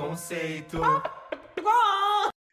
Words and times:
Conceito. 0.00 0.78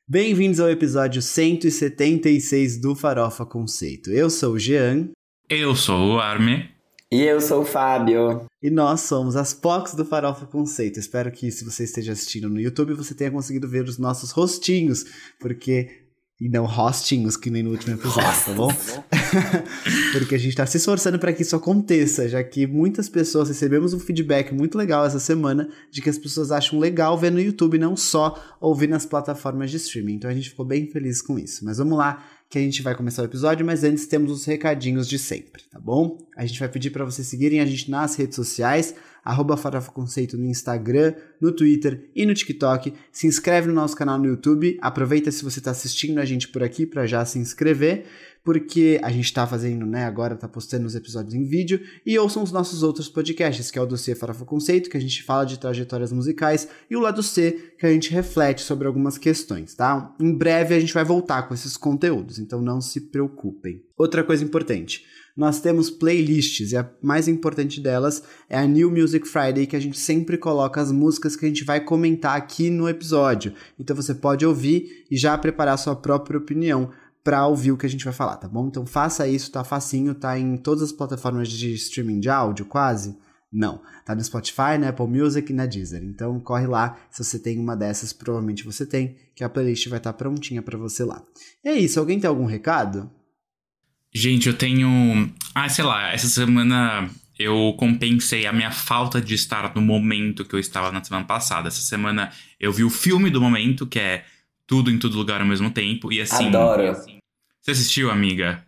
Bem-vindos 0.05 0.59
ao 0.59 0.69
episódio 0.69 1.21
176 1.21 2.77
do 2.77 2.93
Farofa 2.93 3.45
Conceito. 3.45 4.11
Eu 4.11 4.29
sou 4.29 4.55
o 4.55 4.59
Jean. 4.59 5.11
Eu 5.49 5.73
sou 5.73 6.15
o 6.15 6.19
Arme. 6.19 6.69
E 7.09 7.21
eu 7.21 7.39
sou 7.39 7.61
o 7.61 7.65
Fábio. 7.65 8.45
E 8.61 8.69
nós 8.69 8.99
somos 9.01 9.37
as 9.37 9.53
POCs 9.53 9.95
do 9.95 10.03
Farofa 10.03 10.45
Conceito. 10.45 10.99
Espero 10.99 11.31
que, 11.31 11.49
se 11.49 11.63
você 11.63 11.85
esteja 11.85 12.11
assistindo 12.11 12.49
no 12.49 12.59
YouTube, 12.59 12.93
você 12.93 13.15
tenha 13.15 13.31
conseguido 13.31 13.65
ver 13.65 13.85
os 13.85 13.97
nossos 13.97 14.31
rostinhos, 14.31 15.05
porque 15.39 16.06
e 16.39 16.47
não 16.47 16.65
hostinhos, 16.65 17.35
que 17.35 17.49
nem 17.49 17.63
no 17.63 17.71
último 17.71 17.95
episódio, 17.95 18.45
tá 18.45 18.53
bom? 18.53 18.71
Porque 20.13 20.35
a 20.35 20.37
gente 20.37 20.55
tá 20.55 20.65
se 20.67 20.77
esforçando 20.77 21.17
para 21.17 21.33
que 21.33 21.41
isso 21.41 21.55
aconteça, 21.55 22.29
já 22.29 22.43
que 22.43 22.67
muitas 22.67 23.09
pessoas 23.09 23.49
recebemos 23.49 23.91
um 23.93 23.99
feedback 23.99 24.53
muito 24.53 24.77
legal 24.77 25.05
essa 25.05 25.19
semana 25.19 25.67
de 25.89 25.99
que 25.99 26.09
as 26.09 26.17
pessoas 26.17 26.51
acham 26.51 26.79
legal 26.79 27.17
ver 27.17 27.31
no 27.31 27.41
YouTube, 27.41 27.79
não 27.79 27.97
só 27.97 28.39
ouvir 28.61 28.87
nas 28.87 29.05
plataformas 29.05 29.71
de 29.71 29.77
streaming. 29.77 30.13
Então 30.13 30.29
a 30.29 30.33
gente 30.33 30.51
ficou 30.51 30.65
bem 30.65 30.85
feliz 30.87 31.23
com 31.23 31.39
isso. 31.39 31.65
Mas 31.65 31.79
vamos 31.79 31.97
lá, 31.97 32.23
que 32.49 32.57
a 32.57 32.61
gente 32.61 32.81
vai 32.81 32.95
começar 32.95 33.23
o 33.23 33.25
episódio, 33.25 33.65
mas 33.65 33.83
antes 33.83 34.05
temos 34.05 34.31
os 34.31 34.45
recadinhos 34.45 35.07
de 35.07 35.19
sempre, 35.19 35.63
tá 35.69 35.79
bom? 35.79 36.17
A 36.35 36.45
gente 36.45 36.59
vai 36.59 36.69
pedir 36.69 36.91
para 36.91 37.03
vocês 37.03 37.27
seguirem 37.27 37.59
a 37.59 37.65
gente 37.65 37.91
nas 37.91 38.15
redes 38.15 38.35
sociais, 38.35 38.95
arroba 39.27 39.57
Farofa 39.57 39.91
Conceito 39.91 40.37
no 40.37 40.45
Instagram, 40.45 41.13
no 41.41 41.51
Twitter 41.51 42.09
e 42.15 42.25
no 42.25 42.33
TikTok. 42.33 42.93
Se 43.11 43.27
inscreve 43.27 43.67
no 43.67 43.73
nosso 43.73 43.93
canal 43.93 44.17
no 44.17 44.25
YouTube. 44.25 44.77
Aproveita 44.81 45.29
se 45.31 45.43
você 45.43 45.59
está 45.59 45.71
assistindo 45.71 46.19
a 46.19 46.25
gente 46.25 46.47
por 46.47 46.63
aqui 46.63 46.85
para 46.85 47.05
já 47.05 47.25
se 47.25 47.37
inscrever, 47.37 48.05
porque 48.41 48.97
a 49.03 49.11
gente 49.11 49.25
está 49.25 49.45
fazendo, 49.45 49.85
né, 49.85 50.05
agora 50.05 50.33
está 50.33 50.47
postando 50.47 50.87
os 50.87 50.95
episódios 50.95 51.33
em 51.33 51.43
vídeo. 51.43 51.81
E 52.05 52.17
ouçam 52.17 52.41
os 52.41 52.53
nossos 52.53 52.83
outros 52.83 53.09
podcasts, 53.09 53.69
que 53.69 53.77
é 53.77 53.81
o 53.81 53.85
do 53.85 53.97
C 53.97 54.15
Farofa 54.15 54.45
Conceito, 54.45 54.89
que 54.89 54.95
a 54.95 55.01
gente 55.01 55.21
fala 55.21 55.45
de 55.45 55.59
trajetórias 55.59 56.13
musicais, 56.13 56.69
e 56.89 56.95
o 56.95 57.01
lado 57.01 57.21
C, 57.21 57.73
que 57.77 57.85
a 57.85 57.91
gente 57.91 58.09
reflete 58.11 58.61
sobre 58.61 58.87
algumas 58.87 59.17
questões, 59.17 59.75
tá? 59.75 60.15
Em 60.21 60.33
breve 60.33 60.73
a 60.73 60.79
gente 60.79 60.93
vai 60.93 61.03
voltar 61.03 61.43
com 61.49 61.53
esses 61.53 61.75
conteúdos, 61.75 62.39
então 62.39 62.61
não 62.61 62.79
se 62.79 63.01
preocupem. 63.01 63.83
Outra 63.97 64.23
coisa 64.23 64.41
importante 64.41 65.03
nós 65.37 65.61
temos 65.61 65.91
playlists 65.91 66.71
e 66.71 66.77
a 66.77 66.89
mais 66.99 67.27
importante 67.27 67.79
delas 67.79 68.23
é 68.49 68.57
a 68.57 68.65
New 68.65 68.89
Music 68.89 69.27
Friday, 69.27 69.67
que 69.67 69.75
a 69.75 69.79
gente 69.79 69.99
sempre 69.99 70.35
coloca 70.35 70.81
as 70.81 70.91
músicas 70.91 71.35
que 71.35 71.45
a 71.45 71.47
gente 71.47 71.63
vai 71.63 71.79
comentar 71.79 72.35
aqui 72.35 72.71
no 72.71 72.89
episódio. 72.89 73.53
Então 73.79 73.95
você 73.95 74.15
pode 74.15 74.43
ouvir 74.43 75.05
e 75.11 75.15
já 75.15 75.37
preparar 75.37 75.77
sua 75.77 75.95
própria 75.95 76.39
opinião 76.39 76.89
para 77.23 77.45
ouvir 77.45 77.71
o 77.71 77.77
que 77.77 77.85
a 77.85 77.89
gente 77.89 78.03
vai 78.03 78.13
falar, 78.13 78.37
tá 78.37 78.47
bom? 78.47 78.67
Então 78.67 78.85
faça 78.85 79.27
isso, 79.27 79.51
tá 79.51 79.63
facinho, 79.63 80.15
tá 80.15 80.39
em 80.39 80.57
todas 80.57 80.81
as 80.81 80.91
plataformas 80.91 81.49
de 81.49 81.71
streaming 81.75 82.19
de 82.19 82.29
áudio, 82.29 82.65
quase. 82.65 83.15
Não, 83.51 83.81
tá 84.05 84.15
no 84.15 84.23
Spotify, 84.23 84.77
na 84.79 84.89
Apple 84.89 85.07
Music 85.07 85.51
e 85.51 85.55
na 85.55 85.65
Deezer. 85.65 86.03
Então 86.03 86.39
corre 86.39 86.65
lá, 86.65 86.97
se 87.11 87.23
você 87.23 87.37
tem 87.37 87.59
uma 87.59 87.75
dessas, 87.75 88.11
provavelmente 88.11 88.63
você 88.65 88.85
tem, 88.85 89.15
que 89.35 89.43
a 89.43 89.49
playlist 89.49 89.87
vai 89.87 89.99
estar 89.99 90.13
tá 90.13 90.17
prontinha 90.17 90.61
para 90.63 90.77
você 90.77 91.03
lá. 91.03 91.23
E 91.63 91.69
é 91.69 91.73
isso, 91.73 91.99
alguém 91.99 92.19
tem 92.19 92.27
algum 92.27 92.45
recado? 92.45 93.11
Gente, 94.13 94.47
eu 94.47 94.53
tenho. 94.53 95.31
Ah, 95.53 95.69
sei 95.69 95.83
lá, 95.83 96.11
essa 96.11 96.27
semana 96.27 97.09
eu 97.37 97.75
compensei 97.77 98.45
a 98.45 98.53
minha 98.53 98.71
falta 98.71 99.21
de 99.21 99.35
estar 99.35 99.75
no 99.75 99.81
momento 99.81 100.43
que 100.43 100.55
eu 100.55 100.59
estava 100.59 100.91
na 100.91 101.03
semana 101.03 101.25
passada. 101.25 101.67
Essa 101.67 101.81
semana 101.81 102.31
eu 102.59 102.71
vi 102.71 102.83
o 102.83 102.89
filme 102.89 103.29
do 103.29 103.41
momento, 103.41 103.85
que 103.85 103.99
é 103.99 104.25
Tudo 104.65 104.89
em 104.89 104.97
Todo 104.97 105.17
Lugar 105.17 105.41
ao 105.41 105.47
mesmo 105.47 105.69
tempo. 105.69 106.11
E 106.11 106.19
assim. 106.19 106.47
Adoro. 106.47 106.95
Você 107.61 107.71
assistiu, 107.71 108.09
amiga? 108.09 108.63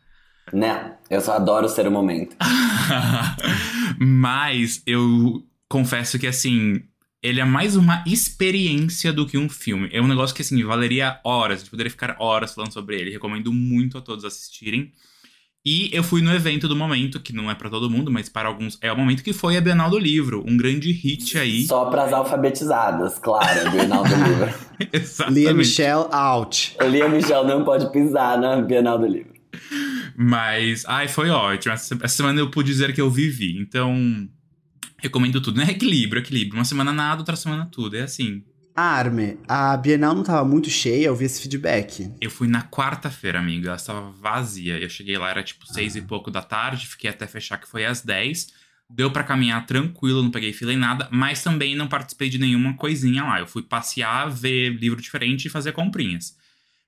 Né, 0.51 0.95
eu 1.09 1.21
só 1.21 1.33
adoro 1.33 1.69
ser 1.69 1.87
o 1.87 1.91
momento. 1.91 2.35
Mas 3.99 4.81
eu 4.85 5.43
confesso 5.67 6.19
que 6.19 6.27
assim. 6.27 6.83
Ele 7.21 7.41
é 7.41 7.45
mais 7.45 7.75
uma 7.75 8.01
experiência 8.07 9.11
do 9.11 9.27
que 9.27 9.37
um 9.37 9.49
filme. 9.49 9.89
É 9.91 10.01
um 10.01 10.07
negócio 10.07 10.33
que, 10.33 10.41
assim, 10.41 10.63
valeria 10.63 11.19
horas. 11.21 11.57
A 11.57 11.59
gente 11.59 11.69
poderia 11.69 11.91
ficar 11.91 12.15
horas 12.17 12.53
falando 12.53 12.71
sobre 12.71 12.97
ele. 12.97 13.11
Recomendo 13.11 13.51
muito 13.51 13.97
a 13.97 14.01
todos 14.01 14.23
assistirem. 14.23 14.93
E 15.71 15.87
eu 15.93 16.01
fui 16.01 16.19
no 16.23 16.33
evento 16.33 16.67
do 16.67 16.75
momento, 16.75 17.19
que 17.19 17.31
não 17.31 17.51
é 17.51 17.53
para 17.53 17.69
todo 17.69 17.91
mundo, 17.91 18.09
mas 18.09 18.27
para 18.27 18.47
alguns 18.47 18.79
é 18.81 18.91
o 18.91 18.97
momento 18.97 19.21
que 19.21 19.31
foi 19.31 19.55
a 19.55 19.61
Bienal 19.61 19.87
do 19.87 19.99
Livro, 19.99 20.43
um 20.47 20.57
grande 20.57 20.91
hit 20.91 21.37
aí. 21.37 21.67
Só 21.67 21.85
para 21.91 22.05
as 22.05 22.11
alfabetizadas, 22.11 23.19
claro, 23.19 23.67
a 23.67 23.69
Bienal 23.69 24.03
do 24.03 24.15
Livro. 24.15 24.51
Exatamente. 24.91 25.39
Lia 25.41 25.53
Michelle 25.53 26.07
out. 26.11 26.75
Lia 26.81 27.07
Michelle 27.07 27.45
não 27.47 27.63
pode 27.63 27.91
pisar 27.91 28.39
na 28.39 28.59
Bienal 28.59 28.97
do 28.97 29.05
Livro. 29.05 29.31
Mas, 30.17 30.85
ai, 30.87 31.07
foi 31.07 31.29
ótimo. 31.29 31.71
Essa 31.71 32.07
semana 32.07 32.39
eu 32.39 32.49
pude 32.49 32.71
dizer 32.71 32.91
que 32.91 32.99
eu 32.99 33.11
vivi. 33.11 33.61
Então, 33.61 33.95
recomendo 34.97 35.39
tudo. 35.39 35.57
Não 35.57 35.67
é 35.67 35.69
equilíbrio, 35.69 36.19
equilíbrio. 36.19 36.57
Uma 36.57 36.65
semana 36.65 36.91
nada, 36.91 37.21
outra 37.21 37.35
semana 37.35 37.69
tudo. 37.71 37.95
É 37.95 38.01
assim. 38.01 38.41
Arme, 38.79 39.37
a 39.45 39.75
Bienal 39.75 40.15
não 40.15 40.23
tava 40.23 40.47
muito 40.47 40.69
cheia, 40.69 41.07
eu 41.07 41.15
vi 41.15 41.25
esse 41.25 41.41
feedback. 41.41 42.09
Eu 42.21 42.31
fui 42.31 42.47
na 42.47 42.63
quarta-feira, 42.63 43.37
amiga, 43.37 43.67
ela 43.67 43.75
estava 43.75 44.09
vazia. 44.09 44.79
Eu 44.79 44.89
cheguei 44.89 45.17
lá, 45.17 45.29
era 45.29 45.43
tipo 45.43 45.67
seis 45.67 45.97
e 45.97 46.01
pouco 46.01 46.31
da 46.31 46.41
tarde, 46.41 46.87
fiquei 46.87 47.09
até 47.09 47.27
fechar 47.27 47.57
que 47.57 47.67
foi 47.67 47.85
às 47.85 48.01
dez. 48.01 48.53
Deu 48.89 49.11
para 49.11 49.25
caminhar 49.25 49.65
tranquilo, 49.65 50.23
não 50.23 50.31
peguei 50.31 50.53
fila 50.53 50.71
em 50.71 50.77
nada, 50.77 51.09
mas 51.11 51.43
também 51.43 51.75
não 51.75 51.89
participei 51.89 52.29
de 52.29 52.39
nenhuma 52.39 52.73
coisinha 52.77 53.21
lá. 53.21 53.41
Eu 53.41 53.47
fui 53.47 53.61
passear, 53.61 54.29
ver 54.31 54.69
livro 54.69 55.01
diferente 55.01 55.45
e 55.45 55.49
fazer 55.49 55.73
comprinhas. 55.73 56.37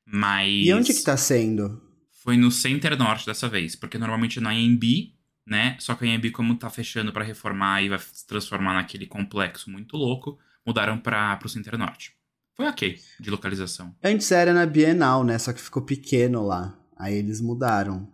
Mas. 0.06 0.66
E 0.66 0.74
onde 0.74 0.94
que 0.94 1.04
tá 1.04 1.18
sendo? 1.18 1.82
Foi 2.24 2.38
no 2.38 2.52
Center 2.52 2.98
Norte 2.98 3.26
dessa 3.26 3.50
vez, 3.50 3.76
porque 3.76 3.98
normalmente 3.98 4.40
na 4.40 4.52
AMB, 4.52 5.14
né? 5.46 5.76
Só 5.78 5.94
que 5.94 6.06
a 6.06 6.16
AMB, 6.16 6.32
como 6.32 6.56
tá 6.56 6.70
fechando 6.70 7.12
para 7.12 7.26
reformar 7.26 7.84
e 7.84 7.90
vai 7.90 8.00
se 8.00 8.26
transformar 8.26 8.76
naquele 8.76 9.06
complexo 9.06 9.70
muito 9.70 9.98
louco 9.98 10.40
mudaram 10.66 10.98
para 10.98 11.40
o 11.44 11.50
Center 11.50 11.78
Norte. 11.78 12.14
Foi 12.56 12.68
ok 12.68 13.00
de 13.20 13.30
localização. 13.30 13.96
Antes 14.04 14.32
era 14.32 14.54
na 14.54 14.66
Bienal, 14.66 15.24
né? 15.24 15.38
Só 15.38 15.54
que 15.54 15.62
ficou 15.62 15.82
pequeno 15.82 16.46
lá. 16.46 16.78
Aí 16.98 17.16
eles 17.16 17.42
mudaram. 17.42 18.08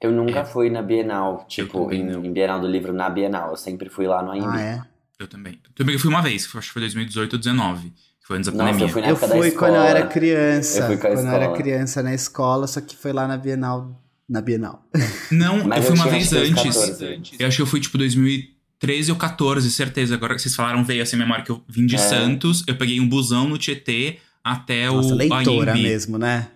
Eu 0.00 0.10
nunca 0.10 0.40
é. 0.40 0.44
fui 0.44 0.68
na 0.70 0.82
Bienal, 0.82 1.44
tipo, 1.48 1.92
em, 1.92 2.10
em, 2.10 2.32
Bienal 2.32 2.60
do 2.60 2.66
Livro 2.66 2.92
na 2.92 3.08
Bienal. 3.08 3.50
Eu 3.50 3.56
sempre 3.56 3.88
fui 3.88 4.06
lá 4.06 4.22
no 4.22 4.32
AMB. 4.32 4.46
Ah, 4.46 4.60
é? 4.60 4.82
Eu 5.18 5.28
também. 5.28 5.60
Eu 5.64 5.70
também 5.74 5.98
fui 5.98 6.10
uma 6.10 6.22
vez, 6.22 6.44
acho 6.44 6.66
que 6.66 6.72
foi 6.72 6.82
2018 6.82 7.34
ou 7.34 7.38
2019. 7.38 7.90
Que 7.90 8.26
foi 8.26 8.38
antes 8.38 8.50
da 8.50 8.56
Nossa, 8.56 8.72
pandemia. 8.72 8.86
Eu 8.86 8.92
fui, 8.92 9.02
na 9.02 9.08
eu 9.08 9.16
fui 9.16 9.50
quando 9.52 9.74
eu 9.74 9.82
era 9.82 10.06
criança. 10.06 10.80
Eu 10.80 10.86
fui 10.86 10.96
com 10.96 11.06
a 11.06 11.10
quando 11.10 11.18
escola. 11.18 11.36
eu 11.36 11.42
era 11.42 11.56
criança 11.56 12.02
na 12.02 12.14
escola, 12.14 12.66
só 12.66 12.80
que 12.80 12.96
foi 12.96 13.12
lá 13.12 13.28
na 13.28 13.36
Bienal. 13.36 14.02
Na 14.28 14.40
Bienal. 14.40 14.84
Não, 15.30 15.58
eu 15.58 15.82
fui 15.82 15.90
eu 15.90 15.94
uma 15.94 16.08
vez 16.08 16.32
antes. 16.32 16.54
14. 16.54 17.36
Eu 17.38 17.46
acho 17.46 17.56
que 17.56 17.62
eu 17.62 17.66
fui 17.66 17.80
tipo 17.80 17.98
2013 17.98 18.61
ou 19.10 19.16
14, 19.16 19.70
certeza. 19.70 20.14
Agora 20.14 20.34
que 20.34 20.42
vocês 20.42 20.54
falaram, 20.54 20.84
veio 20.84 21.02
assim 21.02 21.16
a 21.16 21.18
memória 21.18 21.44
que 21.44 21.50
eu 21.50 21.62
vim 21.68 21.86
de 21.86 21.94
É. 21.94 21.98
Santos. 21.98 22.64
Eu 22.66 22.76
peguei 22.76 23.00
um 23.00 23.08
busão 23.08 23.48
no 23.48 23.58
Tietê 23.58 24.18
até 24.42 24.86
Nossa, 24.86 25.14
o 25.14 25.16
leitora 25.16 25.74
mesmo, 25.74 26.18
né? 26.18 26.48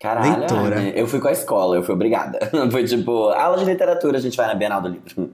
Caralho, 0.00 0.38
Leitora. 0.38 0.76
Arne, 0.76 0.92
eu 0.94 1.06
fui 1.06 1.20
com 1.20 1.28
a 1.28 1.32
escola, 1.32 1.76
eu 1.76 1.82
fui 1.82 1.94
obrigada. 1.94 2.38
Foi 2.72 2.84
tipo, 2.84 3.28
aula 3.28 3.58
de 3.58 3.66
literatura, 3.66 4.16
a 4.16 4.20
gente 4.20 4.34
vai 4.34 4.46
na 4.46 4.54
Bienal 4.54 4.80
do 4.80 4.88
Livro. 4.88 5.30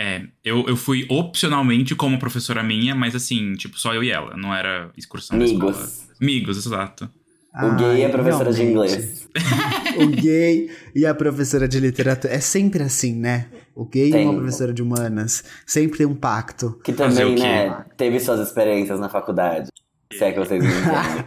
É, 0.00 0.22
eu, 0.42 0.66
eu 0.66 0.76
fui 0.76 1.06
opcionalmente 1.08 1.94
como 1.94 2.18
professora 2.18 2.62
minha, 2.62 2.92
mas 2.94 3.14
assim, 3.14 3.52
tipo, 3.52 3.78
só 3.78 3.94
eu 3.94 4.02
e 4.02 4.10
ela. 4.10 4.36
Não 4.36 4.52
era 4.52 4.90
excursão 4.96 5.38
da 5.38 5.44
escola. 5.44 5.72
Amigos. 5.72 6.08
Amigos, 6.20 6.66
exato. 6.66 7.08
O 7.54 7.74
gay 7.76 7.98
e 7.98 8.02
a 8.02 8.06
Ai, 8.06 8.12
professora 8.12 8.52
de 8.52 8.62
realmente. 8.62 8.92
inglês. 8.94 9.28
o 9.98 10.06
gay 10.22 10.70
e 10.94 11.04
a 11.04 11.14
professora 11.14 11.66
de 11.66 11.80
literatura. 11.80 12.32
É 12.32 12.40
sempre 12.40 12.82
assim, 12.82 13.14
né? 13.14 13.46
O 13.74 13.84
gay 13.84 14.08
e 14.08 14.12
Tem. 14.12 14.24
uma 14.28 14.34
professora 14.38 14.72
de 14.72 14.82
humanas. 14.82 15.42
Sempre 15.66 15.98
tem 15.98 16.06
um 16.06 16.14
pacto. 16.14 16.78
Que 16.84 16.92
também, 16.92 17.36
né, 17.38 17.84
teve 17.96 18.20
suas 18.20 18.40
experiências 18.46 19.00
na 19.00 19.08
faculdade. 19.08 19.68
Se 20.12 20.24
é 20.24 20.32
que 20.32 20.38
vocês 20.38 20.62
me 20.62 20.68
entendem. 20.70 21.24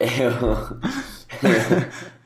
eu... 0.00 0.78
É, 1.48 1.88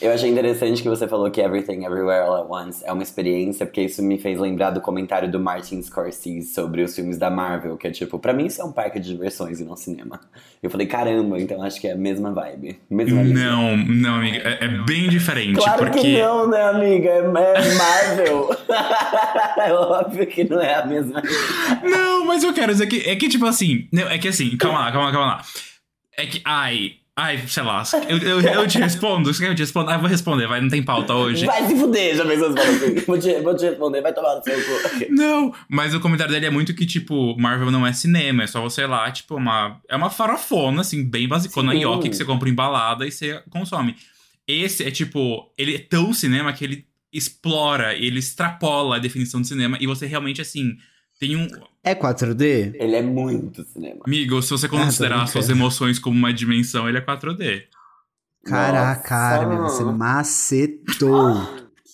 eu 0.00 0.12
achei 0.12 0.30
interessante 0.30 0.82
que 0.82 0.88
você 0.88 1.06
falou 1.06 1.30
que 1.30 1.40
Everything 1.40 1.84
Everywhere 1.84 2.22
All 2.22 2.42
at 2.42 2.50
Once 2.50 2.84
é 2.84 2.92
uma 2.92 3.02
experiência, 3.02 3.66
porque 3.66 3.82
isso 3.82 4.02
me 4.02 4.18
fez 4.18 4.38
lembrar 4.38 4.70
do 4.70 4.80
comentário 4.80 5.30
do 5.30 5.38
Martin 5.38 5.82
Scorsese 5.82 6.54
sobre 6.54 6.82
os 6.82 6.94
filmes 6.94 7.18
da 7.18 7.30
Marvel, 7.30 7.76
que 7.76 7.86
é 7.86 7.90
tipo, 7.90 8.18
pra 8.18 8.32
mim 8.32 8.46
isso 8.46 8.60
é 8.60 8.64
um 8.64 8.72
parque 8.72 8.98
de 8.98 9.08
diversões 9.08 9.60
e 9.60 9.64
não 9.64 9.76
cinema. 9.76 10.20
Eu 10.62 10.70
falei, 10.70 10.86
caramba, 10.86 11.38
então 11.38 11.62
acho 11.62 11.80
que 11.80 11.86
é 11.86 11.92
a 11.92 11.96
mesma 11.96 12.32
vibe. 12.32 12.80
Mesma. 12.88 13.22
Não, 13.22 13.76
não, 13.76 14.14
amiga. 14.16 14.38
É, 14.38 14.64
é 14.64 14.68
bem 14.68 15.08
diferente, 15.08 15.56
Claro 15.56 15.84
porque. 15.84 16.00
que 16.00 16.22
não, 16.22 16.48
né, 16.48 16.62
amiga? 16.62 17.10
É, 17.10 17.18
é 17.18 17.74
Marvel. 17.74 18.50
é 19.62 19.72
óbvio 19.72 20.26
que 20.26 20.44
não 20.44 20.60
é 20.60 20.74
a 20.74 20.86
mesma. 20.86 21.22
Não, 21.82 22.24
mas 22.24 22.42
eu 22.42 22.52
quero 22.52 22.72
dizer 22.72 22.86
que. 22.86 23.08
É 23.08 23.14
que, 23.14 23.28
tipo 23.28 23.44
assim. 23.46 23.88
Não, 23.92 24.08
é 24.08 24.18
que 24.18 24.28
assim, 24.28 24.56
calma 24.56 24.80
lá, 24.80 24.92
calma 24.92 25.06
lá, 25.06 25.12
calma 25.12 25.26
lá. 25.26 25.42
É 26.16 26.26
que. 26.26 26.40
Ai. 26.44 27.05
Ai, 27.18 27.42
sei 27.48 27.62
lá. 27.62 27.82
Eu, 28.10 28.18
eu, 28.18 28.40
eu 28.42 28.68
te 28.68 28.76
respondo. 28.76 29.32
Você 29.32 29.40
quer 29.40 29.46
que 29.46 29.52
eu 29.52 29.56
te 29.56 29.62
responda? 29.62 29.94
Ah, 29.94 29.96
vou 29.96 30.06
responder, 30.06 30.46
vai, 30.46 30.60
não 30.60 30.68
tem 30.68 30.82
pauta 30.82 31.14
hoje. 31.14 31.46
Vai 31.46 31.66
se 31.66 31.74
fuder, 31.74 32.14
já 32.14 32.26
pensou 32.26 32.48
assim. 32.48 32.94
Vou 33.06 33.18
te, 33.18 33.40
vou 33.40 33.56
te 33.56 33.64
responder, 33.64 34.02
vai 34.02 34.12
tomar 34.12 34.36
no 34.36 34.42
seu 34.42 34.54
cu. 34.54 35.06
Não, 35.08 35.54
mas 35.66 35.94
o 35.94 36.00
comentário 36.00 36.34
dele 36.34 36.44
é 36.44 36.50
muito 36.50 36.74
que, 36.74 36.84
tipo, 36.84 37.34
Marvel 37.38 37.70
não 37.70 37.86
é 37.86 37.92
cinema, 37.94 38.42
é 38.42 38.46
só 38.46 38.60
você 38.60 38.82
ir 38.82 38.86
lá, 38.86 39.10
tipo, 39.10 39.36
uma. 39.36 39.80
É 39.88 39.96
uma 39.96 40.10
farofona, 40.10 40.82
assim, 40.82 41.08
bem 41.08 41.26
basicona, 41.26 41.72
Sim. 41.72 41.78
ioki 41.78 42.10
que 42.10 42.16
você 42.16 42.24
compra 42.24 42.50
embalada 42.50 43.06
e 43.06 43.10
você 43.10 43.42
consome. 43.48 43.96
Esse 44.46 44.84
é 44.84 44.90
tipo, 44.90 45.50
ele 45.56 45.74
é 45.74 45.78
tão 45.78 46.12
cinema 46.12 46.52
que 46.52 46.64
ele 46.64 46.86
explora, 47.10 47.94
ele 47.94 48.18
extrapola 48.18 48.96
a 48.96 48.98
definição 48.98 49.40
de 49.40 49.48
cinema 49.48 49.78
e 49.80 49.86
você 49.86 50.04
realmente, 50.04 50.42
assim, 50.42 50.76
tem 51.18 51.34
um. 51.34 51.48
É 51.86 51.94
4D? 51.94 52.74
Ele 52.74 52.96
é 52.96 53.02
muito 53.02 53.62
cinema. 53.62 54.00
Amigo, 54.04 54.42
se 54.42 54.50
você 54.50 54.68
considerar 54.68 55.22
Ah, 55.22 55.26
suas 55.28 55.48
emoções 55.48 56.00
como 56.00 56.18
uma 56.18 56.32
dimensão, 56.34 56.88
ele 56.88 56.98
é 56.98 57.00
4D. 57.00 57.62
Caraca. 58.44 59.08
Carmen, 59.08 59.58
você 59.58 59.84
macetou. 59.84 61.36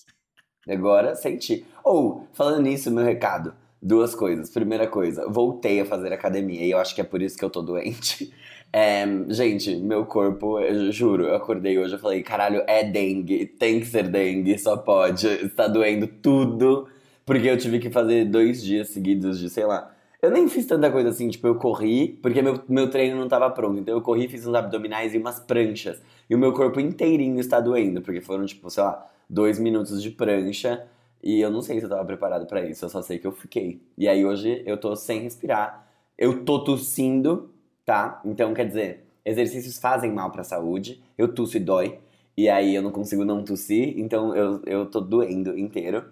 Agora 0.67 1.15
senti. 1.15 1.67
Ou, 1.85 2.27
falando 2.33 2.63
nisso, 2.63 2.91
meu 2.91 3.05
recado. 3.05 3.53
Duas 3.83 4.15
coisas. 4.15 4.49
Primeira 4.49 4.87
coisa, 4.87 5.29
voltei 5.29 5.81
a 5.81 5.85
fazer 5.85 6.11
academia 6.11 6.65
e 6.65 6.71
eu 6.71 6.79
acho 6.79 6.95
que 6.95 7.01
é 7.03 7.05
por 7.05 7.21
isso 7.21 7.37
que 7.37 7.45
eu 7.45 7.51
tô 7.51 7.61
doente. 7.61 8.33
É, 8.75 9.05
gente, 9.29 9.77
meu 9.77 10.07
corpo, 10.07 10.59
eu 10.59 10.91
juro, 10.91 11.25
eu 11.27 11.35
acordei 11.35 11.79
hoje 11.79 11.95
e 11.95 11.99
falei, 11.99 12.23
caralho, 12.23 12.65
é 12.67 12.83
dengue, 12.83 13.45
tem 13.45 13.81
que 13.81 13.85
ser 13.85 14.09
dengue, 14.09 14.59
só 14.59 14.79
pode, 14.79 15.27
está 15.27 15.69
doendo 15.69 16.07
tudo. 16.07 16.89
Porque 17.25 17.49
eu 17.49 17.57
tive 17.57 17.79
que 17.79 17.91
fazer 17.91 18.25
dois 18.25 18.63
dias 18.63 18.89
seguidos 18.89 19.39
de, 19.39 19.49
sei 19.49 19.65
lá. 19.65 19.95
Eu 20.21 20.31
nem 20.31 20.49
fiz 20.49 20.67
tanta 20.67 20.91
coisa 20.91 21.09
assim, 21.09 21.29
tipo, 21.29 21.47
eu 21.49 21.57
corri, 21.57 22.19
porque 22.23 22.41
meu, 22.41 22.61
meu 22.69 22.89
treino 22.89 23.17
não 23.19 23.29
tava 23.29 23.51
pronto. 23.51 23.81
Então 23.81 23.95
eu 23.95 24.01
corri, 24.01 24.29
fiz 24.29 24.47
uns 24.47 24.55
abdominais 24.55 25.15
e 25.15 25.19
umas 25.19 25.41
pranchas. 25.41 26.01
E 26.31 26.35
o 26.35 26.39
meu 26.39 26.53
corpo 26.53 26.79
inteirinho 26.81 27.41
está 27.41 27.61
doendo, 27.61 28.01
porque 28.03 28.21
foram, 28.21 28.47
tipo, 28.47 28.71
sei 28.71 28.83
lá, 28.85 29.11
dois 29.29 29.59
minutos 29.59 30.03
de 30.03 30.11
prancha. 30.11 30.87
E 31.23 31.41
eu 31.41 31.51
não 31.51 31.63
sei 31.63 31.79
se 31.79 31.87
eu 31.87 31.89
tava 31.89 32.05
preparado 32.05 32.47
pra 32.47 32.65
isso, 32.65 32.85
eu 32.85 32.89
só 32.89 33.01
sei 33.03 33.19
que 33.19 33.27
eu 33.27 33.33
fiquei. 33.33 33.81
E 33.97 34.09
aí 34.09 34.25
hoje 34.25 34.63
eu 34.67 34.77
tô 34.77 34.95
sem 34.97 35.21
respirar, 35.21 35.87
eu 36.19 36.45
tô 36.45 36.63
tossindo, 36.65 37.51
tá? 37.85 38.21
Então 38.25 38.53
quer 38.55 38.67
dizer, 38.67 39.05
exercícios 39.25 39.79
fazem 39.79 40.13
mal 40.13 40.31
pra 40.31 40.45
saúde, 40.45 41.03
eu 41.17 41.29
tusso 41.33 41.57
e 41.57 41.61
dói. 41.61 41.99
E 42.37 42.49
aí 42.49 42.75
eu 42.75 42.83
não 42.83 42.91
consigo 42.91 43.25
não 43.25 43.45
tossir, 43.45 43.99
então 43.99 44.35
eu, 44.35 44.63
eu 44.67 44.87
tô 44.87 45.01
doendo 45.01 45.57
inteiro. 45.59 46.05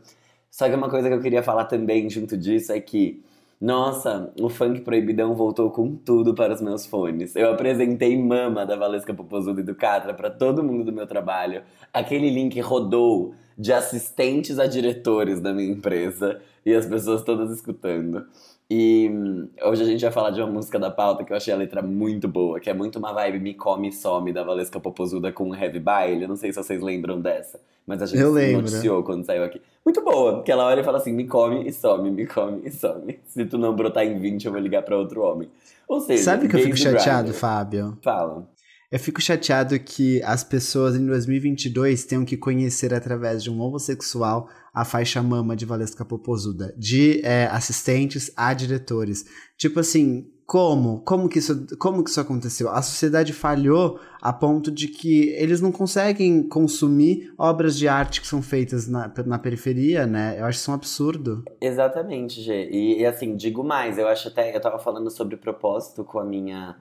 Só 0.51 0.69
que 0.69 0.75
uma 0.75 0.91
coisa 0.91 1.09
que 1.09 1.15
eu 1.15 1.21
queria 1.21 1.43
falar 1.43 1.67
também 1.67 2.11
junto 2.11 2.37
disso 2.37 2.73
é 2.73 2.81
que, 2.81 3.23
nossa, 3.61 4.33
o 4.41 4.49
funk 4.49 4.81
proibidão 4.81 5.35
voltou 5.35 5.71
com 5.71 5.95
tudo 5.95 6.35
para 6.35 6.53
os 6.53 6.61
meus 6.61 6.85
fones. 6.85 7.37
Eu 7.37 7.53
apresentei 7.53 8.21
Mama 8.21 8.67
da 8.67 8.77
Valesca 8.77 9.15
Popozuda 9.15 9.61
e 9.61 9.65
do 9.65 9.75
Catra 9.75 10.13
para 10.13 10.31
todo 10.31 10.63
mundo 10.63 10.85
do 10.85 10.93
meu 10.93 11.07
trabalho. 11.07 11.63
Aquele 11.93 12.29
link 12.31 12.59
rodou 12.61 13.35
de 13.57 13.73
assistentes 13.73 14.59
a 14.59 14.67
diretores 14.67 15.41
da 15.41 15.53
minha 15.53 15.71
empresa 15.71 16.41
e 16.65 16.75
as 16.75 16.87
pessoas 16.87 17.23
todas 17.23 17.51
escutando. 17.51 18.27
E 18.71 19.11
hum, 19.13 19.49
hoje 19.65 19.83
a 19.83 19.85
gente 19.85 20.01
vai 20.01 20.13
falar 20.13 20.31
de 20.31 20.41
uma 20.41 20.51
música 20.51 20.79
da 20.79 20.91
pauta 20.93 21.25
que 21.25 21.33
eu 21.33 21.37
achei 21.37 21.53
a 21.53 21.57
letra 21.57 21.83
muito 21.83 22.29
boa, 22.29 22.61
que 22.61 22.71
é 22.71 22.75
muito 22.75 23.01
uma 23.01 23.13
vibe 23.13 23.41
Me 23.41 23.55
Come 23.55 23.89
e 23.89 23.93
Some 23.93 24.33
da 24.33 24.45
Valesca 24.45 24.79
Popozuda 24.79 25.33
com 25.33 25.53
Heavy 25.53 25.81
Baile. 25.81 26.23
Eu 26.23 26.29
não 26.29 26.37
sei 26.37 26.53
se 26.53 26.63
vocês 26.63 26.81
lembram 26.81 27.21
dessa, 27.21 27.61
mas 27.85 28.01
a 28.01 28.07
gente 28.07 28.23
noticiou 28.53 29.03
quando 29.03 29.25
saiu 29.25 29.43
aqui. 29.43 29.61
Muito 29.85 30.05
boa, 30.05 30.35
porque 30.35 30.53
ela 30.53 30.67
olha 30.67 30.83
e 30.83 30.85
fala 30.85 30.99
assim: 30.99 31.13
Me 31.13 31.27
come 31.27 31.67
e 31.67 31.73
some, 31.73 32.11
me 32.13 32.27
come 32.27 32.61
e 32.65 32.71
some. 32.71 33.19
Se 33.27 33.45
tu 33.45 33.59
não 33.59 33.75
brotar 33.75 34.07
em 34.07 34.19
20, 34.21 34.45
eu 34.45 34.53
vou 34.53 34.61
ligar 34.61 34.83
pra 34.83 34.97
outro 34.97 35.23
homem. 35.23 35.49
Ou 35.89 36.01
seja, 36.01 36.23
Sabe 36.23 36.47
que 36.47 36.55
eu 36.55 36.61
fico 36.61 36.77
chateado. 36.77 37.35
Fábio? 37.35 37.99
Fala. 38.03 38.47
Eu 38.91 38.99
fico 38.99 39.21
chateado 39.21 39.79
que 39.79 40.21
as 40.25 40.43
pessoas 40.43 40.97
em 40.97 41.07
2022 41.07 42.05
tenham 42.07 42.25
que 42.25 42.37
conhecer 42.37 42.93
através 42.93 43.41
de 43.41 43.49
um 43.49 43.61
homossexual 43.61 44.49
a 44.75 44.85
faixa 44.85 45.23
mama 45.23 45.55
de 45.55 45.65
Valesca 45.65 46.05
Popozuda, 46.05 46.75
de 46.77 47.25
é, 47.25 47.47
assistentes 47.47 48.33
a 48.37 48.53
diretores. 48.53 49.25
Tipo 49.57 49.79
assim, 49.79 50.29
como? 50.45 51.03
Como 51.03 51.29
que, 51.29 51.39
isso, 51.39 51.69
como 51.79 52.03
que 52.03 52.11
isso 52.11 52.21
aconteceu? 52.21 52.69
A 52.69 52.83
sociedade 52.83 53.33
falhou 53.33 54.01
a 54.21 54.33
ponto 54.33 54.73
de 54.73 54.89
que 54.89 55.29
eles 55.39 55.61
não 55.61 55.71
conseguem 55.71 56.43
consumir 56.43 57.33
obras 57.39 57.79
de 57.79 57.87
arte 57.87 58.21
que 58.21 58.27
são 58.27 58.43
feitas 58.43 58.89
na, 58.89 59.13
na 59.25 59.39
periferia, 59.39 60.05
né? 60.05 60.35
Eu 60.37 60.47
acho 60.47 60.59
isso 60.59 60.69
um 60.69 60.75
absurdo. 60.75 61.45
Exatamente, 61.61 62.43
Gê. 62.43 62.69
E, 62.69 63.03
e, 63.03 63.07
assim, 63.07 63.37
digo 63.37 63.63
mais, 63.63 63.99
eu 63.99 64.09
acho 64.09 64.27
até. 64.27 64.53
Eu 64.53 64.61
tava 64.61 64.81
falando 64.81 65.09
sobre 65.13 65.37
propósito 65.37 66.03
com 66.03 66.19
a 66.19 66.25
minha 66.25 66.77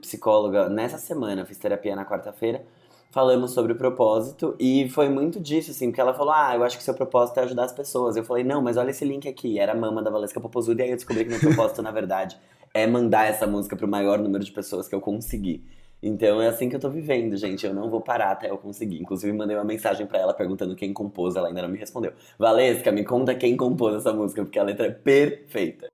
psicóloga 0.00 0.68
nessa 0.68 0.98
semana, 0.98 1.44
fiz 1.44 1.58
terapia 1.58 1.96
na 1.96 2.04
quarta-feira. 2.04 2.64
Falamos 3.10 3.50
sobre 3.50 3.74
propósito 3.74 4.56
e 4.58 4.88
foi 4.88 5.10
muito 5.10 5.38
disso, 5.38 5.70
assim, 5.70 5.88
porque 5.88 6.00
ela 6.00 6.14
falou: 6.14 6.32
Ah, 6.32 6.54
eu 6.54 6.64
acho 6.64 6.78
que 6.78 6.82
seu 6.82 6.94
propósito 6.94 7.38
é 7.40 7.42
ajudar 7.42 7.64
as 7.64 7.72
pessoas. 7.72 8.16
Eu 8.16 8.24
falei: 8.24 8.42
Não, 8.42 8.62
mas 8.62 8.78
olha 8.78 8.90
esse 8.90 9.04
link 9.04 9.28
aqui. 9.28 9.58
Era 9.58 9.72
a 9.72 9.74
mama 9.74 10.02
da 10.02 10.10
Valesca 10.10 10.40
Popozuda, 10.40 10.80
e 10.80 10.84
aí 10.84 10.90
eu 10.90 10.96
descobri 10.96 11.24
que 11.24 11.30
meu 11.30 11.38
propósito, 11.38 11.82
na 11.82 11.90
verdade, 11.90 12.38
é 12.72 12.86
mandar 12.86 13.26
essa 13.26 13.46
música 13.46 13.76
pro 13.76 13.86
maior 13.86 14.18
número 14.18 14.42
de 14.42 14.50
pessoas 14.50 14.88
que 14.88 14.94
eu 14.94 15.00
conseguir. 15.00 15.62
Então 16.02 16.42
é 16.42 16.48
assim 16.48 16.68
que 16.68 16.74
eu 16.74 16.80
tô 16.80 16.90
vivendo, 16.90 17.36
gente. 17.36 17.64
Eu 17.66 17.74
não 17.74 17.88
vou 17.88 18.00
parar 18.00 18.32
até 18.32 18.50
eu 18.50 18.58
conseguir. 18.58 19.00
Inclusive, 19.00 19.32
mandei 19.32 19.56
uma 19.56 19.64
mensagem 19.64 20.06
pra 20.06 20.18
ela 20.18 20.34
perguntando 20.34 20.74
quem 20.74 20.92
compôs, 20.92 21.36
ela 21.36 21.48
ainda 21.48 21.62
não 21.62 21.68
me 21.68 21.78
respondeu. 21.78 22.12
Valesca, 22.38 22.90
me 22.90 23.04
conta 23.04 23.34
quem 23.34 23.56
compôs 23.56 23.94
essa 23.94 24.12
música, 24.12 24.42
porque 24.42 24.58
a 24.58 24.64
letra 24.64 24.86
é 24.86 24.90
perfeita. 24.90 25.92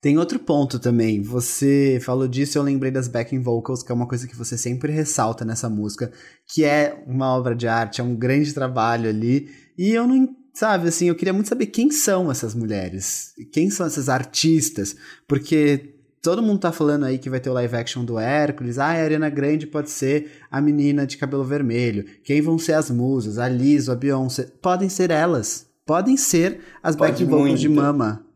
Tem 0.00 0.18
outro 0.18 0.38
ponto 0.38 0.78
também. 0.78 1.22
Você 1.22 1.98
falou 2.02 2.28
disso, 2.28 2.58
eu 2.58 2.62
lembrei 2.62 2.90
das 2.90 3.08
backing 3.08 3.40
vocals, 3.40 3.82
que 3.82 3.90
é 3.90 3.94
uma 3.94 4.06
coisa 4.06 4.28
que 4.28 4.36
você 4.36 4.56
sempre 4.56 4.92
ressalta 4.92 5.44
nessa 5.44 5.68
música, 5.68 6.12
que 6.46 6.64
é 6.64 7.02
uma 7.06 7.34
obra 7.34 7.54
de 7.54 7.66
arte, 7.66 8.00
é 8.00 8.04
um 8.04 8.14
grande 8.14 8.52
trabalho 8.52 9.08
ali. 9.08 9.48
E 9.76 9.90
eu 9.90 10.06
não, 10.06 10.28
sabe, 10.54 10.88
assim, 10.88 11.08
eu 11.08 11.14
queria 11.14 11.32
muito 11.32 11.48
saber 11.48 11.66
quem 11.66 11.90
são 11.90 12.30
essas 12.30 12.54
mulheres, 12.54 13.32
quem 13.52 13.70
são 13.70 13.86
essas 13.86 14.08
artistas, 14.08 14.96
porque 15.26 15.94
todo 16.22 16.42
mundo 16.42 16.60
tá 16.60 16.72
falando 16.72 17.04
aí 17.04 17.18
que 17.18 17.30
vai 17.30 17.38
ter 17.38 17.50
o 17.50 17.52
live 17.52 17.76
action 17.76 18.04
do 18.04 18.18
Hércules, 18.18 18.78
ah, 18.78 18.86
a 18.86 19.02
Ariana 19.02 19.30
Grande 19.30 19.66
pode 19.66 19.90
ser 19.90 20.40
a 20.50 20.60
menina 20.60 21.06
de 21.06 21.16
cabelo 21.16 21.44
vermelho. 21.44 22.04
Quem 22.24 22.40
vão 22.40 22.58
ser 22.58 22.72
as 22.72 22.90
musas? 22.90 23.38
A 23.38 23.48
Liz, 23.48 23.88
a 23.88 23.94
Beyoncé? 23.94 24.48
Podem 24.60 24.88
ser 24.88 25.10
elas. 25.10 25.66
Podem 25.86 26.16
ser 26.16 26.60
as 26.82 26.96
Pode 26.96 27.12
backing 27.12 27.30
vocals 27.30 27.60
de. 27.60 27.68
Mama. 27.68 28.26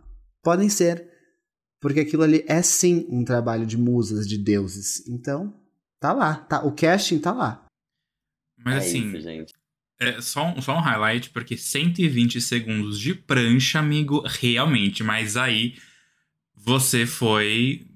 Podem 0.42 0.68
ser. 0.68 1.09
Porque 1.80 2.00
aquilo 2.00 2.22
ali 2.22 2.44
é 2.46 2.60
sim 2.62 3.06
um 3.08 3.24
trabalho 3.24 3.64
de 3.64 3.78
musas, 3.78 4.28
de 4.28 4.36
deuses. 4.36 5.08
Então, 5.08 5.54
tá 5.98 6.12
lá. 6.12 6.34
Tá, 6.34 6.62
o 6.62 6.72
casting 6.72 7.18
tá 7.18 7.32
lá. 7.32 7.66
Mas 8.62 8.74
é 8.74 8.78
assim, 8.78 9.08
isso, 9.08 9.20
gente. 9.20 9.52
é 9.98 10.20
só, 10.20 10.46
um, 10.46 10.60
só 10.60 10.76
um 10.76 10.80
highlight, 10.80 11.30
porque 11.30 11.56
120 11.56 12.40
segundos 12.40 13.00
de 13.00 13.14
prancha, 13.14 13.78
amigo, 13.78 14.22
realmente. 14.26 15.02
Mas 15.02 15.36
aí 15.36 15.76
você 16.54 17.06
foi. 17.06 17.86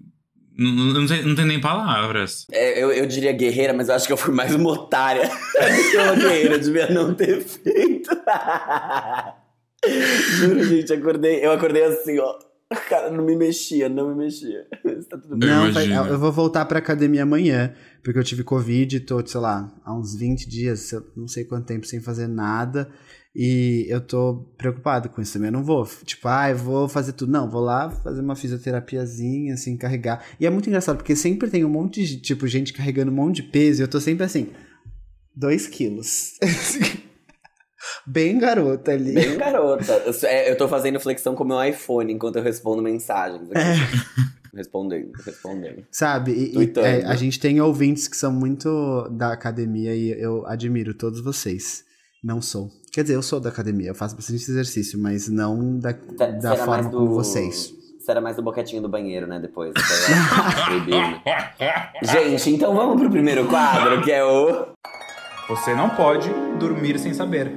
Não, 0.56 0.70
não, 0.70 1.00
não 1.00 1.06
tem, 1.06 1.22
não 1.22 1.34
tem 1.34 1.44
nem 1.44 1.60
palavras. 1.60 2.46
É, 2.50 2.82
eu, 2.82 2.90
eu 2.90 3.06
diria 3.06 3.32
guerreira, 3.32 3.74
mas 3.74 3.88
eu 3.88 3.94
acho 3.96 4.06
que 4.06 4.12
eu 4.12 4.16
fui 4.16 4.32
mais 4.32 4.54
uma 4.54 4.70
otária 4.70 5.28
do 5.28 5.90
que 5.90 5.96
uma 5.98 6.14
guerreira. 6.14 6.54
Eu 6.54 6.60
devia 6.60 6.90
não 6.90 7.14
ter 7.14 7.42
feito. 7.42 8.08
Juro, 10.38 10.64
gente, 10.64 10.90
acordei, 10.94 11.44
eu 11.44 11.52
acordei 11.52 11.84
assim, 11.84 12.18
ó. 12.18 12.38
Cara, 12.88 13.10
não 13.10 13.24
me 13.24 13.36
mexia, 13.36 13.88
não 13.88 14.08
me 14.10 14.24
mexia. 14.24 14.66
Tá 15.08 15.18
tudo 15.18 15.36
bem. 15.36 15.48
não, 15.48 15.72
vai- 15.72 15.86
eu 16.10 16.18
vou 16.18 16.32
voltar 16.32 16.64
pra 16.66 16.78
academia 16.78 17.22
amanhã, 17.24 17.74
porque 18.02 18.18
eu 18.18 18.24
tive 18.24 18.42
Covid, 18.44 19.00
tô, 19.00 19.24
sei 19.26 19.40
lá, 19.40 19.72
há 19.84 19.94
uns 19.94 20.14
20 20.16 20.48
dias, 20.48 20.92
eu 20.92 21.04
não 21.16 21.26
sei 21.28 21.44
quanto 21.44 21.66
tempo 21.66 21.86
sem 21.86 22.00
fazer 22.00 22.26
nada. 22.26 22.90
E 23.36 23.86
eu 23.88 24.00
tô 24.00 24.54
preocupado 24.56 25.08
com 25.08 25.20
isso 25.20 25.32
também. 25.32 25.48
Eu 25.48 25.52
não 25.54 25.64
vou, 25.64 25.84
tipo, 26.04 26.28
ah, 26.28 26.50
eu 26.50 26.56
vou 26.56 26.88
fazer 26.88 27.14
tudo. 27.14 27.32
Não, 27.32 27.50
vou 27.50 27.60
lá 27.62 27.90
fazer 27.90 28.20
uma 28.20 28.36
fisioterapiazinha, 28.36 29.54
assim, 29.54 29.76
carregar. 29.76 30.24
E 30.38 30.46
é 30.46 30.50
muito 30.50 30.68
engraçado, 30.68 30.96
porque 30.98 31.16
sempre 31.16 31.50
tem 31.50 31.64
um 31.64 31.68
monte 31.68 32.04
de, 32.06 32.20
tipo, 32.20 32.46
gente 32.46 32.72
carregando 32.72 33.10
um 33.10 33.14
monte 33.14 33.36
de 33.36 33.42
peso 33.44 33.80
e 33.80 33.84
eu 33.84 33.88
tô 33.88 34.00
sempre 34.00 34.22
assim, 34.24 34.48
2 35.36 35.66
quilos. 35.66 36.34
Bem 38.06 38.38
garota 38.38 38.92
ali. 38.92 39.14
Bem 39.14 39.36
garota. 39.38 39.92
Eu, 40.06 40.12
sou- 40.12 40.28
é, 40.28 40.50
eu 40.50 40.56
tô 40.56 40.68
fazendo 40.68 41.00
flexão 41.00 41.34
com 41.34 41.44
o 41.44 41.46
meu 41.46 41.62
iPhone 41.64 42.12
enquanto 42.12 42.36
eu 42.36 42.42
respondo 42.42 42.82
mensagens. 42.82 43.50
aqui. 43.50 43.58
É. 43.58 43.74
Respondendo, 44.56 45.10
respondendo. 45.26 45.84
Sabe? 45.90 46.30
E, 46.32 46.56
e, 46.56 46.72
é, 46.80 47.04
a 47.06 47.16
gente 47.16 47.40
tem 47.40 47.60
ouvintes 47.60 48.06
que 48.06 48.16
são 48.16 48.30
muito 48.32 49.08
da 49.10 49.32
academia 49.32 49.94
e 49.96 50.10
eu 50.12 50.46
admiro 50.46 50.94
todos 50.94 51.20
vocês. 51.20 51.82
Não 52.22 52.40
sou. 52.40 52.70
Quer 52.92 53.02
dizer, 53.02 53.16
eu 53.16 53.22
sou 53.22 53.40
da 53.40 53.48
academia, 53.48 53.88
eu 53.88 53.94
faço 53.96 54.14
bastante 54.14 54.42
exercício, 54.48 54.96
mas 54.98 55.28
não 55.28 55.78
da, 55.80 55.92
Tá- 55.92 56.26
da 56.30 56.40
será 56.40 56.56
forma 56.56 56.72
mais 56.74 56.86
do- 56.86 56.98
como 56.98 57.10
vocês. 57.14 57.74
Você 57.98 58.10
era 58.10 58.20
mais 58.20 58.36
do 58.36 58.42
boquetinho 58.42 58.82
do 58.82 58.88
banheiro, 58.88 59.26
né? 59.26 59.40
Depois. 59.40 59.72
Gente, 62.02 62.50
então 62.50 62.74
vamos 62.74 63.00
pro 63.00 63.10
primeiro 63.10 63.46
quadro, 63.48 64.02
que 64.02 64.12
é 64.12 64.24
o. 64.24 64.68
Você 65.48 65.74
não 65.74 65.90
pode 65.90 66.28
dormir 66.58 66.98
sem 66.98 67.12
saber. 67.14 67.50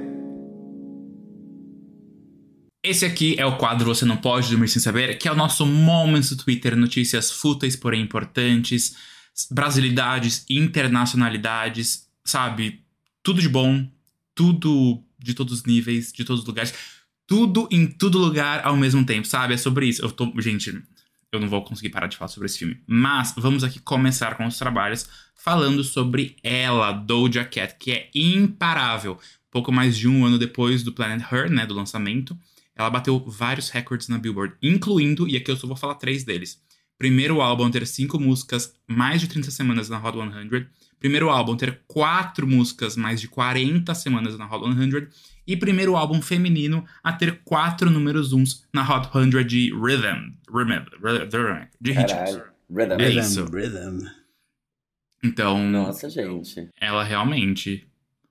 Esse 2.82 3.04
aqui 3.04 3.34
é 3.36 3.44
o 3.44 3.56
quadro 3.56 3.86
Você 3.86 4.04
Não 4.04 4.16
Pode 4.16 4.48
Dormir 4.48 4.68
Sem 4.68 4.80
Saber, 4.80 5.18
que 5.18 5.26
é 5.26 5.32
o 5.32 5.36
nosso 5.36 5.66
Moments 5.66 6.30
do 6.30 6.36
Twitter, 6.36 6.76
notícias 6.76 7.30
fúteis, 7.30 7.74
porém 7.74 8.00
importantes, 8.00 8.96
brasilidades, 9.50 10.44
internacionalidades, 10.48 12.08
sabe? 12.24 12.84
Tudo 13.22 13.40
de 13.40 13.48
bom, 13.48 13.90
tudo 14.32 15.02
de 15.18 15.34
todos 15.34 15.54
os 15.54 15.64
níveis, 15.64 16.12
de 16.12 16.24
todos 16.24 16.42
os 16.42 16.46
lugares, 16.46 16.72
tudo 17.26 17.68
em 17.72 17.84
todo 17.86 18.16
lugar 18.16 18.64
ao 18.64 18.76
mesmo 18.76 19.04
tempo, 19.04 19.26
sabe? 19.26 19.54
É 19.54 19.56
sobre 19.56 19.86
isso. 19.86 20.00
Eu 20.00 20.12
tô, 20.12 20.32
gente, 20.40 20.80
eu 21.32 21.40
não 21.40 21.48
vou 21.48 21.64
conseguir 21.64 21.90
parar 21.90 22.06
de 22.06 22.16
falar 22.16 22.28
sobre 22.28 22.46
esse 22.46 22.60
filme. 22.60 22.80
Mas 22.86 23.34
vamos 23.36 23.64
aqui 23.64 23.80
começar 23.80 24.36
com 24.36 24.46
os 24.46 24.56
trabalhos 24.56 25.08
falando 25.34 25.82
sobre 25.82 26.36
ela, 26.44 26.92
Doja 26.92 27.44
Cat, 27.44 27.74
que 27.76 27.90
é 27.90 28.08
imparável. 28.14 29.18
Pouco 29.50 29.72
mais 29.72 29.96
de 29.96 30.06
um 30.06 30.24
ano 30.24 30.38
depois 30.38 30.84
do 30.84 30.92
Planet 30.92 31.20
Her, 31.32 31.50
né, 31.50 31.66
do 31.66 31.74
lançamento, 31.74 32.38
ela 32.78 32.88
bateu 32.88 33.18
vários 33.26 33.70
recordes 33.70 34.06
na 34.06 34.18
Billboard, 34.18 34.54
incluindo, 34.62 35.26
e 35.26 35.36
aqui 35.36 35.50
eu 35.50 35.56
só 35.56 35.66
vou 35.66 35.76
falar 35.76 35.96
três 35.96 36.22
deles. 36.22 36.62
Primeiro 36.96 37.40
álbum 37.40 37.66
a 37.66 37.70
ter 37.70 37.86
cinco 37.86 38.18
músicas 38.20 38.72
mais 38.86 39.20
de 39.20 39.28
30 39.28 39.50
semanas 39.50 39.88
na 39.88 39.98
Hot 39.98 40.16
100. 40.16 40.66
Primeiro 40.98 41.28
álbum 41.28 41.54
a 41.54 41.56
ter 41.56 41.80
quatro 41.86 42.46
músicas 42.46 42.96
mais 42.96 43.20
de 43.20 43.28
40 43.28 43.92
semanas 43.94 44.38
na 44.38 44.46
Hot 44.46 44.64
100. 44.64 45.08
E 45.46 45.56
primeiro 45.56 45.96
álbum 45.96 46.22
feminino 46.22 46.84
a 47.02 47.12
ter 47.12 47.40
quatro 47.44 47.90
números 47.90 48.32
uns 48.32 48.64
na 48.72 48.82
Hot 48.82 49.10
100 49.12 49.44
de 49.44 49.72
Rhythm. 49.72 50.34
Rhythm. 50.48 50.84
Rhythm 51.02 51.68
de 51.80 51.92
ritmos. 51.92 52.42
Rhythm. 52.70 53.00
É 53.00 53.10
isso. 53.10 53.44
Rhythm. 53.44 54.06
Então, 55.22 55.58
Nossa, 55.68 56.08
gente. 56.08 56.68
ela 56.80 57.02
realmente. 57.02 57.87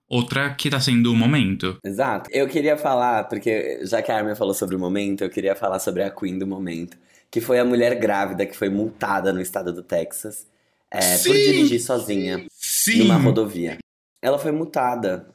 Outra 0.10 0.54
que 0.54 0.70
tá 0.70 0.80
sendo 0.80 1.12
o 1.12 1.16
momento. 1.16 1.78
Exato. 1.84 2.30
Eu 2.32 2.48
queria 2.48 2.78
falar, 2.78 3.26
porque 3.26 3.82
já 3.84 4.02
que 4.02 4.12
a 4.12 4.18
Armin 4.18 4.36
falou 4.36 4.54
sobre 4.54 4.76
o 4.76 4.80
momento, 4.80 5.24
eu 5.24 5.30
queria 5.30 5.56
falar 5.56 5.80
sobre 5.80 6.04
a 6.04 6.10
Queen 6.10 6.40
do 6.40 6.48
momento. 6.48 6.98
Que 7.30 7.42
foi 7.42 7.60
a 7.60 7.66
mulher 7.66 7.96
grávida 7.96 8.46
que 8.46 8.56
foi 8.56 8.70
multada 8.70 9.34
no 9.34 9.42
estado 9.42 9.74
do 9.74 9.84
Texas 9.84 10.48
é, 10.90 11.00
por 11.18 11.18
Sim! 11.18 11.34
dirigir 11.34 11.82
sozinha 11.82 12.46
Sim! 12.52 13.00
numa 13.00 13.18
rodovia. 13.18 13.78
Ela 14.22 14.40
foi 14.40 14.54
multada. 14.54 15.28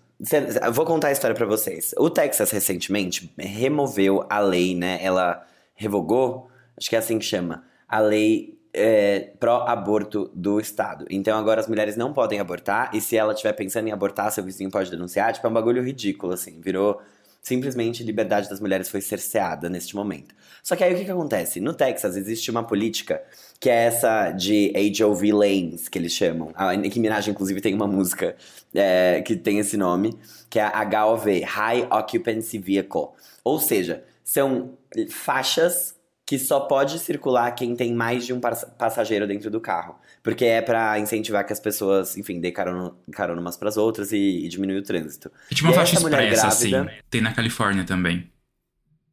Vou 0.72 0.86
contar 0.86 1.08
a 1.08 1.12
história 1.12 1.36
pra 1.36 1.46
vocês. 1.46 1.94
O 1.98 2.08
Texas 2.08 2.50
recentemente 2.50 3.30
removeu 3.36 4.24
a 4.30 4.38
lei, 4.38 4.74
né? 4.74 4.98
Ela 5.02 5.46
revogou, 5.74 6.48
acho 6.78 6.88
que 6.88 6.96
é 6.96 6.98
assim 6.98 7.18
que 7.18 7.24
chama, 7.24 7.64
a 7.88 7.98
lei 7.98 8.58
é, 8.74 9.32
pró-aborto 9.38 10.30
do 10.34 10.58
estado. 10.58 11.04
Então 11.10 11.38
agora 11.38 11.60
as 11.60 11.68
mulheres 11.68 11.96
não 11.96 12.12
podem 12.12 12.40
abortar 12.40 12.90
e 12.94 13.00
se 13.00 13.16
ela 13.16 13.32
estiver 13.32 13.52
pensando 13.52 13.88
em 13.88 13.92
abortar, 13.92 14.30
seu 14.32 14.42
vizinho 14.42 14.70
pode 14.70 14.90
denunciar. 14.90 15.32
Tipo, 15.32 15.46
é 15.46 15.50
um 15.50 15.52
bagulho 15.52 15.82
ridículo, 15.82 16.32
assim. 16.32 16.60
Virou 16.60 17.00
simplesmente 17.42 18.04
liberdade 18.04 18.48
das 18.48 18.60
mulheres 18.60 18.88
foi 18.88 19.00
cerceada 19.00 19.68
neste 19.68 19.96
momento. 19.96 20.32
Só 20.62 20.76
que 20.76 20.84
aí 20.84 20.94
o 20.94 20.96
que, 20.96 21.04
que 21.04 21.10
acontece? 21.10 21.60
No 21.60 21.74
Texas 21.74 22.16
existe 22.16 22.50
uma 22.52 22.62
política 22.62 23.20
que 23.58 23.68
é 23.68 23.84
essa 23.84 24.30
de 24.30 24.72
HOV 25.02 25.32
lanes, 25.32 25.88
que 25.88 25.98
eles 25.98 26.12
chamam. 26.12 26.52
A 26.54 26.74
Nicki 26.74 27.00
Minaj, 27.00 27.28
inclusive, 27.28 27.60
tem 27.60 27.74
uma 27.74 27.86
música 27.86 28.36
é, 28.72 29.22
que 29.22 29.34
tem 29.36 29.58
esse 29.58 29.76
nome, 29.76 30.16
que 30.48 30.60
é 30.60 30.64
HOV, 30.64 31.42
High 31.42 31.88
Occupancy 31.90 32.58
Vehicle. 32.58 33.08
Ou 33.42 33.58
seja, 33.58 34.04
são 34.22 34.78
faixas 35.10 35.96
que 36.24 36.38
só 36.38 36.60
pode 36.60 36.98
circular 36.98 37.50
quem 37.52 37.74
tem 37.74 37.92
mais 37.92 38.24
de 38.24 38.32
um 38.32 38.40
pas- 38.40 38.64
passageiro 38.78 39.26
dentro 39.26 39.50
do 39.50 39.60
carro. 39.60 39.96
Porque 40.22 40.44
é 40.44 40.62
pra 40.62 40.98
incentivar 40.98 41.44
que 41.44 41.52
as 41.52 41.58
pessoas, 41.60 42.16
enfim, 42.16 42.40
dê 42.40 42.52
carona, 42.52 42.92
carona 43.12 43.40
umas 43.40 43.56
pras 43.56 43.76
outras 43.76 44.12
e, 44.12 44.16
e 44.44 44.48
diminuir 44.48 44.78
o 44.78 44.82
trânsito. 44.82 45.30
É 45.50 45.54
tipo 45.54 45.66
uma 45.68 45.72
E 45.74 45.76
faixa 45.76 45.96
expressa, 45.96 46.42
grávida- 46.46 46.46
assim. 46.82 47.00
Tem 47.10 47.20
na 47.20 47.32
Califórnia 47.34 47.84
também. 47.84 48.30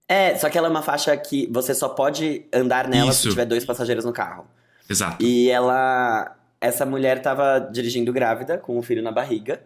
É, 0.08 0.36
só 0.38 0.50
que 0.50 0.58
ela 0.58 0.68
é 0.68 0.72
uma 0.72 0.82
faixa 0.82 1.16
que 1.18 1.48
você 1.52 1.74
só 1.76 1.90
pode 1.90 2.46
andar 2.54 2.88
nela 2.88 3.12
se 3.12 3.20
Isso. 3.22 3.30
tiver 3.30 3.46
dois 3.46 3.66
passageiros 3.66 4.06
no 4.06 4.14
carro. 4.14 4.48
Exato. 4.90 5.24
E 5.24 5.50
ela. 5.50 6.36
Essa 6.62 6.86
mulher 6.86 7.22
tava 7.22 7.60
dirigindo 7.72 8.12
grávida, 8.12 8.58
com 8.58 8.78
o 8.78 8.82
filho 8.82 9.02
na 9.04 9.12
barriga. 9.12 9.62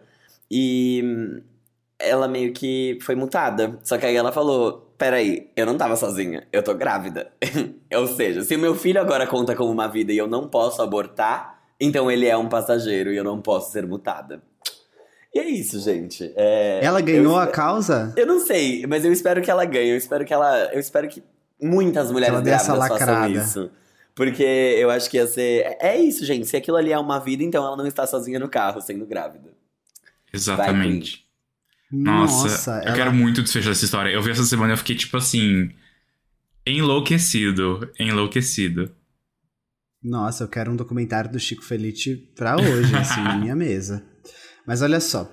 E 0.50 1.00
hum, 1.04 1.42
ela 1.98 2.28
meio 2.28 2.52
que 2.52 2.98
foi 3.02 3.14
multada. 3.14 3.78
Só 3.82 3.96
que 3.98 4.04
aí 4.06 4.14
ela 4.16 4.30
falou: 4.32 4.83
Peraí, 4.96 5.50
eu 5.56 5.66
não 5.66 5.76
tava 5.76 5.96
sozinha, 5.96 6.46
eu 6.52 6.62
tô 6.62 6.74
grávida. 6.74 7.32
Ou 7.94 8.06
seja, 8.06 8.42
se 8.42 8.54
o 8.54 8.58
meu 8.58 8.74
filho 8.74 9.00
agora 9.00 9.26
conta 9.26 9.54
como 9.56 9.70
uma 9.70 9.88
vida 9.88 10.12
e 10.12 10.18
eu 10.18 10.26
não 10.26 10.48
posso 10.48 10.80
abortar, 10.80 11.58
então 11.80 12.10
ele 12.10 12.26
é 12.26 12.36
um 12.36 12.48
passageiro 12.48 13.12
e 13.12 13.16
eu 13.16 13.24
não 13.24 13.40
posso 13.40 13.72
ser 13.72 13.86
multada. 13.86 14.42
E 15.34 15.38
é 15.40 15.48
isso, 15.48 15.80
gente. 15.80 16.32
É, 16.36 16.78
Ela 16.82 17.00
eu 17.00 17.04
ganhou 17.04 17.36
a 17.36 17.48
causa? 17.48 18.12
Eu 18.16 18.24
não 18.24 18.38
sei, 18.38 18.86
mas 18.86 19.04
eu 19.04 19.12
espero 19.12 19.42
que 19.42 19.50
ela 19.50 19.64
ganhe. 19.64 19.90
Eu 19.90 19.96
espero 19.96 20.24
que 20.24 20.32
ela. 20.32 20.72
Eu 20.72 20.78
espero 20.78 21.08
que 21.08 21.24
muitas 21.60 22.12
mulheres 22.12 22.38
essa 22.46 22.72
grávidas 22.76 22.98
façam 22.98 23.30
isso. 23.30 23.70
Porque 24.14 24.44
eu 24.78 24.90
acho 24.90 25.10
que 25.10 25.16
ia 25.16 25.26
ser. 25.26 25.76
É 25.80 25.96
isso, 25.96 26.24
gente. 26.24 26.46
Se 26.46 26.56
aquilo 26.56 26.76
ali 26.76 26.92
é 26.92 26.98
uma 26.98 27.18
vida, 27.18 27.42
então 27.42 27.66
ela 27.66 27.76
não 27.76 27.84
está 27.84 28.06
sozinha 28.06 28.38
no 28.38 28.48
carro, 28.48 28.80
sendo 28.80 29.04
grávida. 29.04 29.50
Exatamente. 30.32 31.23
Nossa, 31.92 32.42
Nossa, 32.48 32.70
eu 32.78 32.88
ela- 32.88 32.96
quero 32.96 33.12
muito 33.14 33.42
desfechar 33.42 33.72
essa 33.72 33.84
história. 33.84 34.10
Eu 34.10 34.22
vi 34.22 34.30
essa 34.30 34.44
semana 34.44 34.72
e 34.72 34.74
eu 34.74 34.78
fiquei, 34.78 34.96
tipo 34.96 35.16
assim. 35.16 35.70
Enlouquecido. 36.66 37.90
Enlouquecido. 37.98 38.90
Nossa, 40.02 40.44
eu 40.44 40.48
quero 40.48 40.70
um 40.72 40.76
documentário 40.76 41.30
do 41.30 41.38
Chico 41.38 41.62
Felice 41.64 42.16
pra 42.36 42.56
hoje, 42.56 42.94
assim, 42.96 43.22
na 43.22 43.36
minha 43.38 43.56
mesa. 43.56 44.04
Mas 44.66 44.82
olha 44.82 45.00
só, 45.00 45.30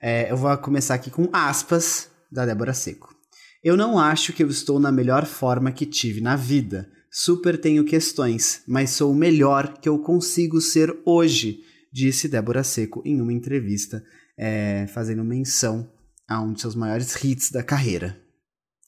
é, 0.00 0.30
eu 0.30 0.36
vou 0.36 0.56
começar 0.58 0.94
aqui 0.94 1.10
com 1.10 1.28
aspas 1.32 2.10
da 2.30 2.44
Débora 2.46 2.74
Seco. 2.74 3.14
Eu 3.62 3.76
não 3.76 3.98
acho 3.98 4.32
que 4.32 4.42
eu 4.42 4.48
estou 4.48 4.80
na 4.80 4.90
melhor 4.90 5.24
forma 5.24 5.70
que 5.72 5.86
tive 5.86 6.20
na 6.20 6.34
vida. 6.34 6.88
Super 7.10 7.58
tenho 7.58 7.84
questões, 7.84 8.62
mas 8.66 8.90
sou 8.90 9.12
o 9.12 9.14
melhor 9.16 9.78
que 9.78 9.88
eu 9.88 9.98
consigo 9.98 10.60
ser 10.60 10.92
hoje, 11.04 11.60
disse 11.92 12.26
Débora 12.28 12.64
Seco 12.64 13.02
em 13.04 13.20
uma 13.20 13.32
entrevista, 13.32 14.02
é, 14.38 14.86
fazendo 14.88 15.24
menção 15.24 15.90
a 16.28 16.40
um 16.40 16.52
de 16.52 16.60
seus 16.60 16.74
maiores 16.74 17.14
hits 17.22 17.50
da 17.50 17.62
carreira, 17.62 18.20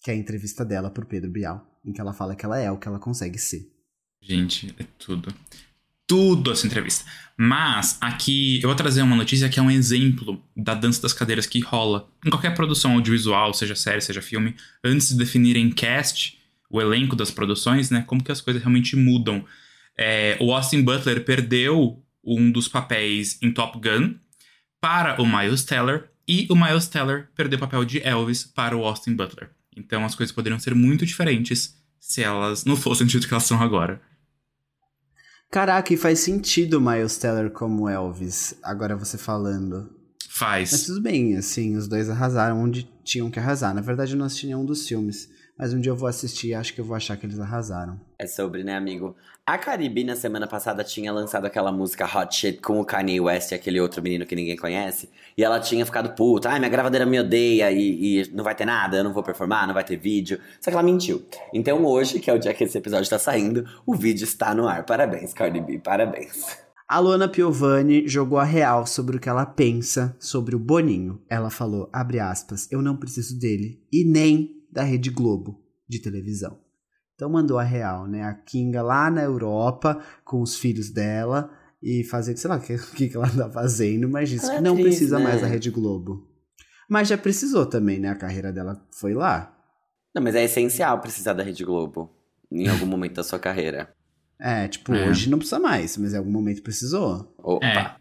que 0.03 0.11
é 0.11 0.15
a 0.15 0.17
entrevista 0.17 0.65
dela 0.65 0.91
pro 0.91 1.07
Pedro 1.07 1.31
Bial, 1.31 1.65
em 1.85 1.93
que 1.93 2.01
ela 2.01 2.13
fala 2.13 2.35
que 2.35 2.45
ela 2.45 2.59
é 2.59 2.71
o 2.71 2.79
que 2.79 2.89
ela 2.89 2.99
consegue 2.99 3.39
ser. 3.39 3.71
Gente, 4.21 4.75
é 4.79 4.85
tudo. 4.99 5.35
Tudo 6.07 6.53
essa 6.53 6.67
entrevista. 6.67 7.05
Mas 7.37 7.99
aqui 8.01 8.61
eu 8.63 8.69
vou 8.69 8.77
trazer 8.77 9.03
uma 9.03 9.17
notícia 9.17 9.49
que 9.49 9.59
é 9.59 9.63
um 9.63 9.71
exemplo 9.71 10.43
da 10.57 10.75
dança 10.75 11.03
das 11.03 11.13
cadeiras 11.13 11.47
que 11.47 11.61
rola 11.61 12.09
em 12.25 12.31
qualquer 12.31 12.55
produção 12.55 12.93
audiovisual, 12.93 13.53
seja 13.53 13.75
série, 13.75 14.01
seja 14.01 14.23
filme, 14.23 14.55
antes 14.83 15.09
de 15.09 15.17
definirem 15.17 15.71
cast, 15.71 16.39
o 16.71 16.81
elenco 16.81 17.17
das 17.17 17.31
produções, 17.31 17.91
né? 17.91 18.03
Como 18.07 18.23
que 18.23 18.33
as 18.33 18.41
coisas 18.41 18.63
realmente 18.63 18.97
mudam. 18.97 19.45
É, 19.97 20.37
o 20.41 20.53
Austin 20.53 20.83
Butler 20.83 21.25
perdeu 21.25 22.03
um 22.23 22.51
dos 22.51 22.69
papéis 22.69 23.39
em 23.43 23.53
Top 23.53 23.79
Gun 23.79 24.15
para 24.85 25.19
o 25.19 25.27
Miles 25.27 25.65
Teller 25.65 26.11
e 26.29 26.47
o 26.51 26.55
Miles 26.55 26.87
Teller 26.87 27.31
perdeu 27.35 27.57
o 27.57 27.61
papel 27.61 27.87
de 27.87 28.07
Elvis 28.07 28.45
para 28.45 28.77
o 28.77 28.85
Austin 28.85 29.15
Butler. 29.17 29.49
Então 29.75 30.05
as 30.05 30.15
coisas 30.15 30.31
poderiam 30.31 30.59
ser 30.59 30.75
muito 30.75 31.07
diferentes 31.07 31.75
se 31.99 32.23
elas 32.23 32.67
não 32.67 32.77
fossem 32.77 33.07
do 33.07 33.11
jeito 33.11 33.27
que 33.27 33.33
elas 33.33 33.45
são 33.45 33.63
agora. 33.63 33.99
Caraca, 35.51 35.95
e 35.95 35.97
faz 35.97 36.19
sentido 36.19 36.75
o 36.75 36.81
Miles 36.83 37.17
Teller 37.17 37.51
como 37.51 37.89
Elvis, 37.89 38.59
agora 38.63 38.95
você 38.95 39.17
falando. 39.17 39.91
Mas 40.21 40.29
Faz. 40.29 40.83
tudo 40.83 41.01
bem, 41.01 41.35
assim, 41.35 41.77
os 41.77 41.89
dois 41.89 42.11
arrasaram 42.11 42.63
onde 42.63 42.87
tinham 43.03 43.31
que 43.31 43.39
arrasar. 43.39 43.75
Na 43.75 43.81
verdade, 43.81 44.13
eu 44.13 44.19
não 44.19 44.27
assisti 44.27 44.49
nenhum 44.49 44.67
dos 44.67 44.87
filmes. 44.87 45.31
Mas 45.57 45.73
um 45.73 45.81
dia 45.81 45.93
eu 45.93 45.97
vou 45.97 46.09
assistir 46.09 46.49
e 46.49 46.55
acho 46.55 46.75
que 46.75 46.81
eu 46.81 46.85
vou 46.85 46.97
achar 46.97 47.17
que 47.17 47.25
eles 47.25 47.39
arrasaram. 47.39 48.01
É 48.19 48.27
sobre, 48.27 48.65
né, 48.65 48.77
amigo? 48.77 49.15
A 49.47 49.57
Caribe, 49.57 50.03
na 50.03 50.17
semana 50.17 50.49
passada, 50.49 50.83
tinha 50.83 51.13
lançado 51.13 51.45
aquela 51.45 51.71
música 51.71 52.07
Hot 52.07 52.35
Shit 52.35 52.61
com 52.61 52.81
o 52.81 52.85
Kanye 52.85 53.21
West 53.21 53.53
e 53.53 53.55
aquele 53.55 53.81
outro 53.81 54.03
menino 54.03 54.27
que 54.27 54.35
ninguém 54.35 54.57
conhece. 54.57 55.11
E 55.37 55.45
ela 55.45 55.61
tinha 55.61 55.87
ficado 55.87 56.15
puta. 56.15 56.51
Ai, 56.51 56.59
minha 56.59 56.71
gravadeira 56.71 57.07
me 57.07 57.21
odeia 57.21 57.71
e, 57.71 58.23
e 58.23 58.31
não 58.33 58.43
vai 58.43 58.55
ter 58.55 58.65
nada, 58.65 58.97
eu 58.97 59.05
não 59.05 59.13
vou 59.13 59.23
performar, 59.23 59.67
não 59.67 59.75
vai 59.75 59.85
ter 59.85 59.97
vídeo. 59.97 60.41
Só 60.61 60.71
que 60.71 60.77
ela 60.77 60.83
mentiu. 60.83 61.25
Então 61.53 61.85
hoje, 61.85 62.19
que 62.19 62.31
é 62.31 62.35
o 62.35 62.39
dia 62.39 62.53
que 62.53 62.65
esse 62.65 62.77
episódio 62.77 63.09
tá 63.09 63.19
saindo, 63.19 63.65
o 63.87 63.95
vídeo 63.95 64.25
está 64.25 64.55
no 64.55 64.67
ar. 64.67 64.85
Parabéns, 64.85 65.33
Cardi 65.33 65.61
B, 65.61 65.79
parabéns. 65.79 66.65
A 66.89 66.99
Luana 66.99 67.29
Piovani 67.29 68.07
jogou 68.09 68.39
a 68.39 68.45
real 68.45 68.87
sobre 68.87 69.17
o 69.17 69.21
que 69.21 69.29
ela 69.29 69.47
pensa 69.47 70.17
sobre 70.19 70.57
o 70.57 70.59
Boninho. 70.59 71.21
Ela 71.29 71.49
falou, 71.49 71.89
abre 71.93 72.19
aspas, 72.19 72.71
eu 72.73 72.83
não 72.83 72.97
preciso 72.97 73.39
dele 73.39 73.81
e 73.93 74.05
nem 74.05 74.64
da 74.75 74.83
Rede 74.83 75.09
Globo 75.11 75.63
de 75.89 76.01
televisão. 76.01 76.59
Então 77.15 77.31
mandou 77.31 77.59
a 77.59 77.63
real, 77.63 78.07
né? 78.09 78.23
A 78.25 78.35
Kinga 78.35 78.83
lá 78.83 79.09
na 79.11 79.23
Europa 79.23 80.03
com 80.25 80.43
os 80.43 80.57
filhos 80.57 80.91
dela 80.91 81.51
e 81.83 82.03
fazendo, 82.05 82.37
sei 82.39 82.51
lá, 82.51 82.57
o 82.59 82.61
que, 82.61 83.09
que 83.09 83.17
ela 83.17 83.29
tá 83.31 83.49
fazendo, 83.51 84.09
mas 84.09 84.29
disse 84.29 84.45
Ela 84.47 84.55
que 84.55 84.59
é 84.59 84.63
não 84.63 84.73
atriz, 84.73 84.87
precisa 84.89 85.19
né? 85.19 85.25
mais 85.25 85.41
da 85.41 85.47
Rede 85.47 85.71
Globo. 85.71 86.29
Mas 86.91 87.09
já 87.09 87.17
precisou 87.17 87.65
também, 87.65 87.99
né? 88.01 88.09
A 88.11 88.15
carreira 88.17 88.53
dela 88.53 88.85
foi 89.01 89.15
lá. 89.15 89.57
Não, 90.15 90.23
mas 90.23 90.35
é 90.35 90.45
essencial 90.45 91.01
precisar 91.01 91.33
da 91.33 91.43
Rede 91.43 91.65
Globo 91.65 92.11
em 92.53 92.69
algum 92.69 92.87
momento 92.87 93.15
da 93.15 93.25
sua 93.25 93.39
carreira. 93.39 93.93
É, 94.41 94.67
tipo, 94.69 94.93
É. 94.93 95.09
hoje 95.09 95.31
não 95.31 95.39
precisa 95.39 95.61
mais, 95.61 95.97
mas 95.97 96.13
em 96.13 96.17
algum 96.19 96.31
momento 96.31 96.63
precisou. 96.63 97.33
Opa. 97.39 97.65
É. 97.67 97.95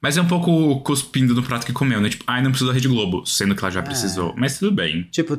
Mas 0.00 0.16
é 0.16 0.22
um 0.22 0.28
pouco 0.28 0.80
cuspindo 0.82 1.34
no 1.34 1.42
prato 1.42 1.66
que 1.66 1.72
comeu, 1.72 2.00
né? 2.00 2.08
Tipo, 2.08 2.24
ai, 2.26 2.42
não 2.42 2.50
precisa 2.50 2.70
da 2.70 2.74
Rede 2.74 2.88
Globo, 2.88 3.26
sendo 3.26 3.54
que 3.54 3.62
ela 3.62 3.70
já 3.70 3.80
É. 3.80 3.82
precisou. 3.82 4.34
Mas 4.36 4.58
tudo 4.58 4.74
bem. 4.74 5.02
Tipo, 5.10 5.36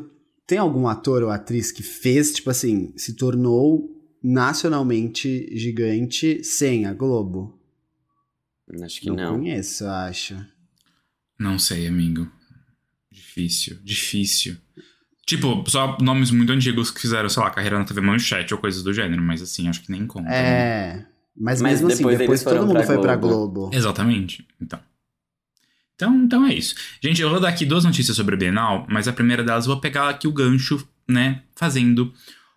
tem 0.51 0.57
algum 0.57 0.85
ator 0.85 1.23
ou 1.23 1.29
atriz 1.29 1.71
que 1.71 1.81
fez, 1.81 2.33
tipo 2.33 2.49
assim, 2.49 2.91
se 2.97 3.13
tornou 3.15 3.89
nacionalmente 4.21 5.49
gigante 5.57 6.43
sem 6.43 6.85
a 6.85 6.93
Globo? 6.93 7.57
Acho 8.83 8.99
que 8.99 9.07
não, 9.07 9.15
não. 9.15 9.33
conheço, 9.35 9.85
eu 9.85 9.91
acho. 9.91 10.45
Não 11.39 11.57
sei, 11.57 11.87
amigo. 11.87 12.29
Difícil, 13.09 13.77
difícil. 13.81 14.57
Tipo, 15.25 15.63
só 15.69 15.97
nomes 16.01 16.31
muito 16.31 16.51
antigos 16.51 16.91
que 16.91 16.99
fizeram, 16.99 17.29
sei 17.29 17.41
lá, 17.41 17.49
carreira 17.49 17.79
na 17.79 17.85
TV 17.85 18.01
Manchete 18.01 18.53
ou 18.53 18.59
coisas 18.59 18.83
do 18.83 18.93
gênero, 18.93 19.21
mas 19.21 19.41
assim, 19.41 19.69
acho 19.69 19.81
que 19.81 19.89
nem 19.89 20.05
conta. 20.05 20.27
né? 20.27 20.35
É. 20.35 21.05
Mas, 21.33 21.61
Mas 21.61 21.81
mesmo 21.81 21.87
assim, 21.87 21.97
depois 21.99 22.17
depois 22.19 22.41
eles 22.41 22.43
foram 22.43 22.57
todo 22.57 22.67
mundo 22.67 22.75
pra 22.75 22.87
foi 22.87 22.99
pra. 22.99 23.15
Globo. 23.15 23.69
Exatamente. 23.73 24.45
Então. 24.61 24.81
Então. 26.01 26.41
Então 26.41 26.45
é 26.45 26.53
isso. 26.53 26.75
Gente, 27.01 27.21
eu 27.21 27.29
vou 27.29 27.39
dar 27.39 27.49
aqui 27.49 27.65
duas 27.65 27.83
notícias 27.83 28.15
sobre 28.15 28.35
a 28.35 28.37
Bienal, 28.37 28.85
mas 28.89 29.07
a 29.07 29.13
primeira 29.13 29.43
delas 29.43 29.65
eu 29.65 29.73
vou 29.73 29.81
pegar 29.81 30.09
aqui 30.09 30.27
o 30.27 30.31
gancho 30.31 30.85
né, 31.07 31.43
fazendo 31.55 32.13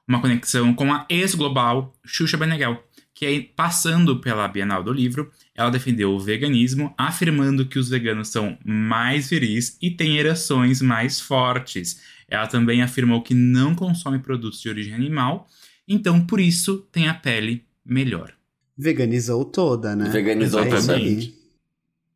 uma 0.06 0.20
conexão 0.20 0.74
com 0.74 0.92
a 0.92 1.06
ex-global 1.08 1.94
Xuxa 2.04 2.36
Benegal, 2.36 2.82
que 3.14 3.24
aí, 3.24 3.42
passando 3.42 4.20
pela 4.20 4.46
Bienal 4.48 4.82
do 4.82 4.92
Livro, 4.92 5.30
ela 5.54 5.70
defendeu 5.70 6.10
o 6.12 6.20
veganismo, 6.20 6.92
afirmando 6.98 7.66
que 7.66 7.78
os 7.78 7.88
veganos 7.88 8.28
são 8.28 8.58
mais 8.64 9.30
viris 9.30 9.78
e 9.80 9.90
têm 9.90 10.18
ereções 10.18 10.82
mais 10.82 11.20
fortes. 11.20 12.00
Ela 12.28 12.46
também 12.46 12.82
afirmou 12.82 13.22
que 13.22 13.32
não 13.32 13.74
consome 13.74 14.18
produtos 14.18 14.60
de 14.60 14.68
origem 14.68 14.94
animal, 14.94 15.48
então 15.86 16.26
por 16.26 16.40
isso 16.40 16.78
tem 16.90 17.08
a 17.08 17.14
pele 17.14 17.64
melhor. 17.84 18.32
Veganizou 18.76 19.44
toda, 19.44 19.94
né? 19.94 20.10
Veganizou 20.10 20.60
É 20.60 20.68
toda. 20.68 20.98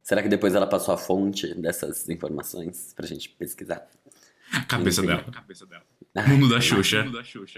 Será 0.08 0.22
que 0.22 0.28
depois 0.30 0.54
ela 0.54 0.66
passou 0.66 0.94
a 0.94 0.96
fonte 0.96 1.52
dessas 1.52 2.08
informações 2.08 2.94
pra 2.96 3.06
gente 3.06 3.28
pesquisar? 3.28 3.86
A 4.50 4.62
cabeça 4.62 5.02
Enfim. 5.02 5.08
dela. 5.08 5.24
A 5.28 5.30
cabeça 5.30 5.66
dela. 5.66 5.82
Mundo 6.26 6.48
da 6.48 6.62
Xuxa. 6.62 7.06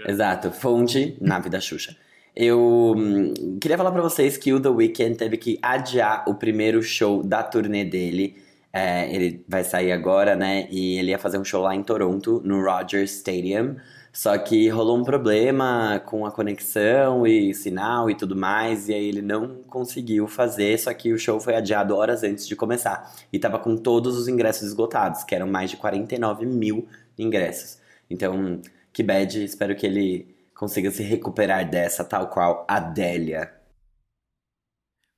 Exato, 0.05 0.51
fonte, 0.51 1.15
nave 1.21 1.49
da 1.49 1.61
Xuxa. 1.61 1.95
Eu 2.35 2.93
hum, 2.97 3.57
queria 3.57 3.77
falar 3.77 3.93
pra 3.93 4.01
vocês 4.01 4.35
que 4.35 4.51
o 4.51 4.59
The 4.59 4.67
Weeknd 4.67 5.15
teve 5.15 5.37
que 5.37 5.57
adiar 5.61 6.25
o 6.27 6.35
primeiro 6.35 6.83
show 6.83 7.23
da 7.23 7.41
turnê 7.41 7.85
dele. 7.85 8.35
É, 8.73 9.09
ele 9.15 9.45
vai 9.47 9.63
sair 9.63 9.93
agora, 9.93 10.35
né? 10.35 10.67
E 10.69 10.99
ele 10.99 11.11
ia 11.11 11.19
fazer 11.19 11.37
um 11.37 11.45
show 11.45 11.61
lá 11.61 11.73
em 11.73 11.81
Toronto, 11.81 12.41
no 12.43 12.61
Rogers 12.61 13.15
Stadium. 13.15 13.77
Só 14.13 14.37
que 14.37 14.67
rolou 14.69 14.97
um 14.97 15.03
problema 15.03 16.01
com 16.05 16.25
a 16.25 16.31
conexão 16.31 17.25
e 17.25 17.53
sinal 17.53 18.09
e 18.09 18.15
tudo 18.15 18.35
mais, 18.35 18.89
e 18.89 18.93
aí 18.93 19.05
ele 19.05 19.21
não 19.21 19.63
conseguiu 19.63 20.27
fazer, 20.27 20.77
só 20.77 20.93
que 20.93 21.13
o 21.13 21.17
show 21.17 21.39
foi 21.39 21.55
adiado 21.55 21.95
horas 21.95 22.21
antes 22.23 22.45
de 22.47 22.55
começar. 22.55 23.09
E 23.31 23.39
tava 23.39 23.57
com 23.57 23.77
todos 23.77 24.17
os 24.17 24.27
ingressos 24.27 24.63
esgotados, 24.67 25.23
que 25.23 25.33
eram 25.33 25.47
mais 25.47 25.69
de 25.71 25.77
49 25.77 26.45
mil 26.45 26.87
ingressos. 27.17 27.79
Então, 28.09 28.61
que 28.91 29.01
bad, 29.01 29.43
espero 29.45 29.75
que 29.75 29.85
ele 29.85 30.35
consiga 30.53 30.91
se 30.91 31.03
recuperar 31.03 31.69
dessa, 31.69 32.03
tal 32.03 32.27
qual 32.29 32.65
Adélia. 32.67 33.51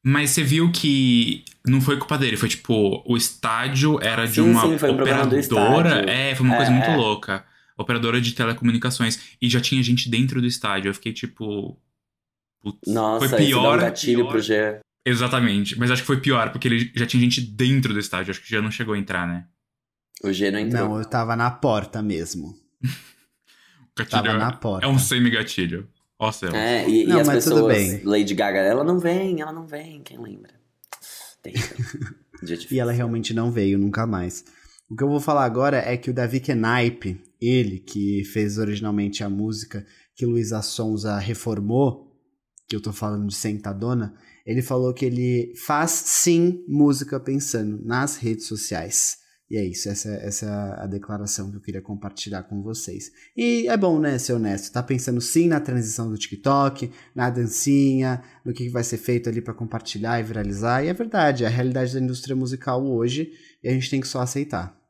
Mas 0.06 0.32
você 0.32 0.44
viu 0.44 0.72
que 0.72 1.46
não 1.66 1.80
foi 1.80 1.98
culpa 1.98 2.18
dele, 2.18 2.36
foi 2.36 2.50
tipo, 2.50 3.02
o 3.06 3.16
estádio 3.16 4.00
era 4.02 4.28
de 4.28 4.42
Sim, 4.42 4.42
uma 4.42 4.62
sim, 4.62 4.78
foi 4.78 4.90
um 4.92 4.96
operadora. 4.96 5.38
estádio. 5.38 6.10
É, 6.10 6.36
foi 6.36 6.46
uma 6.46 6.54
É, 6.54 6.56
coisa 6.56 6.72
muito 6.72 6.92
é. 6.92 6.98
louca. 6.98 7.46
Operadora 7.78 8.22
de 8.22 8.34
telecomunicações. 8.34 9.36
E 9.42 9.50
já 9.50 9.60
tinha 9.62 9.82
gente 9.82 10.10
dentro 10.10 10.40
do 10.42 10.48
estádio. 10.48 10.90
Eu 10.90 10.94
fiquei 10.94 11.14
tipo. 11.14 11.80
Putz, 12.62 12.80
Nossa, 12.94 13.20
foi 13.20 13.28
isso 13.28 13.32
dá 13.56 13.60
pior. 13.62 13.78
um 13.78 13.82
gatilho 13.82 14.20
pior. 14.22 14.30
pro 14.32 14.42
Jean. 14.42 14.80
Exatamente. 15.06 15.78
Mas 15.78 15.92
acho 15.92 16.02
que 16.02 16.08
foi 16.08 16.22
pior, 16.22 16.52
porque 16.52 16.68
ele 16.68 16.92
já 16.96 17.06
tinha 17.06 17.22
gente 17.22 17.42
dentro 17.42 17.92
do 17.94 18.00
estádio. 18.00 18.32
Acho 18.32 18.42
que 18.42 18.50
já 18.50 18.62
não 18.62 18.72
chegou 18.72 18.94
a 18.94 18.98
entrar, 18.98 19.28
né? 19.28 19.46
O 20.24 20.32
G 20.32 20.50
não 20.52 20.60
entrou. 20.60 20.88
Não, 20.90 20.98
eu 21.00 21.06
tava 21.06 21.36
na 21.36 21.52
porta 21.52 22.02
mesmo. 22.02 22.56
O 23.96 24.00
gatilho 24.00 24.24
Tava 24.24 24.36
é- 24.36 24.40
na 24.40 24.52
porta. 24.52 24.88
é 24.88 24.90
um 24.90 24.98
semi-gatilho. 24.98 25.88
Ó 26.18 26.32
céu. 26.32 26.50
É, 26.56 26.90
e, 26.90 27.04
e 27.04 27.06
Não, 27.06 27.20
as 27.20 27.28
mas 27.28 27.44
tudo 27.44 27.68
pessoas. 27.68 27.78
bem. 27.78 28.02
Lady 28.04 28.34
Gaga, 28.34 28.58
ela 28.58 28.84
não 28.84 28.98
vem, 28.98 29.40
ela 29.40 29.52
não 29.54 29.68
vem, 29.68 30.02
quem 30.02 30.18
lembra? 30.20 30.50
Difícil. 32.42 32.68
E 32.72 32.80
ela 32.80 32.92
realmente 32.92 33.34
não 33.36 33.52
veio 33.52 33.78
nunca 33.78 34.08
mais. 34.08 34.44
O 34.90 34.96
que 34.96 35.04
eu 35.04 35.08
vou 35.10 35.20
falar 35.20 35.46
agora 35.46 35.78
é 35.78 35.96
que 35.98 36.10
o 36.10 36.14
Davi 36.14 36.40
Knipe, 36.42 37.22
ele 37.48 37.80
que 37.80 38.24
fez 38.26 38.58
originalmente 38.58 39.24
a 39.24 39.30
música 39.30 39.86
que 40.16 40.26
Luísa 40.26 40.62
Sonza 40.62 41.18
reformou, 41.18 42.12
que 42.68 42.76
eu 42.76 42.82
tô 42.82 42.94
falando 42.94 43.28
de 43.28 43.36
Sentadona, 43.36 44.14
ele 44.46 44.62
falou 44.62 44.94
que 44.94 45.06
ele 45.06 45.54
faz 45.66 45.92
sim 45.92 46.64
música 46.68 47.20
pensando 47.20 47.84
nas 47.84 48.18
redes 48.18 48.46
sociais. 48.48 49.18
E 49.50 49.58
é 49.58 49.64
isso, 49.64 49.88
essa, 49.88 50.10
essa 50.10 50.46
é 50.46 50.84
a 50.84 50.88
declaração 50.88 51.52
que 51.52 51.58
eu 51.58 51.62
queria 51.62 51.82
compartilhar 51.82 52.44
com 52.44 52.64
vocês. 52.64 53.12
E 53.38 53.68
é 53.68 53.78
bom, 53.78 54.00
né, 54.00 54.18
ser 54.18 54.34
honesto. 54.34 54.72
Tá 54.72 54.82
pensando 54.82 55.22
sim 55.22 55.48
na 55.48 55.60
transição 55.60 56.10
do 56.10 56.18
TikTok, 56.18 56.90
na 57.14 57.30
dancinha, 57.30 58.24
no 58.44 58.54
que 58.54 58.70
vai 58.70 58.84
ser 58.84 58.98
feito 58.98 59.30
ali 59.30 59.42
para 59.42 59.54
compartilhar 59.54 60.20
e 60.20 60.24
viralizar. 60.24 60.84
E 60.84 60.88
é 60.88 60.94
verdade, 60.94 61.44
é 61.44 61.48
a 61.48 61.52
realidade 61.52 61.94
da 61.94 62.00
indústria 62.00 62.36
musical 62.36 62.84
hoje 62.84 63.32
e 63.64 63.70
a 63.70 63.72
gente 63.74 63.90
tem 63.90 64.02
que 64.02 64.08
só 64.08 64.22
aceitar. 64.22 64.83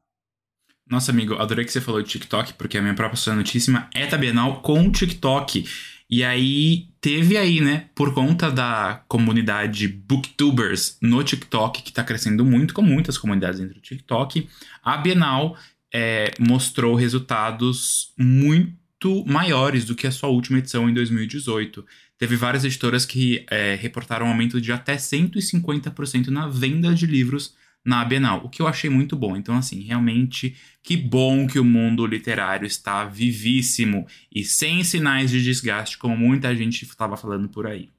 Nossa, 0.94 1.12
amigo, 1.12 1.34
adorei 1.34 1.66
que 1.66 1.72
você 1.72 1.82
falou 1.82 2.04
de 2.04 2.08
TikTok, 2.08 2.54
porque 2.54 2.78
a 2.78 2.82
minha 2.82 2.94
própria 2.94 3.34
notíssima 3.34 3.90
é 3.96 4.06
da 4.06 4.16
Bienal 4.16 4.62
com 4.62 4.92
TikTok. 4.92 5.66
E 6.08 6.24
aí, 6.24 6.86
teve 7.02 7.36
aí, 7.36 7.60
né, 7.60 7.90
por 7.96 8.14
conta 8.14 8.52
da 8.52 9.04
comunidade 9.08 9.88
Booktubers 9.88 11.00
no 11.02 11.24
TikTok, 11.24 11.82
que 11.82 11.92
tá 11.92 12.04
crescendo 12.04 12.46
muito, 12.46 12.76
como 12.76 12.92
muitas 12.92 13.18
comunidades 13.18 13.60
dentro 13.60 13.74
do 13.74 13.82
TikTok, 13.82 14.48
a 14.84 14.96
Bienal 14.98 15.58
é, 15.92 16.32
mostrou 16.40 16.94
resultados 16.94 18.14
muito 18.16 19.26
maiores 19.26 19.86
do 19.86 19.96
que 19.96 20.06
a 20.06 20.12
sua 20.12 20.30
última 20.30 20.60
edição 20.60 20.88
em 20.88 20.94
2018. 20.94 21.84
Teve 22.20 22.36
várias 22.36 22.64
editoras 22.64 23.04
que 23.04 23.44
é, 23.50 23.74
reportaram 23.74 24.28
um 24.28 24.30
aumento 24.30 24.62
de 24.62 24.72
até 24.72 24.96
150% 24.96 26.28
na 26.28 26.48
venda 26.48 26.94
de 26.94 27.08
livros 27.08 27.56
na 27.86 28.04
Bienal, 28.06 28.46
o 28.46 28.50
que 28.50 28.62
eu 28.62 28.68
achei 28.68 28.90
muito 28.90 29.16
bom. 29.16 29.36
Então, 29.36 29.58
assim, 29.58 29.82
realmente, 29.82 30.56
que 30.82 30.96
bom 30.96 31.46
que 31.46 31.60
o 31.60 31.66
mundo 31.66 32.06
literário 32.06 32.66
está 32.66 33.06
vivíssimo 33.06 34.08
e 34.34 34.44
sem 34.44 34.84
sinais 34.84 35.30
de 35.30 35.44
desgaste, 35.44 35.98
como 35.98 36.16
muita 36.16 36.56
gente 36.56 36.84
estava 36.84 37.18
falando 37.18 37.50
por 37.50 37.68
aí. 37.68 37.90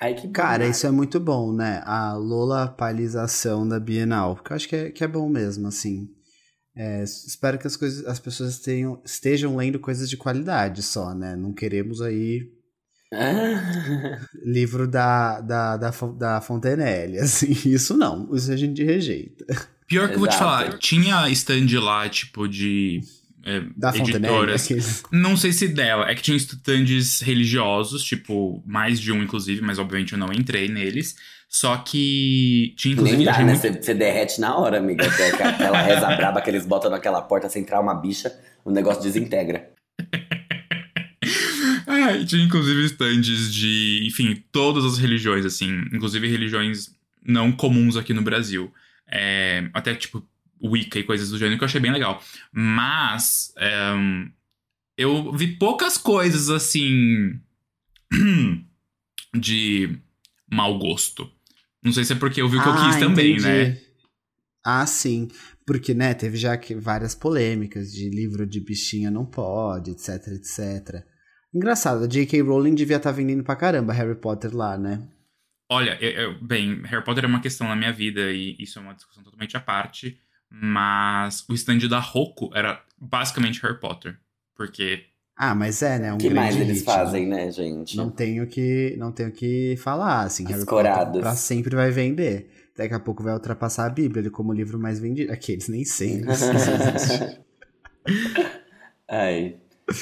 Ai, 0.00 0.14
que 0.14 0.28
Cara, 0.28 0.64
bom. 0.64 0.70
isso 0.70 0.86
é 0.86 0.90
muito 0.90 1.18
bom, 1.18 1.52
né? 1.52 1.80
A 1.84 2.12
lolapalização 2.14 3.66
da 3.66 3.80
Bienal. 3.80 4.34
Porque 4.34 4.52
eu 4.52 4.56
acho 4.56 4.68
que 4.68 4.76
é, 4.76 4.90
que 4.90 5.04
é 5.04 5.08
bom 5.08 5.28
mesmo, 5.28 5.68
assim. 5.68 6.10
É, 6.74 7.02
espero 7.02 7.58
que 7.58 7.66
as, 7.66 7.76
coisas, 7.76 8.04
as 8.04 8.18
pessoas 8.18 8.58
tenham, 8.58 9.00
estejam 9.02 9.56
lendo 9.56 9.78
coisas 9.78 10.10
de 10.10 10.16
qualidade 10.16 10.82
só, 10.82 11.14
né? 11.14 11.34
Não 11.34 11.54
queremos 11.54 12.02
aí 12.02 12.52
livro 14.44 14.86
da, 14.86 15.40
da, 15.40 15.76
da, 15.76 15.90
da 16.18 16.40
Fontenelle, 16.40 17.18
assim. 17.20 17.52
Isso 17.68 17.96
não, 17.96 18.28
isso 18.34 18.50
a 18.52 18.56
gente 18.56 18.82
rejeita. 18.84 19.44
Pior 19.86 20.08
que 20.08 20.14
eu 20.14 20.18
vou 20.18 20.28
te 20.28 20.36
falar, 20.36 20.78
tinha 20.78 21.28
stand 21.30 21.68
lá, 21.80 22.08
tipo, 22.08 22.48
de 22.48 23.00
é, 23.44 23.62
Da 23.76 23.96
editoras. 23.96 24.64
aqueles- 24.64 25.02
Não 25.12 25.36
sei 25.36 25.52
se 25.52 25.68
dela, 25.68 26.10
é 26.10 26.14
que 26.14 26.22
tinha 26.22 26.36
stands 26.36 27.20
religiosos, 27.20 28.02
tipo, 28.02 28.62
mais 28.66 28.98
de 28.98 29.12
um, 29.12 29.22
inclusive, 29.22 29.62
mas 29.62 29.78
obviamente 29.78 30.12
eu 30.12 30.18
não 30.18 30.32
entrei 30.32 30.68
neles. 30.68 31.14
Só 31.48 31.76
que 31.76 32.74
tinha, 32.76 32.94
inclusive, 32.94 33.18
Nem 33.18 33.26
dá, 33.26 33.38
né? 33.38 33.44
muito- 33.44 33.60
Você, 33.60 33.70
você 33.80 33.94
derrete 33.94 34.40
na 34.40 34.58
hora, 34.58 34.78
amiga. 34.78 35.08
Que 35.08 35.22
Aquela 35.22 35.80
reza 35.80 36.06
braba 36.16 36.40
que 36.42 36.50
eles 36.50 36.66
botam 36.66 36.90
naquela 36.90 37.22
porta 37.22 37.48
sem 37.48 37.62
entrar 37.62 37.80
uma 37.80 37.94
bicha, 37.94 38.36
o 38.64 38.72
negócio 38.72 39.00
desintegra. 39.00 39.70
E 41.86 42.24
tinha 42.24 42.42
inclusive 42.44 42.84
stands 42.86 43.52
de, 43.52 44.04
enfim, 44.06 44.42
todas 44.50 44.84
as 44.84 44.98
religiões, 44.98 45.44
assim, 45.44 45.70
inclusive 45.92 46.26
religiões 46.28 46.90
não 47.24 47.52
comuns 47.52 47.96
aqui 47.96 48.12
no 48.12 48.22
Brasil. 48.22 48.72
É, 49.08 49.68
até 49.72 49.94
tipo 49.94 50.26
Wicca 50.62 50.98
e 50.98 51.04
coisas 51.04 51.30
do 51.30 51.38
gênero, 51.38 51.58
que 51.58 51.64
eu 51.64 51.66
achei 51.66 51.80
bem 51.80 51.92
legal. 51.92 52.20
Mas 52.52 53.52
é, 53.56 53.92
eu 54.96 55.32
vi 55.32 55.48
poucas 55.56 55.96
coisas 55.98 56.50
assim 56.50 57.38
de 59.38 59.96
mau 60.50 60.78
gosto. 60.78 61.30
Não 61.82 61.92
sei 61.92 62.04
se 62.04 62.12
é 62.14 62.16
porque 62.16 62.40
eu 62.40 62.48
vi 62.48 62.56
o 62.56 62.62
que 62.62 62.68
eu 62.68 62.72
Ah, 62.72 62.86
quis 62.88 62.96
também, 62.96 63.32
entendi. 63.32 63.46
né? 63.46 63.78
Ah, 64.64 64.86
sim. 64.86 65.28
Porque, 65.64 65.94
né, 65.94 66.14
teve 66.14 66.36
já 66.36 66.56
que 66.56 66.74
várias 66.74 67.14
polêmicas 67.14 67.92
de 67.92 68.08
livro 68.10 68.46
de 68.46 68.60
bichinha 68.60 69.10
não 69.10 69.24
pode, 69.24 69.92
etc, 69.92 70.08
etc. 70.28 71.04
Engraçado, 71.54 72.04
a 72.04 72.06
J.K. 72.06 72.40
Rowling 72.42 72.74
devia 72.74 72.96
estar 72.96 73.12
vendendo 73.12 73.42
pra 73.42 73.56
caramba 73.56 73.92
Harry 73.92 74.14
Potter 74.14 74.54
lá, 74.54 74.76
né? 74.76 75.00
Olha, 75.70 75.96
eu- 76.00 76.10
eu- 76.10 76.38
bem, 76.40 76.82
Harry 76.84 77.02
Potter 77.04 77.24
é 77.24 77.26
uma 77.26 77.40
questão 77.40 77.66
na 77.66 77.74
minha 77.76 77.92
vida 77.92 78.30
e 78.32 78.56
isso 78.58 78.78
é 78.78 78.82
uma 78.82 78.94
discussão 78.94 79.22
totalmente 79.22 79.56
à 79.56 79.60
parte, 79.60 80.18
mas 80.50 81.44
o 81.48 81.54
stand 81.54 81.78
da 81.88 81.98
Roku 81.98 82.50
era 82.54 82.80
basicamente 82.98 83.60
Harry 83.62 83.78
Potter, 83.80 84.16
porque 84.54 85.04
Ah, 85.38 85.54
mas 85.54 85.82
é, 85.82 85.98
né? 85.98 86.12
Um 86.12 86.16
O 86.16 86.18
que 86.18 86.30
mais 86.30 86.56
eles 86.56 86.78
hit, 86.78 86.84
fazem, 86.86 87.26
né, 87.26 87.50
gente? 87.50 87.94
Não 87.96 88.10
tenho 88.10 88.46
que, 88.46 88.94
não 88.98 89.12
tenho 89.12 89.30
que 89.30 89.76
falar, 89.76 90.22
assim, 90.22 90.44
Harry 90.46 90.60
Escorados. 90.60 91.06
Potter 91.08 91.20
pra 91.20 91.34
sempre 91.34 91.76
vai 91.76 91.90
vender. 91.90 92.50
Daqui 92.76 92.94
a 92.94 93.00
pouco 93.00 93.22
vai 93.22 93.34
ultrapassar 93.34 93.84
a 93.86 93.90
Bíblia 93.90 94.20
ele 94.22 94.30
como 94.30 94.50
o 94.50 94.54
livro 94.54 94.78
mais 94.78 94.98
vendido. 94.98 95.32
Aqueles 95.32 95.68
nem 95.68 95.84
sei. 95.84 96.18
né? 96.22 96.32
Isso 96.32 96.44
existe. 96.56 97.40
Ai, 99.08 99.56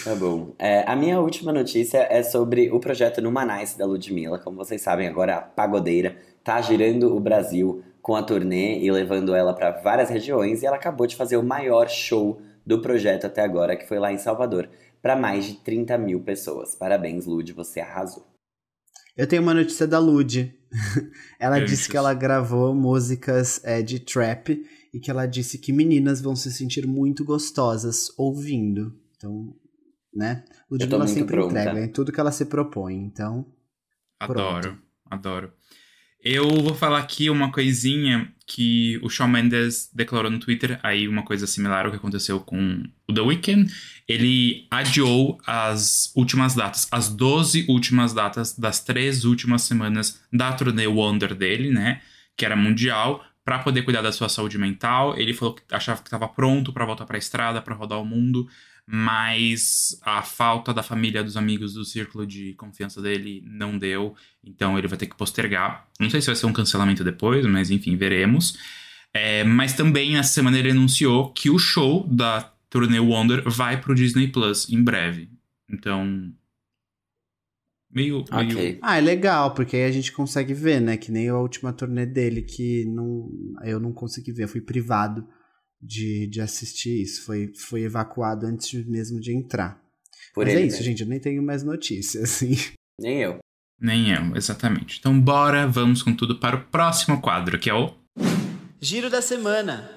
tá 0.05 0.15
bom. 0.15 0.55
É, 0.59 0.83
a 0.91 0.97
minha 0.97 1.21
última 1.21 1.53
notícia 1.53 2.07
é 2.11 2.23
sobre 2.23 2.71
o 2.71 2.81
projeto 2.81 3.21
Numanice 3.21 3.77
da 3.77 3.87
Ludmilla. 3.87 4.39
Como 4.39 4.57
vocês 4.57 4.81
sabem, 4.81 5.07
agora 5.07 5.37
a 5.37 5.43
pagodeira 5.43 6.17
tá 6.43 6.61
girando 6.61 7.15
o 7.15 7.21
Brasil 7.21 7.83
com 8.01 8.15
a 8.15 8.23
turnê 8.23 8.81
e 8.81 8.91
levando 8.91 9.35
ela 9.35 9.55
para 9.55 9.71
várias 9.71 10.11
regiões. 10.11 10.63
E 10.63 10.67
ela 10.67 10.77
acabou 10.77 11.07
de 11.07 11.17
fazer 11.17 11.37
o 11.37 11.43
maior 11.43 11.89
show 11.89 12.41
do 12.67 12.81
projeto 12.81 13.27
até 13.27 13.43
agora, 13.43 13.77
que 13.77 13.87
foi 13.87 13.99
lá 13.99 14.13
em 14.13 14.19
Salvador, 14.19 14.69
para 15.03 15.17
mais 15.17 15.45
de 15.45 15.55
30 15.57 15.99
mil 15.99 16.21
pessoas. 16.23 16.75
Parabéns, 16.75 17.27
Lud, 17.27 17.53
você 17.53 17.81
arrasou. 17.81 18.27
Eu 19.17 19.27
tenho 19.27 19.43
uma 19.43 19.55
notícia 19.55 19.87
da 19.87 19.99
Lud. 19.99 20.53
ela 21.39 21.59
Eu 21.59 21.65
disse 21.65 21.77
disse. 21.77 21.91
que 21.91 21.97
ela 21.97 22.13
gravou 22.15 22.75
músicas 22.75 23.61
é, 23.65 23.81
de 23.81 24.01
trap 24.01 24.61
e 24.93 24.99
que 24.99 25.11
ela 25.11 25.27
disse 25.27 25.59
que 25.59 25.73
meninas 25.73 26.21
vão 26.21 26.35
se 26.35 26.53
sentir 26.53 26.87
muito 26.87 27.25
gostosas 27.25 28.13
ouvindo. 28.19 28.93
Então, 29.17 29.55
né? 30.15 30.45
Ludmilla 30.71 31.07
sempre 31.07 31.37
pronta. 31.37 31.61
entrega 31.61 31.81
em 31.85 31.89
tudo 31.89 32.13
que 32.13 32.21
ela 32.21 32.33
se 32.33 32.47
propõe, 32.47 32.95
então. 32.95 33.47
Adoro, 34.19 34.61
pronto. 34.61 34.83
adoro. 35.11 35.53
Eu 36.25 36.49
vou 36.49 36.75
falar 36.75 37.01
aqui 37.01 37.29
uma 37.29 37.53
coisinha 37.53 38.33
que 38.47 38.99
o 39.03 39.11
Shawn 39.11 39.29
Mendes 39.29 39.91
declarou 39.93 40.31
no 40.31 40.39
Twitter, 40.39 40.81
aí 40.83 41.07
uma 41.07 41.23
coisa 41.23 41.47
similar 41.47 41.85
ao 41.85 41.91
que 41.91 41.99
aconteceu 41.99 42.41
com 42.41 42.83
o 43.07 43.13
The 43.13 43.21
Weeknd. 43.21 43.71
Ele 44.09 44.67
adiou 44.71 45.39
as 45.47 46.11
últimas 46.17 46.55
datas, 46.55 46.89
as 46.91 47.11
12 47.11 47.67
últimas 47.69 48.15
datas 48.15 48.59
das 48.59 48.81
três 48.81 49.27
últimas 49.27 49.63
semanas 49.63 50.19
da 50.33 50.51
turnê 50.55 50.87
Wonder 50.87 51.35
dele, 51.35 51.71
né? 51.71 52.01
Que 52.35 52.47
era 52.47 52.57
mundial, 52.57 53.23
para 53.45 53.59
poder 53.59 53.83
cuidar 53.83 54.01
da 54.01 54.11
sua 54.11 54.31
saúde 54.31 54.57
mental. 54.57 55.19
Ele 55.19 55.35
falou 55.35 55.55
que 55.55 55.63
achava 55.71 56.01
que 56.01 56.09
estava 56.09 56.27
pronto 56.27 56.73
para 56.73 56.87
voltar 56.87 57.05
para 57.05 57.17
a 57.17 57.19
estrada, 57.19 57.61
para 57.61 57.75
rodar 57.75 58.01
o 58.01 58.05
mundo 58.05 58.49
mas 58.87 59.99
a 60.03 60.23
falta 60.23 60.73
da 60.75 60.83
família, 60.83 61.25
dos 61.25 61.37
amigos, 61.37 61.73
do 61.75 61.85
círculo 61.85 62.27
de 62.27 62.53
confiança 62.55 63.01
dele 63.01 63.43
não 63.47 63.79
deu, 63.79 64.15
então 64.43 64.79
ele 64.79 64.89
vai 64.89 64.99
ter 64.99 65.07
que 65.07 65.17
postergar. 65.17 65.89
Não 65.99 66.11
sei 66.11 66.21
se 66.21 66.27
vai 66.27 66.37
ser 66.37 66.47
um 66.47 66.53
cancelamento 66.53 67.03
depois, 67.03 67.47
mas 67.47 67.71
enfim, 67.71 67.97
veremos. 67.97 68.59
É, 69.13 69.43
mas 69.45 69.73
também 69.73 70.17
essa 70.17 70.35
semana 70.35 70.59
ele 70.59 70.73
anunciou 70.73 71.33
que 71.33 71.49
o 71.49 71.59
show 71.59 72.07
da 72.09 72.53
turnê 72.69 72.99
Wonder 72.99 73.49
vai 73.49 73.81
pro 73.81 73.95
Disney 73.95 74.29
Plus 74.29 74.69
em 74.69 74.83
breve. 74.83 75.31
Então. 75.71 76.33
Meio, 77.91 78.19
okay. 78.19 78.45
meio. 78.45 78.79
Ah, 78.83 78.99
é 78.99 79.01
legal, 79.01 79.55
porque 79.55 79.77
aí 79.77 79.85
a 79.85 79.93
gente 79.93 80.13
consegue 80.13 80.53
ver, 80.53 80.81
né? 80.81 80.97
Que 80.97 81.13
nem 81.13 81.29
a 81.29 81.39
última 81.39 81.73
turnê 81.73 82.05
dele, 82.05 82.43
que 82.43 82.85
não, 82.87 83.31
eu 83.63 83.79
não 83.79 83.93
consegui 83.93 84.33
ver, 84.33 84.45
eu 84.45 84.49
fui 84.49 84.61
privado 84.61 85.27
de, 85.85 86.27
de 86.27 86.41
assistir 86.41 87.03
isso. 87.03 87.25
Foi, 87.25 87.53
foi 87.55 87.83
evacuado 87.83 88.47
antes 88.47 88.85
mesmo 88.87 89.21
de 89.21 89.35
entrar. 89.35 89.81
Por 90.33 90.47
Mas 90.47 90.55
é 90.55 90.61
isso, 90.63 90.83
gente. 90.83 91.03
Eu 91.03 91.09
nem 91.09 91.21
tenho 91.21 91.43
mais 91.43 91.63
notícias, 91.63 92.25
assim. 92.43 92.57
Nem 93.01 93.21
eu. 93.21 93.39
Nem 93.81 94.11
eu, 94.11 94.37
exatamente. 94.37 94.99
Então, 94.99 95.19
bora, 95.21 95.67
vamos 95.67 96.03
com 96.03 96.15
tudo 96.15 96.39
para 96.39 96.57
o 96.57 96.65
próximo 96.65 97.21
quadro, 97.21 97.59
que 97.59 97.69
é 97.69 97.75
o. 97.75 97.93
Giro 98.81 99.11
da 99.11 99.21
Semana. 99.21 99.91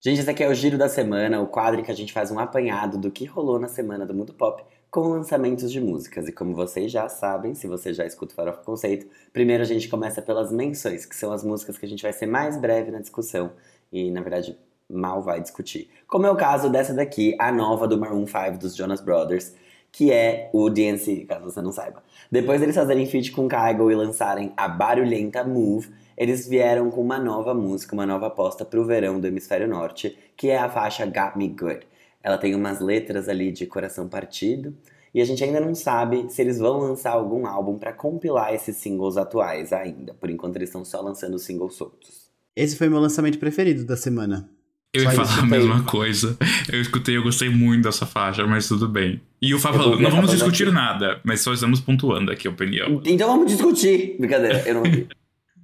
Gente, 0.00 0.20
esse 0.20 0.30
aqui 0.30 0.44
é 0.44 0.48
o 0.48 0.54
Giro 0.54 0.78
da 0.78 0.88
Semana, 0.88 1.40
o 1.40 1.46
quadro 1.46 1.80
em 1.80 1.84
que 1.84 1.90
a 1.90 1.94
gente 1.94 2.12
faz 2.12 2.30
um 2.30 2.38
apanhado 2.38 2.98
do 2.98 3.10
que 3.10 3.24
rolou 3.24 3.58
na 3.58 3.66
semana 3.66 4.06
do 4.06 4.14
mundo 4.14 4.32
pop 4.32 4.62
com 4.90 5.08
lançamentos 5.08 5.70
de 5.70 5.80
músicas. 5.80 6.28
E 6.28 6.32
como 6.32 6.54
vocês 6.54 6.90
já 6.90 7.08
sabem, 7.08 7.54
se 7.54 7.66
você 7.66 7.92
já 7.92 8.06
escuta 8.06 8.32
o 8.32 8.36
Farofa 8.36 8.62
Conceito, 8.62 9.06
primeiro 9.32 9.62
a 9.62 9.66
gente 9.66 9.88
começa 9.88 10.22
pelas 10.22 10.52
menções, 10.52 11.04
que 11.04 11.16
são 11.16 11.32
as 11.32 11.44
músicas 11.44 11.76
que 11.76 11.84
a 11.84 11.88
gente 11.88 12.02
vai 12.02 12.12
ser 12.12 12.26
mais 12.26 12.56
breve 12.56 12.90
na 12.90 13.00
discussão 13.00 13.52
e, 13.92 14.10
na 14.10 14.20
verdade, 14.20 14.58
mal 14.88 15.22
vai 15.22 15.40
discutir. 15.40 15.90
Como 16.06 16.26
é 16.26 16.30
o 16.30 16.36
caso 16.36 16.70
dessa 16.70 16.94
daqui, 16.94 17.36
a 17.38 17.52
nova 17.52 17.86
do 17.86 17.98
Maroon 17.98 18.26
5 18.26 18.58
dos 18.58 18.74
Jonas 18.74 19.00
Brothers, 19.00 19.54
que 19.92 20.12
é 20.12 20.50
o 20.52 20.68
DNC, 20.68 21.26
caso 21.26 21.44
você 21.44 21.60
não 21.60 21.72
saiba. 21.72 22.02
Depois 22.30 22.60
deles 22.60 22.76
fazerem 22.76 23.06
feat 23.06 23.32
com 23.32 23.48
Kygo 23.48 23.90
e 23.90 23.94
lançarem 23.94 24.52
a 24.56 24.68
barulhenta 24.68 25.44
Move, 25.44 25.90
eles 26.16 26.48
vieram 26.48 26.90
com 26.90 27.00
uma 27.00 27.18
nova 27.18 27.54
música, 27.54 27.94
uma 27.94 28.06
nova 28.06 28.26
aposta 28.26 28.64
pro 28.64 28.84
verão 28.84 29.20
do 29.20 29.26
Hemisfério 29.26 29.68
Norte, 29.68 30.18
que 30.36 30.48
é 30.48 30.58
a 30.58 30.68
faixa 30.68 31.06
Got 31.06 31.36
Me 31.36 31.48
Good. 31.48 31.86
Ela 32.22 32.38
tem 32.38 32.54
umas 32.54 32.80
letras 32.80 33.28
ali 33.28 33.52
de 33.52 33.66
coração 33.66 34.08
partido, 34.08 34.76
e 35.14 35.22
a 35.22 35.24
gente 35.24 35.42
ainda 35.42 35.60
não 35.60 35.74
sabe 35.74 36.28
se 36.28 36.42
eles 36.42 36.58
vão 36.58 36.78
lançar 36.78 37.12
algum 37.12 37.46
álbum 37.46 37.78
para 37.78 37.92
compilar 37.92 38.52
esses 38.52 38.76
singles 38.76 39.16
atuais 39.16 39.72
ainda. 39.72 40.12
Por 40.14 40.28
enquanto 40.28 40.56
eles 40.56 40.68
estão 40.68 40.84
só 40.84 41.00
lançando 41.00 41.38
singles 41.38 41.74
soltos. 41.74 42.27
Esse 42.58 42.74
foi 42.74 42.88
meu 42.88 42.98
lançamento 42.98 43.38
preferido 43.38 43.84
da 43.84 43.96
semana. 43.96 44.50
Eu 44.92 45.04
ia 45.04 45.12
falar 45.12 45.38
a 45.38 45.46
mesma 45.46 45.84
coisa. 45.84 46.36
Eu 46.68 46.80
escutei, 46.80 47.16
eu 47.16 47.22
gostei 47.22 47.48
muito 47.48 47.84
dessa 47.84 48.04
faixa, 48.04 48.44
mas 48.48 48.66
tudo 48.66 48.88
bem. 48.88 49.20
E 49.40 49.54
o 49.54 49.60
Fá 49.60 49.72
falou, 49.72 49.96
não 49.96 50.10
vamos 50.10 50.32
discutir 50.32 50.64
aqui. 50.64 50.72
nada, 50.74 51.20
mas 51.22 51.40
só 51.40 51.52
estamos 51.52 51.78
pontuando 51.78 52.32
aqui 52.32 52.48
a 52.48 52.50
opinião. 52.50 53.00
Então 53.04 53.28
vamos 53.28 53.52
discutir. 53.52 54.16
Brincadeira, 54.18 54.64
eu 54.66 54.74
não 54.74 54.82
vi. 54.82 55.06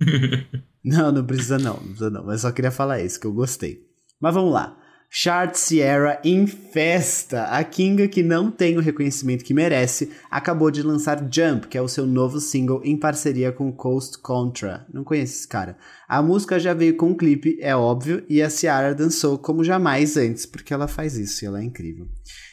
não, 0.85 1.11
não 1.11 1.25
precisa 1.25 1.59
não, 1.59 1.75
não 1.75 1.83
precisa 1.83 2.11
não. 2.11 2.25
Mas 2.25 2.43
só 2.43 2.53
queria 2.53 2.71
falar 2.71 3.01
isso, 3.01 3.19
que 3.19 3.27
eu 3.27 3.33
gostei. 3.33 3.81
Mas 4.21 4.33
vamos 4.33 4.53
lá. 4.53 4.79
Chart 5.17 5.55
Sierra 5.55 6.19
em 6.25 6.45
festa. 6.45 7.45
A 7.45 7.63
Kinga, 7.63 8.09
que 8.09 8.21
não 8.21 8.51
tem 8.51 8.77
o 8.77 8.81
reconhecimento 8.81 9.45
que 9.45 9.55
merece, 9.55 10.11
acabou 10.29 10.73
de 10.73 10.83
lançar 10.83 11.21
Jump, 11.31 11.69
que 11.69 11.79
é 11.79 11.81
o 11.81 11.87
seu 11.87 12.05
novo 12.05 12.41
single 12.41 12.81
em 12.83 12.99
parceria 12.99 13.53
com 13.53 13.73
Coast 13.73 14.19
Contra. 14.19 14.85
Não 14.93 15.05
conheço 15.05 15.35
esse 15.35 15.47
cara. 15.47 15.77
A 16.09 16.21
música 16.21 16.59
já 16.59 16.75
veio 16.75 16.97
com 16.97 17.11
um 17.11 17.17
clipe, 17.17 17.57
é 17.61 17.77
óbvio, 17.77 18.25
e 18.29 18.43
a 18.43 18.51
Ciara 18.51 18.93
dançou 18.93 19.39
como 19.39 19.63
jamais 19.63 20.17
antes, 20.17 20.47
porque 20.47 20.75
ela 20.75 20.89
faz 20.89 21.17
isso 21.17 21.45
e 21.45 21.47
ela 21.47 21.61
é 21.61 21.65
incrível. 21.65 22.09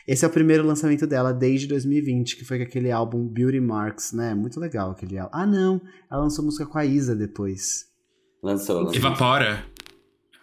Esse 0.07 0.23
é 0.23 0.27
o 0.27 0.31
primeiro 0.31 0.63
lançamento 0.63 1.07
dela 1.07 1.33
desde 1.33 1.65
2020, 1.65 2.37
que 2.37 2.45
foi 2.45 2.59
com 2.59 2.65
aquele 2.65 2.91
álbum 2.91 3.27
Beauty 3.27 3.59
Marks, 3.59 4.13
né? 4.13 4.35
Muito 4.35 4.59
legal 4.59 4.91
aquele 4.91 5.17
álbum. 5.17 5.35
Ah, 5.35 5.47
não! 5.47 5.81
Ela 6.11 6.21
lançou 6.21 6.45
música 6.45 6.67
com 6.67 6.77
a 6.77 6.85
Isa 6.85 7.15
depois. 7.15 7.87
Lançou, 8.43 8.81
lançou. 8.81 8.95
Evapora. 8.95 9.65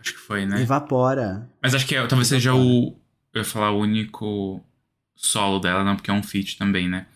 Acho 0.08 0.14
que 0.14 0.20
foi, 0.20 0.46
né? 0.46 0.62
Evapora. 0.62 1.48
Mas 1.62 1.74
acho 1.74 1.86
que 1.86 1.94
é, 1.94 2.06
talvez 2.06 2.28
seja 2.28 2.54
o. 2.54 2.96
Eu 3.34 3.42
ia 3.42 3.44
falar 3.44 3.70
o 3.72 3.80
único 3.80 4.64
solo 5.14 5.58
dela, 5.58 5.84
não, 5.84 5.96
porque 5.96 6.10
é 6.10 6.14
um 6.14 6.22
feat 6.22 6.56
também, 6.56 6.88
né? 6.88 7.06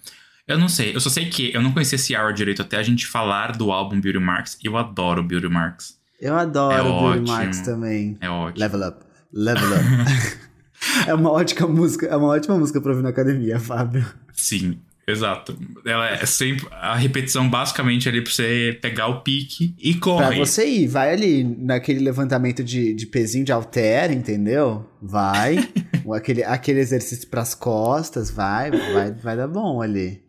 Eu 0.47 0.59
não 0.59 0.69
sei, 0.69 0.95
eu 0.95 1.01
só 1.01 1.09
sei 1.09 1.27
que 1.31 1.55
eu 1.55 1.63
não 1.63 1.73
conhecia 1.73 1.97
esse 1.97 2.07
Ciara 2.07 2.33
direito 2.33 2.61
até 2.61 2.77
a 2.77 2.83
gente 2.83 3.07
falar 3.07 3.57
do 3.57 3.73
álbum 3.73 4.01
Beauty 4.01 4.19
Marks. 4.19 4.59
Eu 4.63 4.77
adoro 4.77 5.23
Beauty 5.23 5.49
Marks. 5.49 5.99
Eu 6.21 6.37
adoro 6.37 6.75
é 6.75 7.15
Beauty. 7.15 7.31
Marks 7.31 7.61
também. 7.61 8.19
É 8.21 8.29
ótimo. 8.29 8.61
Level 8.61 8.89
Up. 8.89 9.07
Level 9.33 9.69
Up. 9.69 10.39
é 11.09 11.15
uma 11.15 11.31
ótima 11.31 11.67
música, 11.69 12.07
é 12.07 12.17
uma 12.17 12.29
ótima 12.29 12.59
música 12.59 12.81
pra 12.81 12.91
ouvir 12.91 13.03
na 13.03 13.09
academia, 13.09 13.59
Fábio. 13.59 14.05
Sim. 14.33 14.79
Exato. 15.07 15.59
Ela 15.85 16.11
é 16.11 16.27
sempre 16.27 16.67
a 16.71 16.95
repetição 16.95 17.49
basicamente 17.49 18.09
ali 18.09 18.23
pra 18.23 18.33
você 18.33 18.79
pegar 18.81 19.09
o 19.09 19.23
pique 19.23 19.75
e 19.79 19.95
corre. 19.95 20.27
Pra 20.27 20.37
você 20.37 20.67
ir, 20.67 20.87
vai 20.87 21.13
ali 21.13 21.43
naquele 21.43 22.01
levantamento 22.01 22.63
de, 22.63 22.95
de 22.95 23.07
pezinho 23.07 23.45
de 23.45 23.53
alter, 23.53 24.13
entendeu? 24.13 24.89
Vai. 25.01 25.57
aquele, 26.15 26.45
aquele 26.45 26.81
exercício 26.81 27.29
pras 27.29 27.55
costas, 27.55 28.31
vai, 28.31 28.71
vai, 28.71 29.13
vai 29.13 29.37
dar 29.37 29.49
bom 29.49 29.83
ali. 29.83 30.23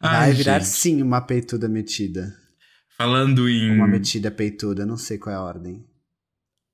Vai 0.00 0.28
Ai, 0.28 0.32
virar 0.32 0.58
gente. 0.58 0.68
sim 0.68 1.02
uma 1.02 1.22
peituda 1.22 1.68
metida. 1.68 2.34
Falando 2.96 3.48
em. 3.48 3.70
Uma 3.70 3.88
metida 3.88 4.30
peituda, 4.30 4.84
não 4.84 4.96
sei 4.96 5.18
qual 5.18 5.34
é 5.34 5.38
a 5.38 5.42
ordem. 5.42 5.84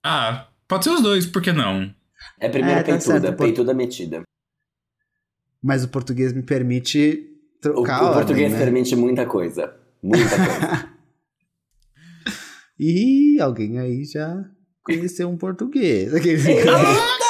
Ah, 0.05 0.48
pode 0.66 0.85
ser 0.85 0.90
os 0.90 1.00
dois, 1.00 1.26
por 1.26 1.40
que 1.40 1.53
não? 1.53 1.94
É 2.38 2.48
primeiro 2.48 2.81
é, 2.81 2.83
tá 2.83 2.92
peituda, 2.92 3.20
certo, 3.20 3.37
peituda 3.37 3.74
metida. 3.74 4.22
Mas 5.62 5.85
o 5.85 5.88
português 5.88 6.33
me 6.33 6.42
permite 6.42 7.27
trocar 7.61 8.03
O, 8.03 8.11
o 8.11 8.12
português 8.14 8.53
né? 8.53 8.59
permite 8.59 8.96
muita 8.96 9.27
coisa. 9.27 9.75
Muita 10.03 10.37
coisa. 10.37 10.88
e 12.79 13.38
alguém 13.40 13.79
aí 13.79 14.05
já 14.05 14.44
conheceu 14.83 15.29
um 15.29 15.37
português. 15.37 16.12
Eita, 16.14 16.64
nós! 16.64 17.20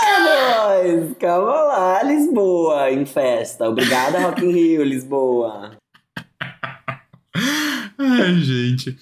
Calma 1.19 1.62
lá, 1.62 2.03
Lisboa, 2.03 2.90
em 2.90 3.05
festa. 3.05 3.69
Obrigada, 3.69 4.21
Rock 4.21 4.45
in 4.45 4.53
Rio, 4.53 4.83
Lisboa. 4.85 5.77
Ai, 7.99 8.35
gente. 8.40 8.97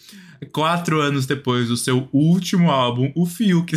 Quatro 0.53 1.01
anos 1.01 1.27
depois 1.27 1.69
do 1.69 1.77
seu 1.77 2.09
último 2.13 2.71
álbum, 2.71 3.13
o 3.15 3.27
Fiuk... 3.27 3.75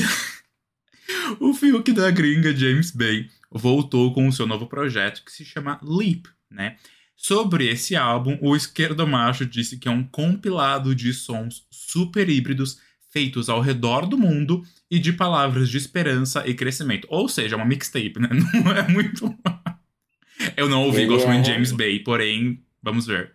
o 1.40 1.54
Fiuk 1.54 1.92
da 1.92 2.10
gringa 2.12 2.56
James 2.56 2.92
Bay 2.92 3.28
voltou 3.52 4.14
com 4.14 4.28
o 4.28 4.32
seu 4.32 4.48
novo 4.48 4.68
projeto 4.68 5.24
que 5.26 5.32
se 5.32 5.44
chama 5.44 5.80
Leap, 5.84 6.26
né? 6.50 6.78
Sobre 7.16 7.70
esse 7.70 7.96
álbum, 7.96 8.38
o 8.42 8.56
Esquerdo 8.56 9.06
Macho 9.06 9.46
disse 9.46 9.78
que 9.78 9.88
é 9.88 9.92
um 9.92 10.04
compilado 10.04 10.96
de 10.96 11.14
sons 11.14 11.68
super 11.70 12.28
híbridos 12.30 12.80
feitos 13.12 13.50
ao 13.50 13.60
redor 13.60 14.08
do 14.08 14.18
mundo 14.18 14.64
e 14.90 14.98
de 14.98 15.14
palavras 15.14 15.70
de 15.70 15.78
esperança 15.78 16.48
e 16.48 16.56
crescimento. 16.56 17.08
Ou 17.12 17.28
seja, 17.28 17.58
uma 17.58 17.66
mixtape, 17.66 18.20
né? 18.20 18.30
Não 18.64 18.72
é 18.72 18.88
muito. 18.88 19.32
Eu 20.58 20.68
não 20.68 20.86
ouvi, 20.86 21.06
de 21.06 21.14
é 21.14 21.44
James 21.44 21.72
Bay, 21.72 22.00
porém, 22.00 22.64
vamos 22.82 23.06
ver. 23.06 23.34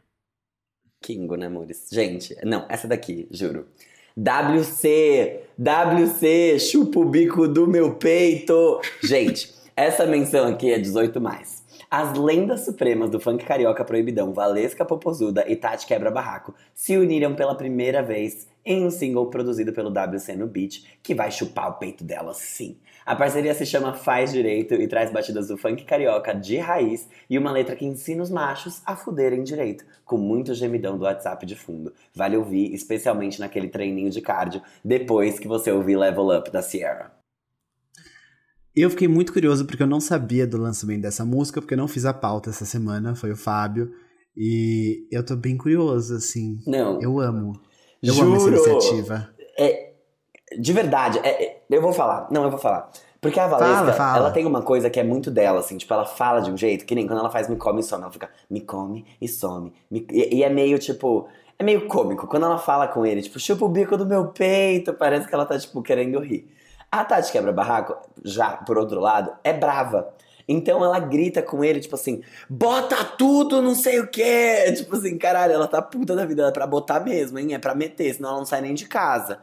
Kingo, 1.01 1.37
né, 1.37 1.47
amores? 1.47 1.87
Gente, 1.93 2.35
não, 2.43 2.67
essa 2.69 2.89
daqui, 2.89 3.29
juro. 3.31 3.69
WC, 4.19 5.41
WC, 5.57 6.59
chupa 6.59 6.99
o 6.99 7.05
bico 7.05 7.47
do 7.47 7.69
meu 7.69 7.95
peito. 7.95 8.81
Gente, 9.05 9.53
essa 9.77 10.07
menção 10.07 10.49
aqui 10.49 10.73
é 10.73 10.79
18 10.79 11.21
mais. 11.21 11.63
As 11.91 12.17
lendas 12.17 12.65
supremas 12.65 13.11
do 13.11 13.21
funk 13.21 13.45
carioca 13.45 13.85
proibidão, 13.85 14.33
Valesca 14.33 14.87
Popozuda 14.87 15.45
e 15.47 15.55
Tati 15.55 15.87
Quebra 15.87 16.11
Barraco, 16.11 16.55
se 16.75 16.97
uniram 16.97 17.35
pela 17.35 17.55
primeira 17.55 18.03
vez 18.03 18.49
em 18.65 18.87
um 18.87 18.91
single 18.91 19.27
produzido 19.27 19.75
pelo 19.75 19.91
WC 19.91 20.35
no 20.35 20.47
Beat, 20.47 20.83
que 21.03 21.15
vai 21.15 21.31
chupar 21.31 21.69
o 21.69 21.75
peito 21.75 22.03
delas 22.03 22.39
sim. 22.39 22.79
A 23.05 23.15
parceria 23.15 23.53
se 23.53 23.67
chama 23.67 23.93
Faz 23.93 24.33
Direito 24.33 24.73
e 24.73 24.89
traz 24.89 25.13
batidas 25.13 25.49
do 25.49 25.59
funk 25.59 25.85
carioca 25.85 26.35
de 26.35 26.57
raiz 26.57 27.07
e 27.29 27.37
uma 27.37 27.53
letra 27.53 27.77
que 27.77 27.85
ensina 27.85 28.23
os 28.23 28.31
machos 28.31 28.81
a 28.87 28.97
fuderem 28.97 29.45
direito, 29.45 29.85
com 30.07 30.17
muito 30.17 30.55
gemidão 30.55 30.97
do 30.97 31.05
WhatsApp 31.05 31.45
de 31.45 31.55
fundo. 31.55 31.93
Vale 32.15 32.39
ouvir, 32.39 32.73
especialmente 32.73 33.39
naquele 33.39 33.69
treininho 33.69 34.09
de 34.09 34.23
cardio, 34.23 34.63
depois 34.83 35.39
que 35.39 35.47
você 35.47 35.71
ouvir 35.71 35.97
Level 35.97 36.35
Up 36.35 36.51
da 36.51 36.63
Sierra. 36.63 37.26
Eu 38.77 38.91
fiquei 38.91 39.09
muito 39.09 39.33
curioso 39.33 39.65
porque 39.65 39.83
eu 39.83 39.87
não 39.87 40.01
sabia 40.01 40.47
do 40.47 40.59
lançamento 40.59 41.03
dessa 41.03 41.25
música, 41.25 41.61
porque 41.61 41.75
eu 41.75 41.79
não 41.79 41.89
fiz 41.89 42.05
a 42.05 42.13
pauta 42.13 42.51
essa 42.51 42.65
semana, 42.67 43.15
foi 43.15 43.33
o 43.33 43.37
Fábio. 43.37 43.91
E 44.37 45.07
eu 45.11 45.25
tô 45.25 45.35
bem 45.35 45.57
curioso, 45.57 46.15
assim. 46.17 46.59
Não. 46.67 47.01
Eu 47.01 47.19
amo. 47.19 47.59
Eu 48.03 48.13
Juro. 48.13 48.27
amo 48.27 48.37
essa 48.37 48.49
iniciativa. 48.71 49.31
É, 49.59 49.93
de 50.59 50.73
verdade, 50.75 51.19
é- 51.23 51.45
é- 51.45 51.63
eu 51.71 51.81
vou 51.81 51.93
falar. 51.93 52.29
Não, 52.31 52.45
eu 52.45 52.51
vou 52.51 52.59
falar. 52.59 52.91
Porque 53.19 53.41
a 53.41 53.47
Valesca, 53.49 53.75
Fala, 53.77 53.93
fala. 53.95 54.17
ela 54.19 54.31
tem 54.31 54.45
uma 54.45 54.61
coisa 54.63 54.91
que 54.91 55.01
é 55.01 55.03
muito 55.03 55.31
dela, 55.31 55.61
assim, 55.61 55.79
tipo, 55.79 55.93
ela 55.93 56.05
fala 56.05 56.41
de 56.41 56.51
um 56.51 56.57
jeito 56.57 56.85
que 56.85 56.95
nem 56.95 57.07
quando 57.07 57.19
ela 57.21 57.31
faz 57.31 57.49
me 57.49 57.57
come 57.57 57.81
e 57.81 57.83
some, 57.83 58.03
ela 58.03 58.13
fica 58.13 58.29
me 58.49 58.61
come 58.61 59.07
e 59.21 59.27
some. 59.27 59.73
me- 59.91 60.07
E, 60.13 60.37
e 60.37 60.43
é 60.45 60.51
meio, 60.51 60.79
tipo, 60.79 61.27
é 61.59 61.65
meio 61.65 61.89
cômico. 61.89 62.27
Quando 62.27 62.45
ela 62.45 62.59
fala 62.59 62.87
com 62.87 63.07
ele, 63.07 63.23
tipo, 63.23 63.41
chupa 63.41 63.65
o 63.65 63.69
bico 63.71 63.97
do 63.97 64.05
meu 64.07 64.27
peito, 64.29 64.93
parece 64.93 65.27
que 65.27 65.35
ela 65.35 65.47
tá, 65.47 65.59
tipo, 65.59 65.83
querendo 65.83 66.21
rir. 66.21 66.47
A 67.01 67.05
Tati 67.05 67.31
Quebra-Barraco, 67.31 67.97
já, 68.25 68.51
por 68.51 68.79
outro 68.79 69.01
lado, 69.01 69.33
é 69.45 69.53
brava. 69.53 70.15
Então 70.49 70.85
ela 70.85 70.99
grita 70.99 71.43
com 71.43 71.65
ele, 71.65 71.81
tipo 71.81 71.95
assim, 71.95 72.23
bota 72.49 72.97
tudo, 73.05 73.61
não 73.61 73.75
sei 73.75 74.01
o 74.01 74.07
quê. 74.07 74.73
Tipo 74.77 74.97
assim, 74.97 75.19
caralho, 75.19 75.53
ela 75.53 75.67
tá 75.67 75.83
puta 75.83 76.15
da 76.15 76.25
vida, 76.25 76.47
é 76.47 76.53
pra 76.53 76.67
botar 76.67 77.01
mesmo, 77.01 77.39
hein? 77.39 77.55
É 77.55 77.59
pra 77.59 77.75
meter, 77.75 78.15
senão 78.15 78.31
ela 78.31 78.39
não 78.39 78.47
sai 78.47 78.61
nem 78.61 78.73
de 78.73 78.87
casa. 78.87 79.41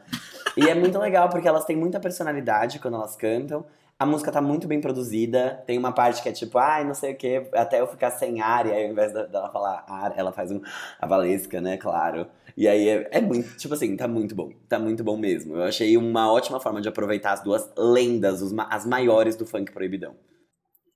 E 0.56 0.68
é 0.68 0.74
muito 0.74 0.98
legal 0.98 1.28
porque 1.28 1.46
elas 1.46 1.64
têm 1.64 1.76
muita 1.76 2.00
personalidade 2.00 2.78
quando 2.78 2.94
elas 2.94 3.16
cantam. 3.16 3.66
A 3.98 4.04
música 4.04 4.32
tá 4.32 4.40
muito 4.40 4.66
bem 4.66 4.80
produzida. 4.80 5.62
Tem 5.66 5.78
uma 5.78 5.92
parte 5.92 6.20
que 6.22 6.28
é 6.28 6.32
tipo, 6.32 6.58
ai, 6.58 6.84
não 6.84 6.94
sei 6.94 7.12
o 7.12 7.16
quê, 7.16 7.48
até 7.54 7.80
eu 7.80 7.86
ficar 7.86 8.10
sem 8.10 8.40
ar. 8.40 8.66
E 8.66 8.72
aí, 8.72 8.84
ao 8.86 8.90
invés 8.92 9.12
dela 9.12 9.48
falar 9.50 9.84
ar, 9.88 10.12
ela 10.16 10.32
faz 10.32 10.50
um. 10.50 10.60
A 11.00 11.06
Valesca, 11.06 11.60
né? 11.60 11.76
Claro. 11.76 12.26
E 12.56 12.66
aí 12.66 12.88
é, 12.88 13.08
é 13.12 13.20
muito. 13.20 13.56
Tipo 13.56 13.74
assim, 13.74 13.96
tá 13.96 14.08
muito 14.08 14.34
bom. 14.34 14.50
Tá 14.68 14.78
muito 14.78 15.04
bom 15.04 15.16
mesmo. 15.16 15.54
Eu 15.54 15.62
achei 15.62 15.96
uma 15.96 16.30
ótima 16.32 16.58
forma 16.58 16.80
de 16.80 16.88
aproveitar 16.88 17.32
as 17.32 17.42
duas 17.42 17.68
lendas, 17.78 18.42
os 18.42 18.52
as 18.68 18.84
maiores 18.84 19.36
do 19.36 19.46
funk 19.46 19.70
proibidão. 19.72 20.14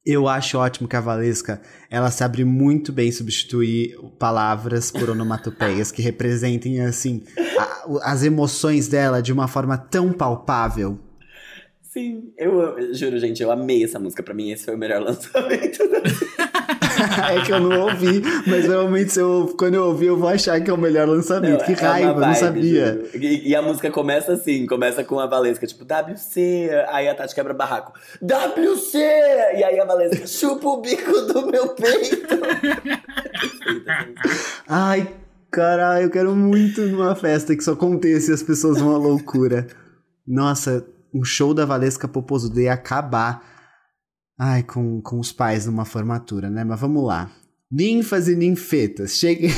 Eu 0.04 0.26
acho 0.26 0.58
ótimo 0.58 0.88
que 0.88 0.96
a 0.96 1.00
Valesca, 1.00 1.60
ela 1.90 2.10
sabe 2.10 2.44
muito 2.44 2.92
bem 2.92 3.12
substituir 3.12 3.94
palavras 4.18 4.90
por 4.90 5.10
onomatopeias 5.10 5.92
que 5.92 6.00
representem, 6.00 6.80
assim, 6.80 7.22
a- 7.58 8.10
as 8.12 8.22
emoções 8.24 8.88
dela 8.88 9.20
de 9.20 9.32
uma 9.32 9.46
forma 9.46 9.76
tão 9.76 10.12
palpável. 10.12 10.98
Sim, 11.88 12.32
eu, 12.36 12.94
juro, 12.94 13.18
gente, 13.18 13.42
eu 13.42 13.50
amei 13.50 13.82
essa 13.82 13.98
música. 13.98 14.22
Pra 14.22 14.34
mim, 14.34 14.50
esse 14.50 14.64
foi 14.64 14.74
o 14.74 14.78
melhor 14.78 15.00
lançamento 15.02 15.88
da 15.88 15.98
é 17.32 17.44
que 17.44 17.52
eu 17.52 17.60
não 17.60 17.82
ouvi, 17.82 18.22
mas 18.46 18.66
realmente 18.66 19.12
se 19.12 19.20
eu, 19.20 19.54
quando 19.58 19.74
eu 19.74 19.84
ouvir 19.84 20.06
eu 20.06 20.16
vou 20.16 20.28
achar 20.28 20.60
que 20.60 20.70
é 20.70 20.72
o 20.72 20.78
melhor 20.78 21.08
lançamento. 21.08 21.64
que 21.64 21.72
é 21.72 21.74
raiva, 21.74 22.10
eu 22.10 22.14
não 22.14 22.20
vibe, 22.20 22.38
sabia. 22.38 23.02
E, 23.14 23.48
e 23.50 23.56
a 23.56 23.62
música 23.62 23.90
começa 23.90 24.32
assim, 24.32 24.66
começa 24.66 25.04
com 25.04 25.18
a 25.18 25.26
Valesca, 25.26 25.66
tipo, 25.66 25.84
WC, 25.84 26.70
aí 26.88 27.08
a 27.08 27.14
Tati 27.14 27.34
quebra 27.34 27.54
barraco, 27.54 27.92
WC! 28.20 28.98
E 28.98 29.64
aí 29.64 29.78
a 29.78 29.84
Valesca, 29.84 30.26
chupa 30.26 30.68
o 30.68 30.80
bico 30.80 31.12
do 31.22 31.46
meu 31.50 31.68
peito. 31.68 32.38
Ai, 34.68 35.08
caralho, 35.50 36.04
eu 36.04 36.10
quero 36.10 36.34
muito 36.34 36.82
numa 36.82 37.14
festa 37.14 37.56
que 37.56 37.62
só 37.62 37.72
aconteça 37.72 38.30
e 38.30 38.34
as 38.34 38.42
pessoas 38.42 38.80
vão 38.80 38.94
à 38.94 38.98
loucura. 38.98 39.66
Nossa, 40.26 40.84
um 41.12 41.24
show 41.24 41.54
da 41.54 41.64
Valesca 41.64 42.08
Popozuda 42.08 42.72
acabar. 42.72 43.42
Ai, 44.38 44.62
com, 44.62 45.00
com 45.00 45.18
os 45.18 45.32
pais 45.32 45.66
numa 45.66 45.84
formatura, 45.84 46.48
né? 46.48 46.64
Mas 46.64 46.80
vamos 46.80 47.04
lá. 47.04 47.30
Ninfas 47.70 48.28
e 48.28 48.34
ninfetas, 48.34 49.18
cheguem, 49.18 49.50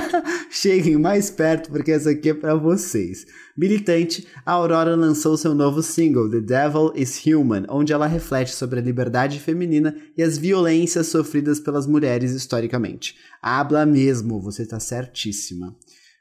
cheguem 0.50 0.96
mais 0.96 1.30
perto 1.30 1.70
porque 1.70 1.92
essa 1.92 2.08
aqui 2.08 2.30
é 2.30 2.34
pra 2.34 2.54
vocês. 2.54 3.26
Militante, 3.54 4.26
a 4.46 4.52
Aurora 4.52 4.96
lançou 4.96 5.36
seu 5.36 5.54
novo 5.54 5.82
single, 5.82 6.30
The 6.30 6.40
Devil 6.40 6.92
is 6.94 7.20
Human, 7.26 7.66
onde 7.68 7.92
ela 7.92 8.06
reflete 8.06 8.54
sobre 8.54 8.80
a 8.80 8.82
liberdade 8.82 9.38
feminina 9.38 9.94
e 10.16 10.22
as 10.22 10.38
violências 10.38 11.08
sofridas 11.08 11.60
pelas 11.60 11.86
mulheres 11.86 12.32
historicamente. 12.32 13.16
Habla 13.42 13.84
mesmo, 13.84 14.40
você 14.40 14.64
tá 14.64 14.80
certíssima. 14.80 15.76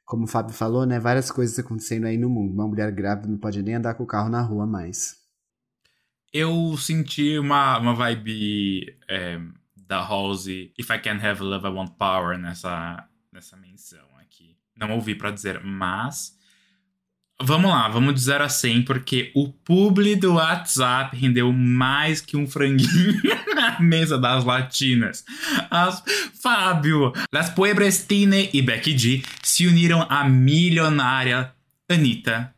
Como 0.07 0.23
o 0.23 0.27
Fábio 0.27 0.53
falou, 0.53 0.85
né? 0.85 1.01
Várias 1.01 1.29
coisas 1.29 1.59
acontecendo 1.59 2.05
aí 2.05 2.17
no 2.17 2.29
mundo. 2.29 2.53
Uma 2.53 2.65
mulher 2.65 2.89
grávida 2.93 3.27
não 3.27 3.37
pode 3.37 3.61
nem 3.61 3.75
andar 3.75 3.93
com 3.95 4.03
o 4.03 4.07
carro 4.07 4.29
na 4.29 4.41
rua 4.41 4.65
mais. 4.65 5.17
Eu 6.31 6.77
senti 6.77 7.37
uma, 7.37 7.77
uma 7.77 7.93
vibe 7.93 8.97
é, 9.09 9.37
da 9.75 9.97
Halsey, 9.97 10.73
If 10.79 10.89
I 10.89 10.99
Can't 10.99 11.25
Have 11.25 11.43
Love, 11.43 11.67
I 11.67 11.71
Want 11.71 11.91
Power, 11.97 12.37
nessa, 12.37 13.05
nessa 13.33 13.57
menção 13.57 14.07
aqui. 14.17 14.57
Não 14.77 14.91
ouvi 14.95 15.13
pra 15.13 15.29
dizer, 15.29 15.61
mas. 15.61 16.36
Vamos 17.39 17.69
lá, 17.69 17.87
vamos 17.87 18.15
de 18.15 18.21
0 18.21 18.45
a 18.45 18.49
100, 18.49 18.81
porque 18.81 19.31
o 19.35 19.49
publi 19.49 20.15
do 20.15 20.33
WhatsApp 20.33 21.15
rendeu 21.15 21.53
mais 21.53 22.19
que 22.19 22.35
um 22.35 22.47
franguinho 22.47 23.21
na 23.53 23.79
mesa 23.79 24.17
das 24.17 24.43
latinas. 24.43 25.23
As 25.69 26.03
Fábio, 26.41 27.13
Las 27.31 27.51
Puebrestine 27.51 28.49
e 28.51 28.61
Becky 28.61 28.97
G 28.97 29.23
se 29.43 29.67
uniram 29.67 30.07
à 30.09 30.27
milionária 30.27 31.53
Anitta 31.87 32.53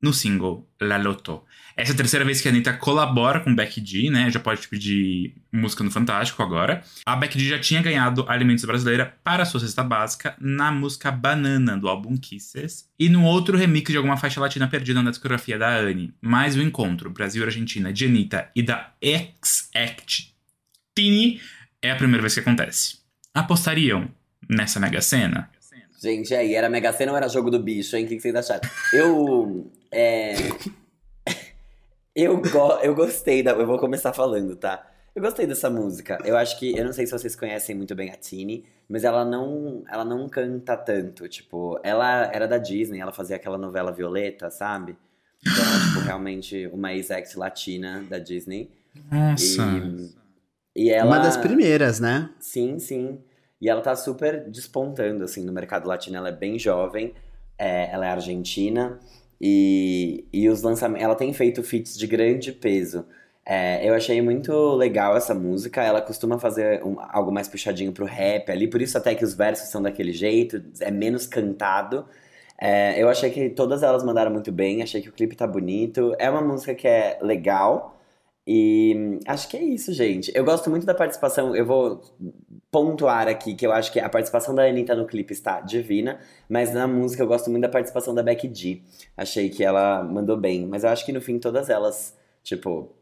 no 0.00 0.12
single 0.12 0.64
La 0.80 0.96
Loto. 0.96 1.44
Essa 1.80 1.92
é 1.92 1.94
a 1.94 1.96
terceira 1.96 2.26
vez 2.26 2.42
que 2.42 2.46
a 2.46 2.50
Anitta 2.50 2.74
colabora 2.74 3.40
com 3.40 3.54
Becky 3.54 3.82
G, 3.82 4.10
né? 4.10 4.30
Já 4.30 4.38
pode 4.38 4.68
pedir 4.68 5.34
música 5.50 5.82
no 5.82 5.90
Fantástico 5.90 6.42
agora. 6.42 6.84
A 7.06 7.16
Becky 7.16 7.40
G 7.40 7.48
já 7.48 7.58
tinha 7.58 7.80
ganhado 7.80 8.26
Alimentos 8.28 8.66
Brasileira 8.66 9.14
para 9.24 9.46
sua 9.46 9.60
cesta 9.60 9.82
básica 9.82 10.36
na 10.38 10.70
música 10.70 11.10
Banana, 11.10 11.78
do 11.78 11.88
álbum 11.88 12.18
Kisses. 12.18 12.86
E 12.98 13.08
no 13.08 13.24
outro 13.24 13.56
remix 13.56 13.90
de 13.90 13.96
alguma 13.96 14.18
faixa 14.18 14.38
latina 14.38 14.68
perdida 14.68 15.02
na 15.02 15.08
discografia 15.08 15.58
da 15.58 15.74
Anne. 15.74 16.12
Mais 16.20 16.54
o 16.54 16.60
encontro 16.60 17.08
Brasil-Argentina 17.08 17.90
de 17.90 18.04
Anitta 18.04 18.50
e 18.54 18.62
da 18.62 18.92
X-Act 19.00 20.34
Tini 20.94 21.40
é 21.80 21.92
a 21.92 21.96
primeira 21.96 22.20
vez 22.20 22.34
que 22.34 22.40
acontece. 22.40 22.98
Apostariam 23.32 24.06
nessa 24.46 24.78
mega 24.78 25.00
cena? 25.00 25.48
Gente, 26.02 26.34
aí, 26.34 26.54
era 26.54 26.70
Mega 26.70 26.92
Sena 26.94 27.12
ou 27.12 27.16
era 27.16 27.28
jogo 27.28 27.50
do 27.50 27.62
bicho, 27.62 27.94
hein? 27.94 28.06
O 28.06 28.08
que, 28.08 28.16
que 28.16 28.22
vocês 28.22 28.34
acharam? 28.34 28.68
Eu. 28.92 29.70
É. 29.92 30.34
Eu, 32.14 32.40
go 32.40 32.72
eu 32.82 32.94
gostei 32.94 33.42
da. 33.42 33.52
Eu 33.52 33.66
vou 33.66 33.78
começar 33.78 34.12
falando, 34.12 34.56
tá? 34.56 34.86
Eu 35.14 35.22
gostei 35.22 35.46
dessa 35.46 35.70
música. 35.70 36.18
Eu 36.24 36.36
acho 36.36 36.58
que. 36.58 36.76
Eu 36.76 36.84
não 36.84 36.92
sei 36.92 37.06
se 37.06 37.12
vocês 37.12 37.36
conhecem 37.36 37.74
muito 37.74 37.94
bem 37.94 38.10
a 38.10 38.16
Tini, 38.16 38.64
mas 38.88 39.04
ela 39.04 39.24
não. 39.24 39.84
Ela 39.90 40.04
não 40.04 40.28
canta 40.28 40.76
tanto. 40.76 41.28
Tipo, 41.28 41.78
ela 41.82 42.30
era 42.32 42.46
da 42.46 42.58
Disney, 42.58 43.00
ela 43.00 43.12
fazia 43.12 43.36
aquela 43.36 43.58
novela 43.58 43.92
Violeta, 43.92 44.50
sabe? 44.50 44.96
Então, 45.40 45.64
ela, 45.64 45.86
tipo, 45.86 46.00
realmente 46.04 46.66
uma 46.68 46.92
ex-act 46.92 47.38
latina 47.38 48.04
da 48.08 48.18
Disney. 48.18 48.70
Nossa. 49.10 49.62
E, 50.74 50.84
e 50.86 50.90
ela. 50.90 51.06
Uma 51.06 51.18
das 51.18 51.36
primeiras, 51.36 52.00
né? 52.00 52.30
Sim, 52.40 52.78
sim. 52.78 53.20
E 53.60 53.68
ela 53.68 53.82
tá 53.82 53.94
super 53.94 54.48
despontando, 54.48 55.22
assim, 55.22 55.44
no 55.44 55.52
mercado 55.52 55.86
latino. 55.86 56.16
Ela 56.16 56.30
é 56.30 56.32
bem 56.32 56.58
jovem, 56.58 57.14
é, 57.58 57.90
ela 57.92 58.06
é 58.06 58.10
argentina. 58.10 58.98
E, 59.40 60.24
e 60.32 60.48
os 60.48 60.62
lançamentos... 60.62 61.02
Ela 61.04 61.14
tem 61.14 61.32
feito 61.32 61.62
feats 61.62 61.96
de 61.96 62.06
grande 62.06 62.52
peso. 62.52 63.04
É, 63.44 63.88
eu 63.88 63.94
achei 63.94 64.20
muito 64.22 64.52
legal 64.76 65.16
essa 65.16 65.34
música. 65.34 65.82
Ela 65.82 66.00
costuma 66.02 66.38
fazer 66.38 66.84
um- 66.84 66.96
algo 67.00 67.32
mais 67.32 67.48
puxadinho 67.48 67.92
pro 67.92 68.04
rap 68.04 68.50
ali. 68.50 68.68
Por 68.68 68.82
isso 68.82 68.96
até 68.98 69.14
que 69.14 69.24
os 69.24 69.34
versos 69.34 69.68
são 69.70 69.82
daquele 69.82 70.12
jeito. 70.12 70.62
É 70.80 70.90
menos 70.90 71.26
cantado. 71.26 72.04
É, 72.58 73.02
eu 73.02 73.08
achei 73.08 73.30
que 73.30 73.50
todas 73.50 73.82
elas 73.82 74.04
mandaram 74.04 74.30
muito 74.30 74.52
bem. 74.52 74.82
Achei 74.82 75.00
que 75.00 75.08
o 75.08 75.12
clipe 75.12 75.34
tá 75.36 75.46
bonito. 75.46 76.14
É 76.18 76.30
uma 76.30 76.42
música 76.42 76.74
que 76.74 76.86
é 76.88 77.18
legal. 77.22 77.96
E 78.46 78.94
hum, 78.96 79.18
acho 79.26 79.48
que 79.48 79.56
é 79.56 79.62
isso, 79.62 79.92
gente. 79.92 80.30
Eu 80.34 80.44
gosto 80.44 80.70
muito 80.70 80.86
da 80.86 80.94
participação. 80.94 81.54
Eu 81.56 81.64
vou 81.66 82.02
pontuar 82.70 83.26
aqui 83.26 83.54
que 83.54 83.66
eu 83.66 83.72
acho 83.72 83.92
que 83.92 83.98
a 83.98 84.08
participação 84.08 84.54
da 84.54 84.64
Anitta 84.64 84.94
no 84.94 85.06
clipe 85.06 85.32
está 85.32 85.60
divina, 85.60 86.20
mas 86.48 86.72
na 86.72 86.86
música 86.86 87.22
eu 87.22 87.26
gosto 87.26 87.50
muito 87.50 87.62
da 87.62 87.68
participação 87.68 88.14
da 88.14 88.22
Becky 88.22 88.52
G. 88.54 88.82
Achei 89.16 89.50
que 89.50 89.64
ela 89.64 90.04
mandou 90.04 90.36
bem, 90.36 90.66
mas 90.66 90.84
eu 90.84 90.90
acho 90.90 91.04
que 91.04 91.12
no 91.12 91.20
fim 91.20 91.38
todas 91.38 91.68
elas, 91.68 92.16
tipo, 92.42 92.94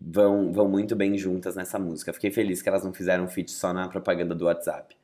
vão, 0.00 0.52
vão 0.52 0.68
muito 0.68 0.96
bem 0.96 1.16
juntas 1.16 1.54
nessa 1.54 1.78
música. 1.78 2.12
Fiquei 2.12 2.30
feliz 2.30 2.60
que 2.60 2.68
elas 2.68 2.84
não 2.84 2.92
fizeram 2.92 3.28
feat 3.28 3.50
só 3.50 3.72
na 3.72 3.88
propaganda 3.88 4.34
do 4.34 4.46
WhatsApp. 4.46 4.96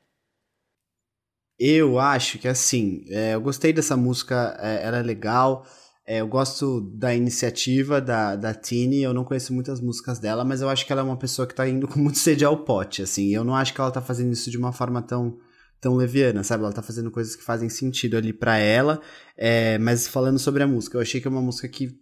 Eu 1.58 1.98
acho 1.98 2.38
que 2.38 2.48
assim, 2.48 3.04
é, 3.08 3.34
eu 3.34 3.40
gostei 3.40 3.72
dessa 3.72 3.96
música, 3.96 4.56
é, 4.58 4.84
ela 4.84 4.98
é 4.98 5.02
legal. 5.02 5.64
É, 6.06 6.20
eu 6.20 6.26
gosto 6.26 6.80
da 6.94 7.14
iniciativa 7.14 8.00
da, 8.00 8.34
da 8.34 8.52
Tini. 8.52 9.02
Eu 9.02 9.14
não 9.14 9.24
conheço 9.24 9.52
muitas 9.54 9.80
músicas 9.80 10.18
dela, 10.18 10.44
mas 10.44 10.60
eu 10.60 10.68
acho 10.68 10.84
que 10.84 10.92
ela 10.92 11.00
é 11.00 11.04
uma 11.04 11.16
pessoa 11.16 11.46
que 11.46 11.54
tá 11.54 11.68
indo 11.68 11.86
com 11.86 11.98
muito 11.98 12.18
sede 12.20 12.44
ao 12.44 12.64
pote, 12.64 13.02
assim. 13.02 13.34
Eu 13.34 13.44
não 13.44 13.54
acho 13.54 13.72
que 13.72 13.80
ela 13.80 13.90
tá 13.90 14.00
fazendo 14.00 14.32
isso 14.32 14.50
de 14.50 14.58
uma 14.58 14.72
forma 14.72 15.00
tão, 15.00 15.38
tão 15.80 15.94
leviana, 15.94 16.42
sabe? 16.42 16.64
Ela 16.64 16.72
tá 16.72 16.82
fazendo 16.82 17.10
coisas 17.10 17.36
que 17.36 17.44
fazem 17.44 17.68
sentido 17.68 18.16
ali 18.16 18.32
pra 18.32 18.58
ela. 18.58 19.00
é, 19.36 19.78
mas 19.78 20.08
falando 20.08 20.38
sobre 20.38 20.62
a 20.62 20.66
música, 20.66 20.96
eu 20.96 21.02
achei 21.02 21.20
que 21.20 21.28
é 21.28 21.30
uma 21.30 21.42
música 21.42 21.68
que 21.68 21.96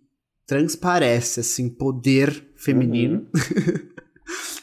transparece, 0.46 1.40
assim, 1.40 1.68
poder 1.68 2.52
feminino. 2.56 3.26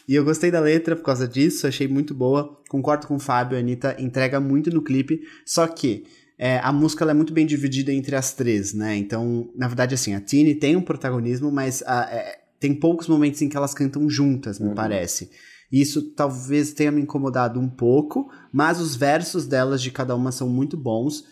E 0.08 0.14
eu 0.14 0.24
gostei 0.24 0.50
da 0.50 0.58
letra 0.58 0.96
por 0.96 1.02
causa 1.02 1.28
disso, 1.28 1.66
achei 1.66 1.86
muito 1.86 2.14
boa. 2.14 2.58
Concordo 2.70 3.06
com 3.06 3.16
o 3.16 3.20
Fábio, 3.20 3.58
a 3.58 3.60
Anitta 3.60 3.94
entrega 3.98 4.40
muito 4.40 4.70
no 4.70 4.80
clipe. 4.80 5.20
Só 5.44 5.66
que 5.66 6.04
é, 6.38 6.58
a 6.60 6.72
música 6.72 7.04
é 7.04 7.12
muito 7.14 7.32
bem 7.32 7.44
dividida 7.46 7.92
entre 7.92 8.14
as 8.14 8.32
três, 8.32 8.72
né? 8.72 8.96
Então, 8.96 9.50
na 9.56 9.66
verdade, 9.66 9.94
assim, 9.94 10.14
a 10.14 10.20
Tini 10.20 10.54
tem 10.54 10.76
um 10.76 10.80
protagonismo, 10.82 11.50
mas 11.50 11.82
a- 11.84 12.08
é, 12.10 12.38
tem 12.60 12.74
poucos 12.74 13.08
momentos 13.08 13.42
em 13.42 13.48
que 13.48 13.56
elas 13.56 13.74
cantam 13.74 14.08
juntas, 14.08 14.58
me 14.58 14.68
Uhum. 14.68 14.74
parece. 14.74 15.30
Isso 15.70 16.14
talvez 16.14 16.72
tenha 16.72 16.90
me 16.92 17.02
incomodado 17.02 17.60
um 17.60 17.68
pouco, 17.68 18.30
mas 18.52 18.80
os 18.80 18.94
versos 18.96 19.46
delas 19.46 19.82
de 19.82 19.90
cada 19.90 20.14
uma 20.14 20.32
são 20.32 20.48
muito 20.48 20.76
bons. 20.76 21.24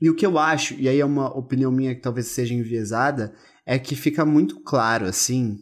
E 0.00 0.10
o 0.10 0.14
que 0.16 0.26
eu 0.26 0.38
acho, 0.38 0.74
e 0.74 0.88
aí 0.88 0.98
é 0.98 1.04
uma 1.04 1.28
opinião 1.36 1.70
minha 1.70 1.94
que 1.94 2.00
talvez 2.00 2.26
seja 2.28 2.54
enviesada, 2.54 3.32
é 3.64 3.78
que 3.78 3.94
fica 3.94 4.24
muito 4.24 4.60
claro, 4.60 5.06
assim, 5.06 5.58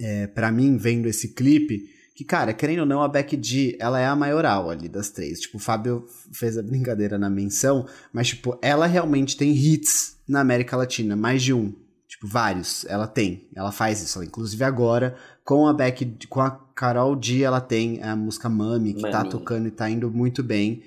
é, 0.00 0.26
para 0.26 0.50
mim, 0.50 0.76
vendo 0.76 1.06
esse 1.08 1.28
clipe, 1.34 1.84
que, 2.20 2.24
cara, 2.26 2.52
querendo 2.52 2.80
ou 2.80 2.86
não, 2.86 3.02
a 3.02 3.08
Becky 3.08 3.40
G, 3.42 3.78
ela 3.80 3.98
é 3.98 4.04
a 4.04 4.14
maioral 4.14 4.68
ali 4.68 4.90
das 4.90 5.08
três. 5.08 5.40
Tipo, 5.40 5.56
o 5.56 5.60
Fábio 5.60 6.04
fez 6.34 6.58
a 6.58 6.62
brincadeira 6.62 7.16
na 7.16 7.30
menção, 7.30 7.86
mas, 8.12 8.28
tipo, 8.28 8.58
ela 8.60 8.84
realmente 8.84 9.38
tem 9.38 9.56
hits 9.56 10.18
na 10.28 10.40
América 10.40 10.76
Latina, 10.76 11.16
mais 11.16 11.42
de 11.42 11.54
um. 11.54 11.72
Tipo, 12.06 12.26
vários. 12.26 12.84
Ela 12.84 13.06
tem. 13.06 13.48
Ela 13.56 13.72
faz 13.72 14.02
isso. 14.02 14.22
Inclusive 14.22 14.62
agora, 14.62 15.16
com 15.42 15.66
a 15.66 15.72
Becky, 15.72 16.18
com 16.28 16.42
a 16.42 16.50
Carol 16.50 17.16
D, 17.16 17.40
ela 17.42 17.58
tem 17.58 18.02
a 18.02 18.14
música 18.14 18.50
Mami, 18.50 18.92
que 18.92 19.00
tá 19.00 19.20
Mami. 19.20 19.30
tocando 19.30 19.68
e 19.68 19.70
tá 19.70 19.88
indo 19.88 20.10
muito 20.10 20.42
bem. 20.42 20.82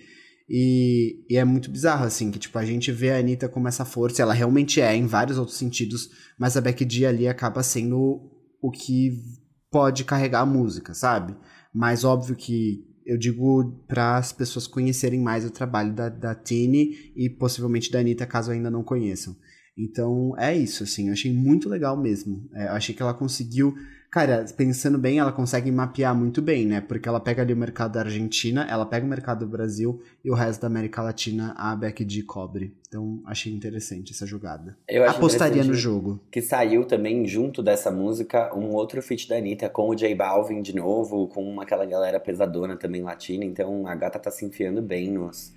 E, 0.47 1.25
e 1.27 1.35
é 1.35 1.43
muito 1.43 1.71
bizarro, 1.71 2.05
assim, 2.05 2.29
que 2.29 2.37
tipo, 2.37 2.59
a 2.59 2.65
gente 2.65 2.91
vê 2.91 3.09
a 3.09 3.17
Anitta 3.17 3.49
como 3.49 3.67
essa 3.67 3.83
força, 3.83 4.21
ela 4.21 4.35
realmente 4.35 4.79
é 4.79 4.95
em 4.95 5.07
vários 5.07 5.39
outros 5.39 5.57
sentidos, 5.57 6.11
mas 6.37 6.55
a 6.55 6.61
Becky 6.61 6.87
G 6.87 7.07
ali 7.07 7.27
acaba 7.27 7.63
sendo 7.63 8.29
o 8.61 8.69
que 8.69 9.42
pode 9.73 10.03
carregar 10.03 10.41
a 10.41 10.45
música, 10.45 10.93
sabe? 10.93 11.35
Mas 11.73 12.03
óbvio 12.03 12.35
que 12.35 12.85
eu 13.03 13.17
digo 13.17 13.73
para 13.87 14.17
as 14.17 14.31
pessoas 14.31 14.67
conhecerem 14.67 15.19
mais 15.19 15.43
o 15.43 15.49
trabalho 15.49 15.91
da, 15.91 16.09
da 16.09 16.35
Tini 16.35 17.11
e 17.15 17.27
possivelmente 17.27 17.91
da 17.91 17.99
Anitta, 17.99 18.27
caso 18.27 18.51
ainda 18.51 18.69
não 18.69 18.83
conheçam. 18.83 19.35
Então 19.77 20.33
é 20.37 20.55
isso, 20.55 20.83
assim, 20.83 21.07
eu 21.07 21.13
achei 21.13 21.33
muito 21.33 21.67
legal 21.67 21.97
mesmo. 21.97 22.47
É, 22.53 22.67
eu 22.67 22.73
achei 22.73 22.93
que 22.93 23.01
ela 23.01 23.13
conseguiu. 23.13 23.75
Cara, 24.11 24.45
pensando 24.55 24.99
bem, 24.99 25.17
ela 25.17 25.31
consegue 25.31 25.71
mapear 25.71 26.15
muito 26.15 26.39
bem, 26.39 26.67
né? 26.67 26.79
Porque 26.79 27.09
ela 27.09 27.19
pega 27.19 27.41
ali 27.41 27.51
o 27.51 27.57
mercado 27.57 27.93
da 27.93 28.01
Argentina, 28.01 28.63
ela 28.69 28.85
pega 28.85 29.03
o 29.03 29.09
mercado 29.09 29.39
do 29.39 29.51
Brasil 29.51 30.03
e 30.23 30.29
o 30.29 30.35
resto 30.35 30.61
da 30.61 30.67
América 30.67 31.01
Latina 31.01 31.55
a 31.57 31.75
Becky 31.75 32.07
G 32.07 32.21
cobre. 32.21 32.75
Então 32.87 33.23
achei 33.25 33.51
interessante 33.51 34.11
essa 34.11 34.27
jogada. 34.27 34.77
Eu 34.87 35.03
acho 35.03 35.17
Apostaria 35.17 35.63
no 35.63 35.73
jogo. 35.73 36.19
Que 36.29 36.43
saiu 36.43 36.85
também, 36.85 37.25
junto 37.25 37.63
dessa 37.63 37.89
música, 37.89 38.55
um 38.55 38.69
outro 38.75 39.01
feat 39.01 39.27
da 39.27 39.35
Anitta 39.35 39.67
com 39.67 39.89
o 39.89 39.95
J 39.95 40.13
Balvin 40.13 40.61
de 40.61 40.75
novo, 40.75 41.27
com 41.27 41.59
aquela 41.59 41.87
galera 41.87 42.19
pesadona 42.19 42.77
também 42.77 43.01
latina. 43.01 43.43
Então 43.43 43.87
a 43.87 43.95
gata 43.95 44.19
tá 44.19 44.29
se 44.29 44.45
enfiando 44.45 44.79
bem 44.79 45.11
nos, 45.11 45.51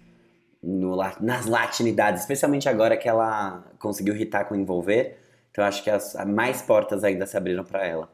no 0.67 0.97
nas 1.21 1.47
latinidades, 1.47 2.23
especialmente 2.23 2.69
agora 2.69 2.97
que 2.97 3.09
ela 3.09 3.65
conseguiu 3.79 4.17
hitar 4.17 4.49
com 4.49 4.57
Envolver. 4.57 5.17
Então 5.51 5.65
acho 5.65 5.83
que 5.83 5.89
as, 5.89 6.15
mais 6.27 6.61
portas 6.61 7.05
ainda 7.05 7.25
se 7.25 7.37
abriram 7.37 7.65
pra 7.65 7.87
ela. 7.87 8.13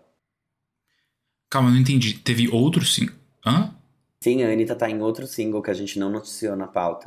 Calma, 1.51 1.71
eu 1.71 1.73
não 1.73 1.81
entendi. 1.81 2.15
Teve 2.15 2.49
outro 2.49 2.85
sim. 2.85 3.09
Hã? 3.45 3.75
Sim, 4.23 4.43
a 4.43 4.53
Anitta 4.53 4.77
tá 4.77 4.89
em 4.89 5.01
outro 5.01 5.27
single 5.27 5.63
que 5.63 5.71
a 5.71 5.75
gente 5.75 5.99
não 5.99 6.11
noticiou 6.11 6.55
na 6.55 6.67
pauta. 6.67 7.07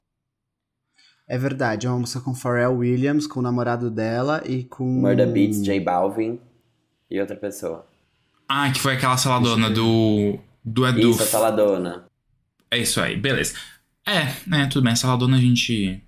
É 1.28 1.38
verdade, 1.38 1.88
é 1.88 1.90
uma 1.90 2.00
música 2.00 2.20
com 2.20 2.36
Pharrell 2.36 2.78
Williams, 2.78 3.26
com 3.26 3.40
o 3.40 3.44
namorado 3.44 3.90
dela 3.90 4.44
e 4.46 4.64
com. 4.64 4.84
Murder 4.84 5.32
Beats, 5.32 5.64
J 5.64 5.80
Balvin 5.80 6.40
e 7.10 7.20
outra 7.20 7.36
pessoa. 7.36 7.88
Ah, 8.48 8.72
que 8.72 8.80
foi 8.80 8.94
aquela 8.94 9.18
saladona 9.18 9.70
do. 9.70 10.38
Do 10.64 10.88
Edu. 10.88 11.12
Isso, 11.12 11.24
a 11.24 11.26
Saladona. 11.26 12.06
É 12.70 12.78
isso 12.80 13.00
aí, 13.00 13.16
beleza. 13.16 13.56
É, 14.06 14.36
né, 14.46 14.68
tudo 14.68 14.84
bem. 14.84 14.94
A 14.94 14.96
saladona 14.96 15.38
a 15.38 15.40
gente. 15.42 16.02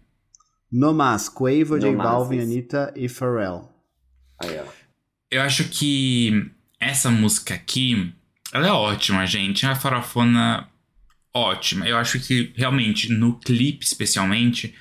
No 0.71 0.93
Mas, 0.93 1.27
Quavo, 1.29 1.79
J 1.79 1.95
Balvin. 1.95 2.41
Anitta 2.41 2.93
e 2.95 3.09
Pharrell. 3.09 3.69
Aí, 4.39 4.59
ó. 4.59 4.65
Eu 5.31 5.41
acho 5.41 5.65
que 5.65 6.51
essa 6.79 7.09
música 7.09 7.53
aqui, 7.53 8.13
ela 8.53 8.67
é 8.67 8.71
ótima, 8.71 9.25
gente. 9.25 9.65
É 9.65 9.69
uma 9.69 9.75
farofona 9.75 10.69
ótima. 11.33 11.87
Eu 11.87 11.97
acho 11.97 12.19
que, 12.19 12.53
realmente, 12.55 13.11
no 13.11 13.39
clipe 13.39 13.83
especialmente, 13.83 14.73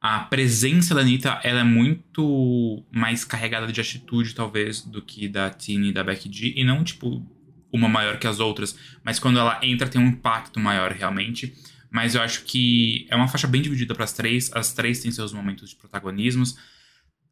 a 0.00 0.20
presença 0.20 0.94
da 0.94 1.00
Anitta, 1.00 1.40
ela 1.42 1.60
é 1.60 1.64
muito 1.64 2.84
mais 2.90 3.24
carregada 3.24 3.72
de 3.72 3.80
atitude, 3.80 4.34
talvez, 4.34 4.82
do 4.82 5.00
que 5.00 5.28
da 5.28 5.48
Tini 5.48 5.88
e 5.88 5.92
da 5.92 6.04
Becky 6.04 6.30
G. 6.30 6.52
E 6.56 6.64
não, 6.64 6.84
tipo, 6.84 7.24
uma 7.72 7.88
maior 7.88 8.18
que 8.18 8.26
as 8.26 8.40
outras. 8.40 8.76
Mas 9.02 9.18
quando 9.18 9.38
ela 9.38 9.58
entra, 9.62 9.88
tem 9.88 10.00
um 10.00 10.08
impacto 10.08 10.60
maior, 10.60 10.92
realmente. 10.92 11.54
Mas 11.94 12.16
eu 12.16 12.22
acho 12.22 12.42
que 12.42 13.06
é 13.08 13.14
uma 13.14 13.28
faixa 13.28 13.46
bem 13.46 13.62
dividida 13.62 13.94
para 13.94 14.02
as 14.02 14.12
três. 14.12 14.50
As 14.52 14.72
três 14.72 14.98
têm 14.98 15.12
seus 15.12 15.32
momentos 15.32 15.70
de 15.70 15.76
protagonismos. 15.76 16.58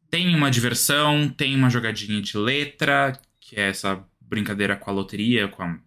Tem 0.09 0.33
uma 0.33 0.49
diversão, 0.49 1.27
tem 1.27 1.53
uma 1.53 1.69
jogadinha 1.69 2.21
de 2.21 2.37
letra, 2.37 3.19
que 3.41 3.57
é 3.57 3.67
essa 3.67 4.01
brincadeira 4.21 4.77
com 4.77 4.89
a 4.89 4.93
loteria, 4.93 5.49
com 5.49 5.63
a 5.63 5.77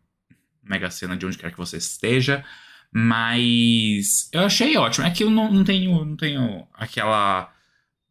Mega 0.63 0.91
Sena 0.91 1.17
de 1.17 1.25
onde 1.25 1.39
quer 1.39 1.51
que 1.51 1.57
você 1.57 1.79
esteja. 1.79 2.45
Mas 2.93 4.29
eu 4.31 4.43
achei 4.43 4.77
ótimo. 4.77 5.07
É 5.07 5.11
que 5.11 5.25
eu 5.25 5.31
não, 5.31 5.51
não 5.51 5.65
tenho, 5.65 6.05
não 6.05 6.15
tenho 6.15 6.69
aquela. 6.75 7.51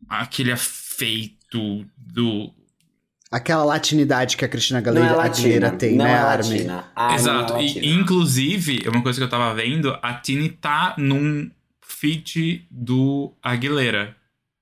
aquele 0.09 0.51
afeito 0.51 1.85
do. 1.95 2.51
Aquela 3.35 3.65
latinidade 3.65 4.37
que 4.37 4.45
a 4.45 4.47
Cristina 4.47 4.79
Não 4.79 4.87
é 4.87 4.91
Aguilera, 4.91 5.15
latina, 5.17 5.47
Aguilera 5.47 5.71
tem, 5.77 5.95
não 5.97 6.05
né, 6.05 6.11
é 6.11 6.15
Armin? 6.15 6.49
latina. 6.53 6.91
Ah, 6.95 7.07
não 7.09 7.15
Exato. 7.15 7.53
é 7.55 7.63
E, 7.63 7.93
inclusive, 7.93 8.87
uma 8.87 9.03
coisa 9.03 9.19
que 9.19 9.23
eu 9.25 9.29
tava 9.29 9.53
vendo, 9.53 9.97
a 10.01 10.13
Tini 10.13 10.47
tá 10.49 10.95
num 10.97 11.51
feat 11.81 12.65
do 12.71 13.33
Aguilera. 13.43 14.15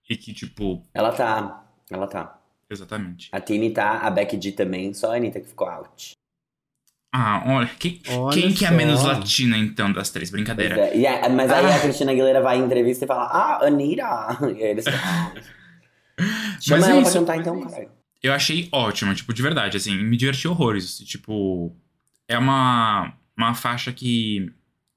E 0.10 0.18
que, 0.18 0.34
tipo, 0.34 0.84
Ela 0.94 1.12
tá, 1.12 1.64
ela 1.92 2.08
tá. 2.08 2.40
exatamente. 2.70 3.30
A 3.32 3.40
Tini 3.40 3.70
tá, 3.72 4.00
a 4.00 4.10
Becky 4.10 4.40
G 4.42 4.52
também, 4.54 4.92
só 4.94 5.14
a 5.14 5.18
Anitta 5.18 5.40
que 5.40 5.48
ficou 5.48 5.68
out. 5.68 6.14
Ah, 7.16 7.44
olha. 7.46 7.70
Quem, 7.78 8.02
Olha 8.10 8.34
quem 8.42 8.52
que 8.52 8.66
é 8.66 8.70
só. 8.70 8.74
menos 8.74 9.04
latina, 9.04 9.56
então, 9.56 9.94
das 9.94 10.10
três? 10.10 10.32
Brincadeira. 10.32 10.80
É. 10.88 10.98
E 10.98 11.06
é- 11.06 11.30
mas 11.30 11.52
aí 11.52 11.64
Ah. 11.68 11.76
a 11.76 11.80
Cristina 11.80 12.12
Aguilera 12.12 12.42
vai 12.42 12.58
em 12.58 12.64
entrevista 12.66 13.06
e 13.06 13.08
fala, 13.08 13.26
ah, 13.26 13.66
Anitta. 13.68 14.04
E 14.58 14.64
aí 14.64 14.72
eles 14.72 14.84
falam, 14.90 15.00
ah. 15.04 15.32
Chama 16.60 16.80
Mas 16.82 16.88
é 16.88 16.92
ela 16.92 17.02
pra 17.02 17.10
isso, 17.10 17.20
cantar 17.20 17.38
mas 17.38 17.42
então, 17.42 17.58
é 17.60 17.62
caralho. 17.70 17.90
Eu 18.24 18.32
achei 18.34 18.70
ótima, 18.72 19.14
tipo, 19.14 19.34
de 19.34 19.42
verdade, 19.42 19.76
assim, 19.76 19.96
me 20.02 20.16
diverti 20.16 20.48
horrores. 20.48 20.98
Tipo, 21.00 21.76
é 22.28 22.38
uma, 22.38 23.14
uma 23.38 23.54
faixa 23.54 23.92
que, 23.92 24.50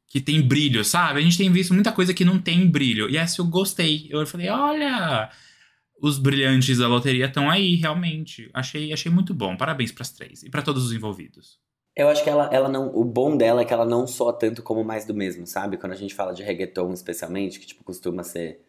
que 0.06 0.20
tem 0.20 0.40
brilho, 0.40 0.84
sabe? 0.84 1.18
A 1.18 1.22
gente 1.22 1.36
tem 1.36 1.50
visto 1.50 1.74
muita 1.74 1.90
coisa 1.90 2.14
que 2.14 2.24
não 2.24 2.38
tem 2.38 2.66
brilho. 2.70 3.10
E 3.10 3.16
essa 3.16 3.40
eu 3.40 3.46
gostei. 3.46 4.06
Eu 4.10 4.24
falei, 4.26 4.48
olha, 4.48 5.28
os 6.00 6.18
brilhantes 6.18 6.78
da 6.78 6.86
loteria 6.86 7.26
estão 7.26 7.50
aí, 7.50 7.74
realmente. 7.74 8.48
Achei, 8.54 8.92
achei 8.92 9.10
muito 9.10 9.34
bom. 9.34 9.56
Parabéns 9.56 9.90
pras 9.90 10.10
três. 10.12 10.44
E 10.44 10.48
pra 10.50 10.62
todos 10.62 10.84
os 10.86 10.92
envolvidos. 10.92 11.58
Eu 11.96 12.08
acho 12.08 12.22
que 12.22 12.28
ela, 12.30 12.48
ela 12.52 12.68
não. 12.68 12.94
O 12.94 13.02
bom 13.04 13.36
dela 13.36 13.62
é 13.62 13.64
que 13.64 13.72
ela 13.72 13.86
não 13.86 14.06
soa 14.06 14.32
tanto 14.32 14.62
como 14.62 14.84
mais 14.84 15.04
do 15.06 15.14
mesmo, 15.14 15.46
sabe? 15.46 15.78
Quando 15.78 15.92
a 15.92 15.96
gente 15.96 16.14
fala 16.14 16.32
de 16.34 16.42
reggaeton, 16.42 16.92
especialmente, 16.92 17.58
que 17.58 17.66
tipo, 17.66 17.82
costuma 17.82 18.22
ser 18.22 18.60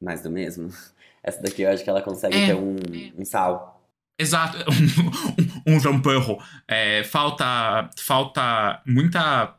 mais 0.00 0.20
do 0.22 0.30
mesmo. 0.30 0.68
Essa 1.22 1.40
daqui 1.40 1.62
eu 1.62 1.70
acho 1.70 1.84
que 1.84 1.88
ela 1.88 2.02
consegue 2.02 2.36
É. 2.36 2.46
ter 2.48 2.54
um, 2.56 2.74
um 3.16 3.24
sal. 3.24 3.71
Exato, 4.18 4.58
um, 5.66 5.90
um 5.90 6.02
Perro. 6.02 6.42
É, 6.68 7.02
falta, 7.04 7.90
falta 7.98 8.82
muita 8.86 9.58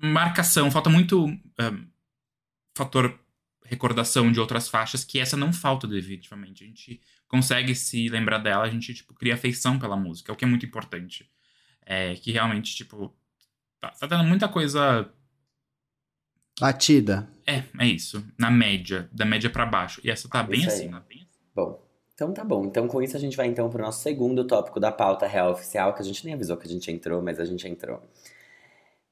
marcação, 0.00 0.70
falta 0.70 0.90
muito 0.90 1.26
um, 1.26 1.40
fator 2.76 3.18
recordação 3.64 4.30
de 4.30 4.38
outras 4.38 4.68
faixas 4.68 5.04
que 5.04 5.18
essa 5.18 5.36
não 5.36 5.52
falta 5.52 5.86
definitivamente. 5.86 6.64
A 6.64 6.66
gente 6.66 7.00
consegue 7.26 7.74
se 7.74 8.08
lembrar 8.08 8.38
dela, 8.38 8.64
a 8.64 8.70
gente 8.70 8.92
tipo 8.94 9.14
cria 9.14 9.34
afeição 9.34 9.78
pela 9.78 9.96
música, 9.96 10.32
o 10.32 10.36
que 10.36 10.44
é 10.44 10.48
muito 10.48 10.66
importante. 10.66 11.30
É 11.86 12.14
que 12.14 12.32
realmente 12.32 12.74
tipo 12.74 13.14
tá, 13.80 13.90
tá 13.90 14.08
tendo 14.08 14.24
muita 14.24 14.48
coisa 14.48 15.10
Batida. 16.60 17.28
é, 17.46 17.64
é 17.78 17.86
isso, 17.86 18.26
na 18.38 18.50
média, 18.50 19.08
da 19.12 19.24
média 19.24 19.50
pra 19.50 19.66
baixo. 19.66 20.00
E 20.04 20.10
essa 20.10 20.28
tá 20.28 20.42
bem 20.42 20.64
assim, 20.64 20.88
bem 20.90 21.22
assim. 21.22 21.26
Bom, 21.54 21.83
então 22.14 22.32
tá 22.32 22.44
bom. 22.44 22.64
Então 22.64 22.86
com 22.86 23.02
isso 23.02 23.16
a 23.16 23.20
gente 23.20 23.36
vai 23.36 23.46
então 23.46 23.68
pro 23.68 23.82
nosso 23.82 24.02
segundo 24.02 24.46
tópico 24.46 24.80
da 24.80 24.92
pauta 24.92 25.26
real 25.26 25.50
oficial, 25.50 25.92
que 25.92 26.00
a 26.00 26.04
gente 26.04 26.24
nem 26.24 26.34
avisou 26.34 26.56
que 26.56 26.66
a 26.66 26.70
gente 26.70 26.90
entrou, 26.90 27.20
mas 27.20 27.40
a 27.40 27.44
gente 27.44 27.66
entrou. 27.68 28.00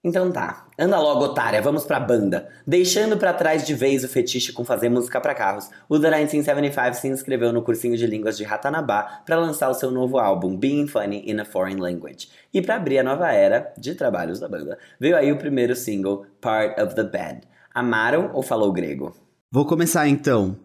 Então 0.04 0.32
tá, 0.32 0.66
anda 0.76 0.98
logo, 0.98 1.26
otária, 1.26 1.62
vamos 1.62 1.84
pra 1.84 2.00
banda. 2.00 2.48
Deixando 2.66 3.16
pra 3.16 3.32
trás 3.32 3.64
de 3.64 3.72
vez 3.72 4.02
o 4.02 4.08
fetiche 4.08 4.52
com 4.52 4.64
fazer 4.64 4.88
música 4.88 5.20
pra 5.20 5.32
carros, 5.32 5.70
o 5.88 5.96
The 5.96 6.10
1975 6.10 6.94
se 6.94 7.06
inscreveu 7.06 7.52
no 7.52 7.62
cursinho 7.62 7.96
de 7.96 8.04
línguas 8.04 8.36
de 8.36 8.42
Ratanabá 8.42 9.22
pra 9.24 9.38
lançar 9.38 9.68
o 9.68 9.74
seu 9.74 9.92
novo 9.92 10.18
álbum, 10.18 10.56
Being 10.56 10.88
Funny 10.88 11.22
in 11.30 11.38
a 11.38 11.44
Foreign 11.44 11.80
Language. 11.80 12.28
E 12.52 12.60
pra 12.60 12.74
abrir 12.74 12.98
a 12.98 13.04
nova 13.04 13.30
era 13.30 13.72
de 13.78 13.94
trabalhos 13.94 14.40
da 14.40 14.48
banda, 14.48 14.76
veio 14.98 15.16
aí 15.16 15.30
o 15.30 15.38
primeiro 15.38 15.76
single, 15.76 16.26
Part 16.40 16.80
of 16.80 16.96
the 16.96 17.04
Bed. 17.04 17.42
Amaram 17.72 18.30
ou 18.34 18.42
falou 18.42 18.72
grego? 18.72 19.14
Vou 19.52 19.64
começar 19.64 20.08
então. 20.08 20.56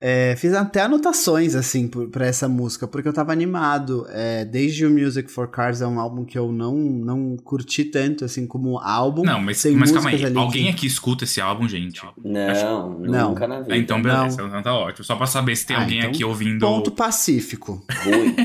É, 0.00 0.36
fiz 0.36 0.54
até 0.54 0.82
anotações, 0.82 1.56
assim, 1.56 1.88
por- 1.88 2.08
pra 2.08 2.24
essa 2.24 2.48
música, 2.48 2.86
porque 2.86 3.08
eu 3.08 3.12
tava 3.12 3.32
animado. 3.32 4.06
É, 4.10 4.44
desde 4.44 4.86
o 4.86 4.90
Music 4.90 5.28
for 5.28 5.48
Cars 5.48 5.80
é 5.80 5.86
um 5.88 5.98
álbum 5.98 6.24
que 6.24 6.38
eu 6.38 6.52
não, 6.52 6.76
não 6.76 7.36
curti 7.36 7.84
tanto, 7.84 8.24
assim, 8.24 8.46
como 8.46 8.78
álbum. 8.78 9.24
Não, 9.24 9.40
mas, 9.40 9.60
Tem 9.60 9.74
mas 9.74 9.90
calma 9.90 10.10
aí, 10.10 10.36
alguém 10.36 10.64
que- 10.64 10.70
aqui 10.70 10.86
escuta 10.86 11.24
esse 11.24 11.40
álbum, 11.40 11.68
gente? 11.68 12.00
Não, 12.24 12.96
Não. 13.00 13.30
nunca 13.30 13.48
na 13.48 13.60
vida. 13.60 13.76
Então 13.76 14.00
beleza, 14.00 14.40
então 14.40 14.62
tá 14.62 14.72
ótimo. 14.72 15.04
Só 15.04 15.16
pra 15.16 15.26
saber 15.26 15.56
se 15.56 15.66
tem 15.66 15.74
Ah, 15.76 15.80
alguém 15.80 15.98
então 15.98 16.10
aqui 16.10 16.24
ouvindo. 16.24 16.60
Ponto 16.60 16.92
pacífico. 16.92 17.84
Ruim. 18.04 18.36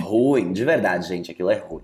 ruim, 0.00 0.52
de 0.52 0.64
verdade, 0.64 1.06
gente, 1.06 1.30
aquilo 1.30 1.50
é 1.50 1.58
ruim. 1.58 1.82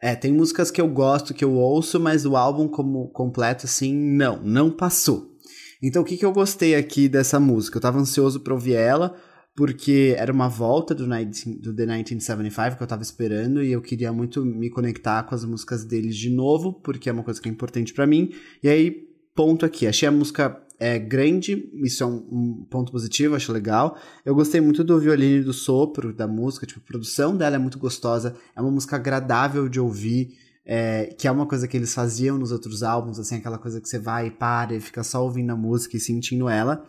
É, 0.00 0.14
tem 0.14 0.32
músicas 0.32 0.70
que 0.70 0.80
eu 0.80 0.88
gosto, 0.88 1.34
que 1.34 1.44
eu 1.44 1.52
ouço, 1.52 1.98
mas 2.00 2.24
o 2.24 2.36
álbum 2.36 2.68
como 2.68 3.08
completo, 3.08 3.66
assim, 3.66 3.92
não, 3.94 4.40
não 4.42 4.70
passou. 4.70 5.36
Então, 5.82 6.02
o 6.02 6.04
que, 6.04 6.16
que 6.16 6.24
eu 6.24 6.32
gostei 6.32 6.74
aqui 6.74 7.08
dessa 7.08 7.38
música? 7.38 7.76
Eu 7.76 7.82
tava 7.82 7.98
ansioso 7.98 8.40
pra 8.40 8.54
ouvir 8.54 8.74
ela, 8.74 9.16
porque 9.54 10.14
era 10.16 10.32
uma 10.32 10.48
volta 10.48 10.94
do, 10.94 11.04
19, 11.04 11.60
do 11.60 11.74
The 11.74 11.86
1975 11.86 12.76
que 12.76 12.82
eu 12.82 12.86
tava 12.86 13.02
esperando, 13.02 13.62
e 13.62 13.72
eu 13.72 13.80
queria 13.80 14.12
muito 14.12 14.44
me 14.44 14.70
conectar 14.70 15.22
com 15.24 15.34
as 15.34 15.44
músicas 15.44 15.84
deles 15.84 16.16
de 16.16 16.30
novo, 16.30 16.72
porque 16.72 17.08
é 17.08 17.12
uma 17.12 17.22
coisa 17.22 17.40
que 17.40 17.48
é 17.48 17.52
importante 17.52 17.92
para 17.92 18.06
mim. 18.06 18.30
E 18.62 18.68
aí, 18.68 18.90
ponto 19.34 19.64
aqui, 19.64 19.86
achei 19.86 20.08
a 20.08 20.12
música 20.12 20.64
é 20.80 20.98
grande, 20.98 21.68
isso 21.82 22.04
é 22.04 22.06
um, 22.06 22.28
um, 22.30 22.66
ponto 22.70 22.92
positivo, 22.92 23.34
acho 23.34 23.52
legal. 23.52 23.98
Eu 24.24 24.34
gostei 24.34 24.60
muito 24.60 24.84
do 24.84 24.98
violino 24.98 25.40
e 25.40 25.44
do 25.44 25.52
sopro 25.52 26.12
da 26.12 26.28
música, 26.28 26.66
tipo, 26.66 26.80
a 26.80 26.86
produção 26.86 27.36
dela 27.36 27.56
é 27.56 27.58
muito 27.58 27.78
gostosa, 27.78 28.36
é 28.54 28.60
uma 28.60 28.70
música 28.70 28.96
agradável 28.96 29.68
de 29.68 29.80
ouvir, 29.80 30.36
é, 30.70 31.06
que 31.18 31.26
é 31.26 31.30
uma 31.30 31.46
coisa 31.46 31.66
que 31.66 31.74
eles 31.74 31.94
faziam 31.94 32.36
nos 32.36 32.52
outros 32.52 32.82
álbuns, 32.82 33.18
assim, 33.18 33.36
aquela 33.36 33.56
coisa 33.56 33.80
que 33.80 33.88
você 33.88 33.98
vai 33.98 34.26
e 34.26 34.30
para 34.30 34.74
e 34.74 34.80
fica 34.80 35.02
só 35.02 35.24
ouvindo 35.24 35.50
a 35.50 35.56
música 35.56 35.96
e 35.96 36.00
sentindo 36.00 36.46
ela. 36.46 36.86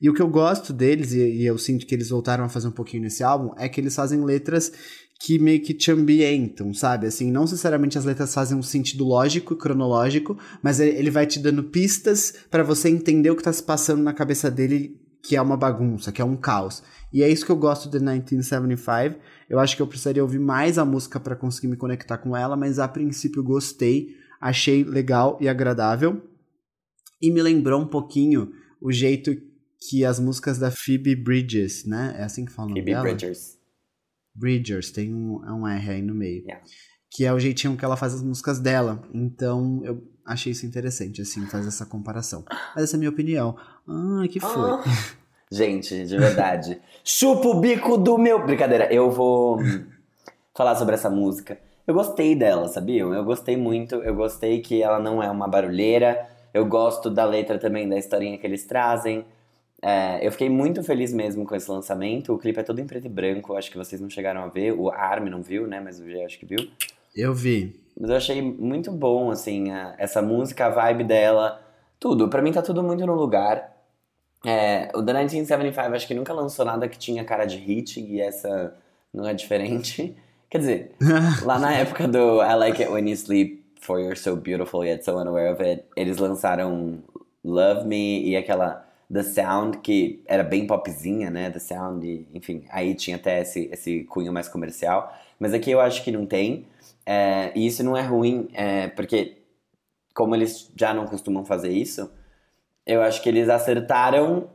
E 0.00 0.10
o 0.10 0.14
que 0.14 0.20
eu 0.20 0.28
gosto 0.28 0.72
deles, 0.72 1.12
e, 1.12 1.20
e 1.20 1.46
eu 1.46 1.56
sinto 1.56 1.86
que 1.86 1.94
eles 1.94 2.08
voltaram 2.08 2.44
a 2.44 2.48
fazer 2.48 2.66
um 2.66 2.72
pouquinho 2.72 3.04
nesse 3.04 3.22
álbum, 3.22 3.54
é 3.56 3.68
que 3.68 3.80
eles 3.80 3.94
fazem 3.94 4.24
letras 4.24 4.72
que 5.20 5.38
meio 5.38 5.62
que 5.62 5.72
te 5.72 5.92
ambientam, 5.92 6.74
sabe? 6.74 7.06
Assim, 7.06 7.30
não 7.30 7.42
necessariamente 7.42 7.96
as 7.96 8.04
letras 8.04 8.34
fazem 8.34 8.58
um 8.58 8.62
sentido 8.62 9.04
lógico 9.04 9.54
e 9.54 9.56
cronológico, 9.56 10.36
mas 10.60 10.80
ele 10.80 11.12
vai 11.12 11.24
te 11.24 11.38
dando 11.38 11.62
pistas 11.62 12.34
para 12.50 12.64
você 12.64 12.88
entender 12.88 13.30
o 13.30 13.36
que 13.36 13.44
tá 13.44 13.52
se 13.52 13.62
passando 13.62 14.02
na 14.02 14.12
cabeça 14.12 14.50
dele, 14.50 15.00
que 15.22 15.36
é 15.36 15.42
uma 15.42 15.56
bagunça, 15.56 16.10
que 16.10 16.20
é 16.20 16.24
um 16.24 16.36
caos. 16.36 16.82
E 17.12 17.22
é 17.22 17.28
isso 17.28 17.46
que 17.46 17.52
eu 17.52 17.56
gosto 17.56 17.88
de 17.88 17.98
1975. 17.98 19.20
Eu 19.48 19.60
acho 19.60 19.76
que 19.76 19.82
eu 19.82 19.86
precisaria 19.86 20.22
ouvir 20.22 20.40
mais 20.40 20.78
a 20.78 20.84
música 20.84 21.20
para 21.20 21.36
conseguir 21.36 21.68
me 21.68 21.76
conectar 21.76 22.18
com 22.18 22.36
ela, 22.36 22.56
mas 22.56 22.78
a 22.78 22.88
princípio 22.88 23.42
gostei, 23.42 24.16
achei 24.40 24.82
legal 24.82 25.38
e 25.40 25.48
agradável. 25.48 26.22
E 27.20 27.30
me 27.30 27.40
lembrou 27.40 27.80
um 27.80 27.86
pouquinho 27.86 28.52
o 28.80 28.90
jeito 28.90 29.36
que 29.88 30.04
as 30.04 30.18
músicas 30.18 30.58
da 30.58 30.70
Phoebe 30.70 31.14
Bridges, 31.14 31.84
né? 31.84 32.16
É 32.18 32.24
assim 32.24 32.44
que 32.44 32.52
fala 32.52 32.66
o 32.66 32.68
nome 32.70 32.80
Phoebe 32.80 32.92
dela? 32.92 33.02
Bridgers. 33.02 33.58
Bridgers, 34.34 34.90
tem 34.90 35.14
um, 35.14 35.44
é 35.44 35.52
um 35.52 35.68
R 35.68 35.90
aí 35.90 36.02
no 36.02 36.14
meio. 36.14 36.42
Yeah. 36.42 36.64
Que 37.10 37.24
é 37.26 37.32
o 37.32 37.38
jeitinho 37.38 37.76
que 37.76 37.84
ela 37.84 37.96
faz 37.96 38.14
as 38.14 38.22
músicas 38.22 38.58
dela. 38.58 39.06
Então 39.12 39.82
eu 39.84 40.11
achei 40.26 40.52
isso 40.52 40.66
interessante, 40.66 41.22
assim, 41.22 41.46
fazer 41.46 41.68
essa 41.68 41.86
comparação. 41.86 42.44
Mas 42.74 42.84
essa 42.84 42.96
é 42.96 42.98
a 42.98 42.98
minha 42.98 43.10
opinião. 43.10 43.56
Ah, 43.88 44.24
que 44.28 44.40
foi? 44.40 44.70
Ah. 44.70 44.82
Gente, 45.50 46.06
de 46.06 46.16
verdade. 46.16 46.80
Chupa 47.04 47.48
o 47.48 47.60
bico 47.60 47.98
do 47.98 48.16
meu. 48.16 48.44
Brincadeira, 48.44 48.92
eu 48.92 49.10
vou 49.10 49.58
falar 50.54 50.74
sobre 50.76 50.94
essa 50.94 51.10
música. 51.10 51.58
Eu 51.86 51.92
gostei 51.92 52.34
dela, 52.34 52.68
sabiam? 52.68 53.12
Eu 53.12 53.22
gostei 53.22 53.54
muito. 53.54 53.96
Eu 53.96 54.14
gostei 54.14 54.60
que 54.62 54.82
ela 54.82 54.98
não 54.98 55.22
é 55.22 55.30
uma 55.30 55.46
barulheira. 55.46 56.26
Eu 56.54 56.64
gosto 56.64 57.10
da 57.10 57.26
letra 57.26 57.58
também, 57.58 57.86
da 57.86 57.98
historinha 57.98 58.38
que 58.38 58.46
eles 58.46 58.64
trazem. 58.64 59.26
É, 59.82 60.24
eu 60.24 60.30
fiquei 60.30 60.48
muito 60.48 60.82
feliz 60.82 61.12
mesmo 61.12 61.44
com 61.44 61.56
esse 61.56 61.70
lançamento. 61.70 62.32
O 62.32 62.38
clipe 62.38 62.60
é 62.60 62.62
todo 62.62 62.78
em 62.78 62.86
preto 62.86 63.06
e 63.06 63.10
branco, 63.10 63.54
acho 63.54 63.70
que 63.70 63.76
vocês 63.76 64.00
não 64.00 64.08
chegaram 64.08 64.42
a 64.42 64.46
ver. 64.46 64.72
O 64.72 64.90
Armin 64.90 65.30
não 65.30 65.42
viu, 65.42 65.66
né? 65.66 65.80
Mas 65.80 65.98
o 65.98 66.08
G 66.08 66.24
acho 66.24 66.38
que 66.38 66.46
viu. 66.46 66.68
Eu 67.14 67.34
vi. 67.34 67.81
Mas 67.98 68.10
eu 68.10 68.16
achei 68.16 68.42
muito 68.42 68.90
bom, 68.90 69.30
assim, 69.30 69.70
a, 69.70 69.94
essa 69.98 70.22
música, 70.22 70.66
a 70.66 70.70
vibe 70.70 71.04
dela, 71.04 71.60
tudo. 72.00 72.28
Pra 72.28 72.42
mim 72.42 72.52
tá 72.52 72.62
tudo 72.62 72.82
muito 72.82 73.06
no 73.06 73.14
lugar. 73.14 73.72
É, 74.44 74.90
o 74.94 75.02
The 75.02 75.12
1975 75.12 75.94
acho 75.94 76.06
que 76.06 76.14
nunca 76.14 76.32
lançou 76.32 76.64
nada 76.64 76.88
que 76.88 76.98
tinha 76.98 77.24
cara 77.24 77.44
de 77.44 77.56
hit, 77.58 78.00
e 78.00 78.20
essa 78.20 78.74
não 79.12 79.26
é 79.26 79.34
diferente. 79.34 80.16
Quer 80.50 80.58
dizer, 80.58 80.92
lá 81.44 81.58
na 81.58 81.72
época 81.72 82.06
do 82.08 82.42
I 82.42 82.54
Like 82.54 82.82
It 82.82 82.92
When 82.92 83.08
You 83.08 83.14
Sleep, 83.16 83.64
For 83.80 84.00
You're 84.00 84.16
So 84.16 84.36
Beautiful 84.36 84.84
Yet 84.84 85.04
So 85.04 85.18
Unaware 85.18 85.52
of 85.52 85.62
It, 85.62 85.84
eles 85.96 86.18
lançaram 86.18 86.98
Love 87.44 87.86
Me 87.86 88.22
e 88.22 88.36
aquela 88.36 88.86
The 89.12 89.22
Sound, 89.22 89.78
que 89.78 90.22
era 90.26 90.42
bem 90.42 90.66
popzinha, 90.66 91.30
né? 91.30 91.50
The 91.50 91.58
Sound, 91.58 92.06
e, 92.06 92.26
enfim, 92.32 92.64
aí 92.70 92.94
tinha 92.94 93.16
até 93.16 93.42
esse, 93.42 93.68
esse 93.72 94.04
cunho 94.04 94.32
mais 94.32 94.48
comercial. 94.48 95.12
Mas 95.38 95.52
aqui 95.52 95.70
eu 95.70 95.80
acho 95.80 96.02
que 96.02 96.10
não 96.10 96.26
tem. 96.26 96.66
É, 97.04 97.52
e 97.54 97.66
isso 97.66 97.82
não 97.82 97.96
é 97.96 98.02
ruim, 98.02 98.48
é, 98.54 98.88
porque 98.88 99.38
como 100.14 100.34
eles 100.34 100.70
já 100.76 100.94
não 100.94 101.06
costumam 101.06 101.44
fazer 101.44 101.70
isso, 101.70 102.10
eu 102.86 103.02
acho 103.02 103.22
que 103.22 103.28
eles 103.28 103.48
acertaram 103.48 104.48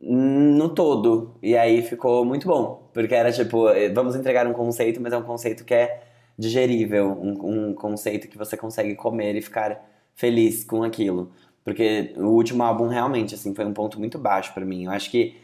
no 0.00 0.68
todo. 0.68 1.36
E 1.42 1.56
aí 1.56 1.82
ficou 1.82 2.24
muito 2.24 2.46
bom. 2.46 2.90
Porque 2.92 3.14
era 3.14 3.32
tipo, 3.32 3.66
vamos 3.94 4.16
entregar 4.16 4.46
um 4.46 4.52
conceito, 4.52 5.00
mas 5.00 5.12
é 5.12 5.16
um 5.16 5.22
conceito 5.22 5.64
que 5.64 5.74
é 5.74 6.02
digerível, 6.38 7.08
um, 7.12 7.70
um 7.70 7.74
conceito 7.74 8.28
que 8.28 8.38
você 8.38 8.56
consegue 8.56 8.94
comer 8.96 9.36
e 9.36 9.42
ficar 9.42 9.80
feliz 10.14 10.64
com 10.64 10.82
aquilo. 10.82 11.32
Porque 11.64 12.12
o 12.16 12.28
último 12.28 12.62
álbum 12.62 12.88
realmente, 12.88 13.34
assim, 13.34 13.54
foi 13.54 13.64
um 13.64 13.72
ponto 13.72 13.98
muito 13.98 14.18
baixo 14.18 14.52
para 14.52 14.64
mim. 14.64 14.84
Eu 14.84 14.90
acho 14.90 15.10
que 15.10 15.36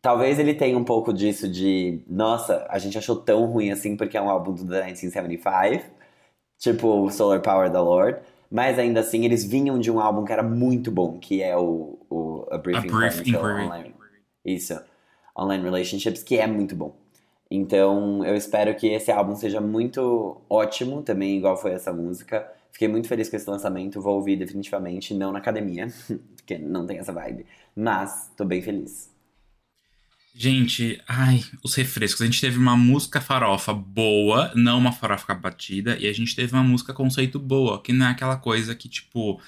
talvez 0.00 0.38
ele 0.38 0.54
tenha 0.54 0.78
um 0.78 0.84
pouco 0.84 1.12
disso 1.12 1.48
de, 1.48 2.00
nossa, 2.08 2.66
a 2.68 2.78
gente 2.78 2.96
achou 2.96 3.16
tão 3.16 3.44
ruim 3.46 3.70
assim 3.70 3.96
porque 3.96 4.16
é 4.16 4.22
um 4.22 4.30
álbum 4.30 4.52
do 4.52 4.64
The 4.64 4.84
1975, 4.84 5.84
tipo 6.58 7.10
Solar 7.10 7.40
Power 7.40 7.70
da 7.70 7.80
Lord. 7.80 8.20
Mas 8.50 8.78
ainda 8.78 9.00
assim, 9.00 9.24
eles 9.24 9.44
vinham 9.44 9.78
de 9.78 9.90
um 9.90 10.00
álbum 10.00 10.24
que 10.24 10.32
era 10.32 10.42
muito 10.42 10.90
bom, 10.90 11.18
que 11.18 11.42
é 11.42 11.56
o, 11.56 11.98
o 12.08 12.46
A 12.50 12.56
Brief, 12.56 12.78
A 12.78 12.80
Brief 12.80 13.20
Inquiry. 13.20 13.36
Online. 13.36 13.94
Isso. 14.44 14.80
Online 15.38 15.62
Relationships, 15.62 16.22
que 16.22 16.38
é 16.38 16.46
muito 16.46 16.74
bom. 16.74 16.96
Então, 17.50 18.24
eu 18.24 18.34
espero 18.34 18.74
que 18.74 18.88
esse 18.88 19.10
álbum 19.10 19.34
seja 19.34 19.60
muito 19.60 20.40
ótimo 20.48 21.02
também, 21.02 21.36
igual 21.36 21.56
foi 21.56 21.72
essa 21.72 21.92
música. 21.92 22.50
Fiquei 22.72 22.88
muito 22.88 23.08
feliz 23.08 23.28
com 23.28 23.36
esse 23.36 23.48
lançamento, 23.48 24.00
vou 24.00 24.16
ouvir 24.16 24.36
definitivamente, 24.36 25.14
não 25.14 25.32
na 25.32 25.38
academia, 25.38 25.88
porque 26.36 26.58
não 26.58 26.86
tem 26.86 26.98
essa 26.98 27.12
vibe. 27.12 27.46
Mas, 27.74 28.30
tô 28.36 28.44
bem 28.44 28.62
feliz. 28.62 29.10
Gente, 30.34 31.02
ai, 31.08 31.42
os 31.64 31.74
refrescos. 31.74 32.22
A 32.22 32.24
gente 32.26 32.40
teve 32.40 32.58
uma 32.58 32.76
música 32.76 33.20
farofa 33.20 33.74
boa, 33.74 34.52
não 34.54 34.78
uma 34.78 34.92
farofa 34.92 35.34
batida, 35.34 35.96
e 35.98 36.06
a 36.06 36.12
gente 36.12 36.36
teve 36.36 36.52
uma 36.52 36.62
música 36.62 36.94
conceito 36.94 37.40
boa, 37.40 37.82
que 37.82 37.92
não 37.92 38.06
é 38.06 38.10
aquela 38.10 38.36
coisa 38.36 38.72
que, 38.74 38.88
tipo, 38.88 39.40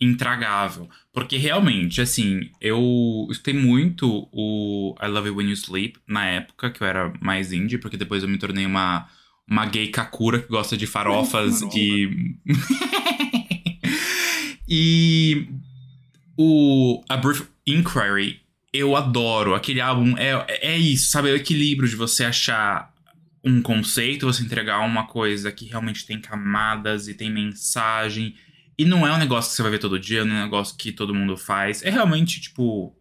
intragável. 0.00 0.88
Porque 1.12 1.36
realmente, 1.36 2.00
assim, 2.00 2.50
eu 2.60 3.26
escutei 3.30 3.54
muito 3.54 4.28
o 4.32 4.94
I 5.02 5.08
Love 5.08 5.28
It 5.28 5.36
When 5.36 5.48
You 5.48 5.56
Sleep 5.56 5.98
na 6.06 6.24
época, 6.26 6.70
que 6.70 6.82
eu 6.82 6.86
era 6.86 7.12
mais 7.20 7.52
indie, 7.52 7.78
porque 7.78 7.96
depois 7.96 8.22
eu 8.22 8.28
me 8.28 8.38
tornei 8.38 8.64
uma, 8.64 9.08
uma 9.48 9.66
gay 9.66 9.88
kakura 9.88 10.40
que 10.40 10.48
gosta 10.48 10.76
de 10.76 10.86
farofas 10.86 11.62
e. 11.74 12.36
e. 14.68 15.48
O 16.40 17.02
A 17.08 17.16
Brief 17.16 17.48
Inquiry 17.66 18.40
eu 18.72 18.94
adoro. 18.94 19.54
Aquele 19.54 19.80
álbum 19.80 20.16
é, 20.16 20.46
é 20.60 20.76
isso, 20.76 21.10
sabe? 21.10 21.28
É 21.28 21.32
o 21.32 21.36
equilíbrio 21.36 21.88
de 21.88 21.96
você 21.96 22.24
achar 22.24 22.92
um 23.44 23.62
conceito, 23.62 24.26
você 24.26 24.42
entregar 24.42 24.80
uma 24.80 25.06
coisa 25.06 25.50
que 25.50 25.66
realmente 25.66 26.06
tem 26.06 26.20
camadas 26.20 27.08
e 27.08 27.14
tem 27.14 27.30
mensagem. 27.30 28.34
E 28.78 28.84
não 28.84 29.06
é 29.06 29.12
um 29.12 29.18
negócio 29.18 29.50
que 29.50 29.56
você 29.56 29.62
vai 29.62 29.72
ver 29.72 29.78
todo 29.78 29.98
dia, 29.98 30.24
não 30.24 30.36
é 30.36 30.40
um 30.40 30.44
negócio 30.44 30.76
que 30.76 30.92
todo 30.92 31.14
mundo 31.14 31.36
faz. 31.36 31.82
É 31.82 31.90
realmente, 31.90 32.40
tipo, 32.40 32.94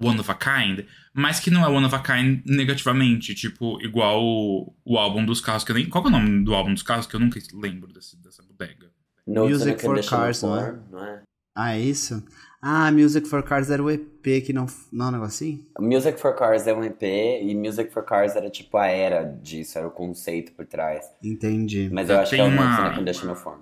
one 0.00 0.18
of 0.18 0.30
a 0.30 0.34
kind, 0.34 0.80
mas 1.14 1.38
que 1.40 1.50
não 1.50 1.64
é 1.64 1.68
one 1.68 1.84
of 1.84 1.94
a 1.94 1.98
kind 2.00 2.42
negativamente. 2.46 3.34
Tipo, 3.34 3.80
igual 3.82 4.22
o, 4.22 4.74
o 4.84 4.98
álbum 4.98 5.24
dos 5.24 5.40
carros, 5.40 5.64
que 5.64 5.70
eu 5.72 5.76
nem. 5.76 5.88
Qual 5.88 6.04
é 6.04 6.06
o 6.08 6.10
nome 6.10 6.44
do 6.44 6.54
álbum 6.54 6.72
dos 6.74 6.82
carros 6.82 7.06
que 7.06 7.14
eu 7.14 7.20
nunca 7.20 7.38
lembro 7.54 7.92
desse, 7.92 8.16
dessa 8.22 8.42
bodega? 8.42 8.90
Notes 9.26 9.58
Music 9.58 9.82
for 9.82 10.04
Cars, 10.04 10.42
não 10.42 10.56
é? 10.58 10.64
Form, 10.64 10.78
não 10.90 11.04
é? 11.04 11.22
Ah, 11.56 11.76
é 11.76 11.80
isso? 11.80 12.24
Ah, 12.60 12.90
Music 12.92 13.28
for 13.28 13.42
Cars 13.42 13.70
era 13.70 13.82
o 13.82 13.90
EP 13.90 14.22
que 14.44 14.52
não. 14.52 14.66
Não, 14.92 15.06
é 15.06 15.08
um 15.08 15.12
negócio 15.12 15.46
assim? 15.46 15.66
Music 15.78 16.18
for 16.20 16.34
Cars 16.34 16.66
é 16.66 16.72
um 16.74 16.82
EP 16.82 17.02
e 17.02 17.54
Music 17.54 17.92
for 17.92 18.04
Cars 18.04 18.34
era 18.36 18.48
tipo 18.48 18.76
a 18.78 18.86
era 18.86 19.24
disso, 19.24 19.76
era 19.78 19.86
o 19.86 19.90
conceito 19.90 20.52
por 20.52 20.64
trás. 20.66 21.04
Entendi. 21.22 21.90
Mas 21.92 22.08
eu 22.08 22.18
acho 22.20 22.34
que 22.34 22.40
é 22.40 22.44
o 22.44 22.48
uma- 22.48 22.64
Notes 22.64 22.78
on 22.78 22.86
a 22.86 22.94
Conditional 22.96 23.36
Form. 23.36 23.60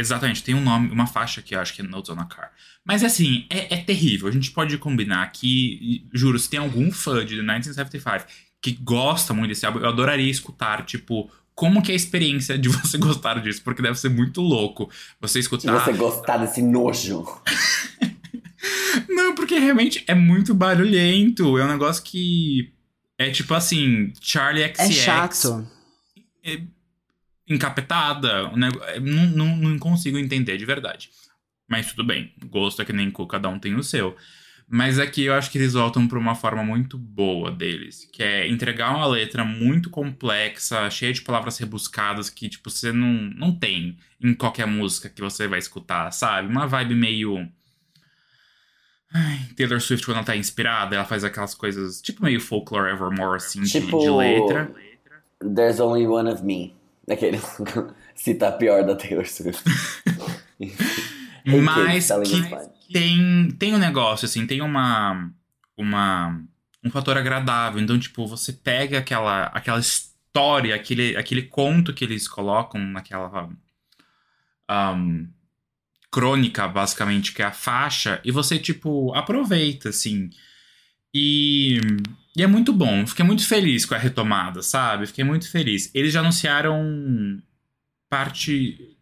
Exatamente, 0.00 0.42
tem 0.42 0.54
um 0.54 0.62
nome, 0.62 0.90
uma 0.90 1.06
faixa 1.06 1.42
que 1.42 1.54
eu 1.54 1.60
acho 1.60 1.74
que 1.74 1.82
é 1.82 1.84
Notes 1.84 2.10
on 2.10 2.18
a 2.18 2.24
Car. 2.24 2.50
Mas 2.84 3.04
assim, 3.04 3.46
é, 3.50 3.74
é 3.74 3.76
terrível. 3.76 4.28
A 4.28 4.32
gente 4.32 4.50
pode 4.50 4.76
combinar 4.78 5.30
que, 5.30 6.06
juro, 6.12 6.38
se 6.38 6.48
tem 6.48 6.58
algum 6.58 6.90
fã 6.90 7.24
de 7.24 7.36
The 7.36 7.42
1975 7.42 8.26
que 8.62 8.72
gosta 8.72 9.34
muito 9.34 9.50
desse 9.50 9.66
álbum, 9.66 9.80
eu 9.80 9.88
adoraria 9.88 10.30
escutar, 10.30 10.84
tipo, 10.84 11.30
como 11.54 11.82
que 11.82 11.90
é 11.90 11.94
a 11.94 11.96
experiência 11.96 12.58
de 12.58 12.68
você 12.72 12.96
gostar 12.96 13.40
disso, 13.42 13.62
porque 13.62 13.82
deve 13.82 13.98
ser 13.98 14.08
muito 14.08 14.40
louco 14.40 14.90
você 15.20 15.38
escutar. 15.38 15.84
você 15.84 15.92
gostar 15.92 16.38
desse 16.38 16.62
nojo. 16.62 17.24
Não, 19.08 19.34
porque 19.34 19.58
realmente 19.58 20.02
é 20.06 20.14
muito 20.14 20.54
barulhento. 20.54 21.58
É 21.58 21.64
um 21.64 21.68
negócio 21.68 22.02
que. 22.02 22.72
É 23.18 23.30
tipo 23.30 23.52
assim, 23.52 24.12
Charlie 24.20 24.66
XX. 24.68 24.78
É 24.78 24.90
chato. 24.90 25.68
Encapetada. 27.50 28.50
nego- 28.56 28.82
é, 28.84 28.98
Não, 29.00 29.26
não, 29.26 29.56
não 29.56 29.78
consigo 29.78 30.16
entender 30.18 30.56
de 30.56 30.64
verdade. 30.64 31.10
Mas 31.68 31.90
tudo 31.90 32.04
bem. 32.04 32.32
Gosto 32.46 32.80
é 32.82 32.84
que 32.84 32.92
nem 32.92 33.10
cu, 33.10 33.26
cada 33.26 33.48
um 33.48 33.58
tem 33.58 33.74
o 33.74 33.82
seu. 33.82 34.16
Mas 34.72 35.00
aqui 35.00 35.24
eu 35.24 35.34
acho 35.34 35.50
que 35.50 35.58
eles 35.58 35.72
voltam 35.72 36.06
para 36.06 36.16
uma 36.18 36.34
forma 36.36 36.62
muito 36.62 36.96
boa 36.96 37.50
deles, 37.50 38.08
que 38.12 38.22
é 38.22 38.46
entregar 38.48 38.94
uma 38.94 39.04
letra 39.06 39.44
muito 39.44 39.90
complexa, 39.90 40.88
cheia 40.90 41.12
de 41.12 41.22
palavras 41.22 41.58
rebuscadas 41.58 42.30
que, 42.30 42.48
tipo, 42.48 42.70
você 42.70 42.92
não, 42.92 43.08
não 43.36 43.52
tem 43.58 43.98
em 44.22 44.32
qualquer 44.32 44.68
música 44.68 45.08
que 45.08 45.20
você 45.20 45.48
vai 45.48 45.58
escutar, 45.58 46.10
sabe? 46.12 46.46
Uma 46.48 46.68
vibe 46.68 46.94
meio. 46.94 47.48
Ai, 49.12 49.40
Taylor 49.56 49.80
Swift, 49.80 50.06
quando 50.06 50.18
ela 50.18 50.26
tá 50.26 50.36
inspirada, 50.36 50.94
ela 50.94 51.04
faz 51.04 51.24
aquelas 51.24 51.52
coisas, 51.54 52.00
tipo, 52.00 52.22
meio 52.22 52.40
folklore 52.40 52.92
evermore, 52.92 53.36
assim, 53.36 53.62
Tipo- 53.64 53.98
de, 53.98 54.04
de 54.04 54.10
letra. 54.10 54.72
There's 55.54 55.80
only 55.80 56.06
one 56.06 56.30
of 56.30 56.44
me. 56.44 56.76
Aquele 57.10 57.40
cita 58.14 58.52
pior 58.58 58.84
da 58.84 58.94
Taylor 58.94 59.26
Swift. 59.26 59.62
Mas 61.64 62.04
selling 62.04 62.24
que 62.24 62.42
fun. 62.48 62.72
tem, 62.92 63.50
tem 63.58 63.74
um 63.74 63.78
negócio, 63.78 64.26
assim, 64.26 64.46
tem 64.46 64.60
uma, 64.60 65.30
uma. 65.76 66.40
um 66.84 66.90
fator 66.90 67.16
agradável. 67.16 67.80
Então, 67.80 67.98
tipo, 67.98 68.26
você 68.26 68.52
pega 68.52 68.98
aquela, 68.98 69.44
aquela 69.46 69.80
história, 69.80 70.74
aquele, 70.74 71.16
aquele 71.16 71.42
conto 71.42 71.94
que 71.94 72.04
eles 72.04 72.28
colocam 72.28 72.80
naquela. 72.80 73.50
ahm, 74.68 75.26
crônica, 76.10 76.66
basicamente, 76.66 77.32
que 77.32 77.42
é 77.42 77.46
a 77.46 77.52
faixa, 77.52 78.20
e 78.24 78.32
você, 78.32 78.58
tipo, 78.58 79.14
aproveita, 79.14 79.90
assim. 79.90 80.28
E, 81.14 81.78
e 82.36 82.42
é 82.42 82.46
muito 82.46 82.72
bom. 82.72 83.06
Fiquei 83.06 83.24
muito 83.24 83.46
feliz 83.46 83.84
com 83.84 83.94
a 83.94 83.98
retomada, 83.98 84.62
sabe? 84.62 85.06
Fiquei 85.06 85.24
muito 85.24 85.50
feliz. 85.50 85.90
Eles 85.94 86.12
já 86.12 86.20
anunciaram 86.20 87.42
parte. 88.08 88.96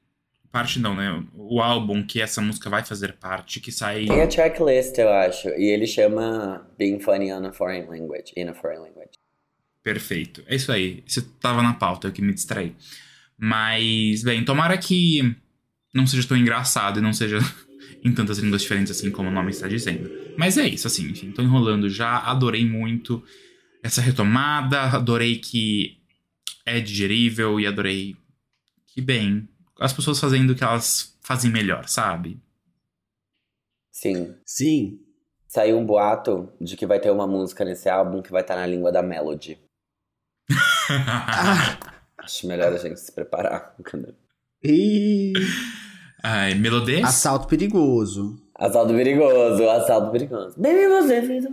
Parte 0.51 0.79
não, 0.79 0.95
né? 0.95 1.23
O 1.35 1.61
álbum 1.61 2.03
que 2.03 2.23
essa 2.23 2.41
música 2.41 2.71
vai 2.71 2.83
fazer 2.83 3.15
parte, 3.15 3.61
que 3.61 3.71
sai. 3.71 4.07
Tem 4.07 4.23
a 4.23 4.27
tracklist, 4.27 4.97
eu 4.97 5.11
acho. 5.11 5.49
E 5.51 5.65
ele 5.65 5.87
chama 5.87 6.67
Being 6.79 7.01
Funny 7.01 7.33
on 7.33 7.47
a 7.47 7.53
Foreign 7.53 7.87
Language. 7.87 8.33
In 8.35 8.49
a 8.49 8.55
Foreign 8.55 8.81
Language. 8.81 9.11
Perfeito. 9.83 10.43
É 10.47 10.55
isso 10.55 10.73
aí. 10.73 11.03
Isso 11.07 11.23
tava 11.39 11.63
na 11.63 11.75
pauta, 11.75 12.09
eu 12.09 12.13
que 12.13 12.23
me 12.23 12.33
distraí. 12.33 12.75
Mas, 13.37 14.23
bem, 14.23 14.45
tomara 14.45 14.77
que 14.79 15.37
não 15.95 16.07
seja 16.07 16.27
tão 16.27 16.37
engraçado 16.37 16.99
e 16.99 17.03
não 17.03 17.13
seja 17.13 17.39
em 18.05 18.13
tantas 18.13 18.39
línguas 18.39 18.63
diferentes 18.63 18.91
assim 18.91 19.11
como 19.11 19.29
o 19.29 19.33
nome 19.33 19.51
está 19.51 19.67
dizendo. 19.69 20.11
Mas 20.37 20.57
é 20.57 20.67
isso, 20.67 20.87
assim, 20.87 21.09
enfim, 21.09 21.33
tô 21.33 21.43
enrolando 21.43 21.89
já. 21.89 22.19
Adorei 22.19 22.65
muito 22.65 23.23
essa 23.83 24.01
retomada, 24.01 24.83
adorei 24.83 25.39
que 25.39 25.99
é 26.65 26.81
digerível 26.81 27.59
e 27.59 27.67
adorei 27.67 28.17
que, 28.87 29.01
bem, 29.01 29.49
as 29.79 29.93
pessoas 29.93 30.21
fazendo 30.21 30.51
o 30.51 30.55
que 30.55 30.65
elas 30.65 31.17
fazem 31.21 31.51
melhor, 31.51 31.89
sabe? 31.89 32.41
Sim. 33.93 34.35
Sim. 34.45 35.01
Saiu 35.47 35.79
um 35.79 35.87
boato 35.87 36.53
de 36.61 36.77
que 36.77 36.87
vai 36.87 37.01
ter 37.01 37.11
uma 37.11 37.27
música 37.27 37.65
nesse 37.65 37.89
álbum 37.89 38.21
que 38.21 38.31
vai 38.31 38.43
estar 38.43 38.57
na 38.57 38.67
língua 38.67 38.93
da 38.93 39.03
Melody. 39.03 39.59
Ah, 40.91 41.79
Acho 42.19 42.47
melhor 42.47 42.73
a 42.73 42.77
gente 42.77 43.01
se 43.01 43.13
preparar. 43.13 43.75
e... 44.63 45.33
Ai, 46.23 46.55
melodês? 46.55 47.05
Assalto 47.05 47.47
perigoso. 47.47 48.39
Assalto 48.55 48.93
perigoso, 48.93 49.69
assalto 49.69 50.11
perigoso. 50.11 50.55
Baby, 50.57 50.89
você 50.89 51.23
fez. 51.23 51.45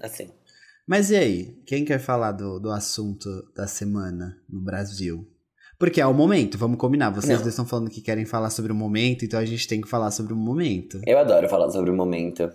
Assim. 0.00 0.28
Mas 0.86 1.10
e 1.10 1.16
aí? 1.16 1.58
Quem 1.66 1.84
quer 1.84 1.98
falar 1.98 2.32
do, 2.32 2.58
do 2.60 2.70
assunto 2.70 3.28
da 3.54 3.66
semana 3.66 4.38
no 4.48 4.60
Brasil? 4.60 5.26
Porque 5.78 6.00
é 6.00 6.06
o 6.06 6.14
momento, 6.14 6.56
vamos 6.56 6.78
combinar. 6.78 7.10
Vocês 7.10 7.36
Não. 7.38 7.42
dois 7.42 7.48
estão 7.52 7.66
falando 7.66 7.90
que 7.90 8.00
querem 8.00 8.24
falar 8.24 8.50
sobre 8.50 8.72
o 8.72 8.74
momento, 8.74 9.24
então 9.24 9.38
a 9.38 9.44
gente 9.44 9.68
tem 9.68 9.80
que 9.80 9.88
falar 9.88 10.10
sobre 10.10 10.32
o 10.32 10.36
momento. 10.36 11.00
Eu 11.06 11.18
adoro 11.18 11.48
falar 11.48 11.70
sobre 11.70 11.90
o 11.90 11.94
momento. 11.94 12.50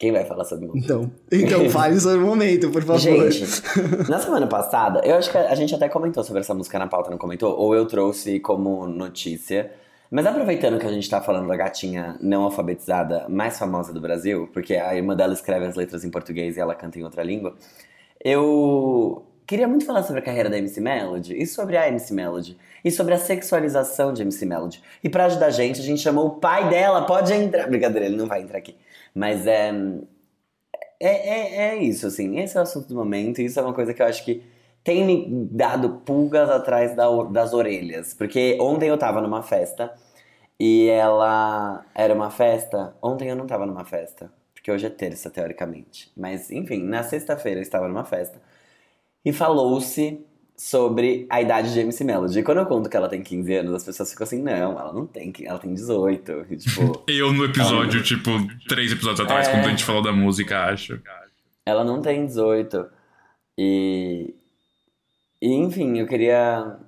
Quem 0.00 0.12
vai 0.12 0.24
falar 0.24 0.46
sobre 0.46 0.66
momento? 0.66 0.82
Então, 0.82 1.10
então 1.30 1.68
fale 1.68 2.00
sobre 2.00 2.24
o 2.24 2.26
momento, 2.26 2.70
por 2.70 2.82
favor. 2.82 2.98
Gente, 2.98 3.62
na 4.08 4.18
semana 4.18 4.46
passada, 4.46 5.02
eu 5.04 5.14
acho 5.14 5.30
que 5.30 5.36
a 5.36 5.54
gente 5.54 5.74
até 5.74 5.90
comentou 5.90 6.24
sobre 6.24 6.40
essa 6.40 6.54
música 6.54 6.78
na 6.78 6.86
pauta, 6.86 7.10
não 7.10 7.18
comentou? 7.18 7.54
Ou 7.54 7.74
eu 7.74 7.84
trouxe 7.84 8.40
como 8.40 8.86
notícia. 8.86 9.70
Mas 10.10 10.24
aproveitando 10.24 10.78
que 10.78 10.86
a 10.86 10.90
gente 10.90 11.08
tá 11.08 11.20
falando 11.20 11.46
da 11.48 11.54
gatinha 11.54 12.16
não 12.18 12.44
alfabetizada 12.44 13.28
mais 13.28 13.58
famosa 13.58 13.92
do 13.92 14.00
Brasil, 14.00 14.48
porque 14.54 14.74
a 14.74 14.96
irmã 14.96 15.14
dela 15.14 15.34
escreve 15.34 15.66
as 15.66 15.76
letras 15.76 16.02
em 16.02 16.10
português 16.10 16.56
e 16.56 16.60
ela 16.60 16.74
canta 16.74 16.98
em 16.98 17.04
outra 17.04 17.22
língua, 17.22 17.54
eu 18.24 19.22
queria 19.46 19.68
muito 19.68 19.84
falar 19.84 20.02
sobre 20.02 20.20
a 20.20 20.24
carreira 20.24 20.48
da 20.48 20.56
MC 20.56 20.80
Melody 20.80 21.36
e 21.36 21.46
sobre 21.46 21.76
a 21.76 21.86
MC 21.88 22.14
Melody 22.14 22.56
e 22.82 22.90
sobre 22.90 23.12
a 23.12 23.18
sexualização 23.18 24.14
de 24.14 24.22
MC 24.22 24.46
Melody. 24.46 24.82
E 25.04 25.10
pra 25.10 25.26
ajudar 25.26 25.46
a 25.46 25.50
gente, 25.50 25.78
a 25.78 25.84
gente 25.84 26.00
chamou 26.00 26.26
o 26.26 26.30
pai 26.30 26.70
dela, 26.70 27.02
pode 27.02 27.34
entrar. 27.34 27.68
Brincadeira, 27.68 28.06
ele 28.06 28.16
não 28.16 28.26
vai 28.26 28.40
entrar 28.40 28.56
aqui. 28.56 28.74
Mas 29.14 29.46
é. 29.46 29.72
É, 30.98 31.08
é, 31.08 31.68
é 31.70 31.76
isso, 31.82 32.06
assim. 32.06 32.38
Esse 32.38 32.56
é 32.56 32.60
o 32.60 32.62
assunto 32.62 32.88
do 32.88 32.94
momento. 32.94 33.40
E 33.40 33.46
isso 33.46 33.58
é 33.58 33.62
uma 33.62 33.74
coisa 33.74 33.94
que 33.94 34.02
eu 34.02 34.06
acho 34.06 34.24
que 34.24 34.42
tem 34.84 35.04
me 35.04 35.46
dado 35.50 36.00
pulgas 36.04 36.50
atrás 36.50 36.94
da 36.96 37.06
das 37.24 37.52
orelhas. 37.52 38.14
Porque 38.14 38.58
ontem 38.60 38.88
eu 38.88 38.98
tava 38.98 39.20
numa 39.20 39.42
festa 39.42 39.92
e 40.58 40.88
ela. 40.88 41.84
Era 41.94 42.14
uma 42.14 42.30
festa. 42.30 42.94
Ontem 43.02 43.28
eu 43.30 43.36
não 43.36 43.46
tava 43.46 43.66
numa 43.66 43.84
festa. 43.84 44.32
Porque 44.54 44.70
hoje 44.70 44.86
é 44.86 44.90
terça, 44.90 45.30
teoricamente. 45.30 46.12
Mas, 46.16 46.50
enfim, 46.50 46.82
na 46.84 47.02
sexta-feira 47.02 47.60
eu 47.60 47.62
estava 47.62 47.88
numa 47.88 48.04
festa. 48.04 48.40
E 49.24 49.32
falou-se 49.32 50.24
sobre 50.60 51.26
a 51.30 51.40
idade 51.40 51.72
de 51.72 51.80
MC 51.80 52.04
Melody. 52.04 52.38
E 52.38 52.42
quando 52.42 52.58
eu 52.58 52.66
conto 52.66 52.90
que 52.90 52.94
ela 52.94 53.08
tem 53.08 53.22
15 53.22 53.54
anos, 53.54 53.72
as 53.72 53.82
pessoas 53.82 54.10
ficam 54.10 54.24
assim, 54.24 54.42
não, 54.42 54.78
ela 54.78 54.92
não 54.92 55.06
tem, 55.06 55.32
15, 55.32 55.48
ela 55.48 55.58
tem 55.58 55.72
18. 55.72 56.46
E, 56.50 56.56
tipo. 56.58 57.02
Eu 57.08 57.32
no 57.32 57.46
episódio, 57.46 58.02
tipo, 58.02 58.30
três 58.68 58.92
episódios 58.92 59.20
atrás, 59.20 59.48
É. 59.48 59.52
quando 59.52 59.64
a 59.64 59.70
gente 59.70 59.86
falou 59.86 60.02
da 60.02 60.12
música, 60.12 60.66
acho. 60.66 61.00
Ela 61.64 61.82
não 61.82 62.02
tem 62.02 62.26
18. 62.26 62.86
E. 63.56 64.34
E 65.40 65.54
enfim, 65.54 65.96
eu 65.96 66.06
queria 66.06 66.78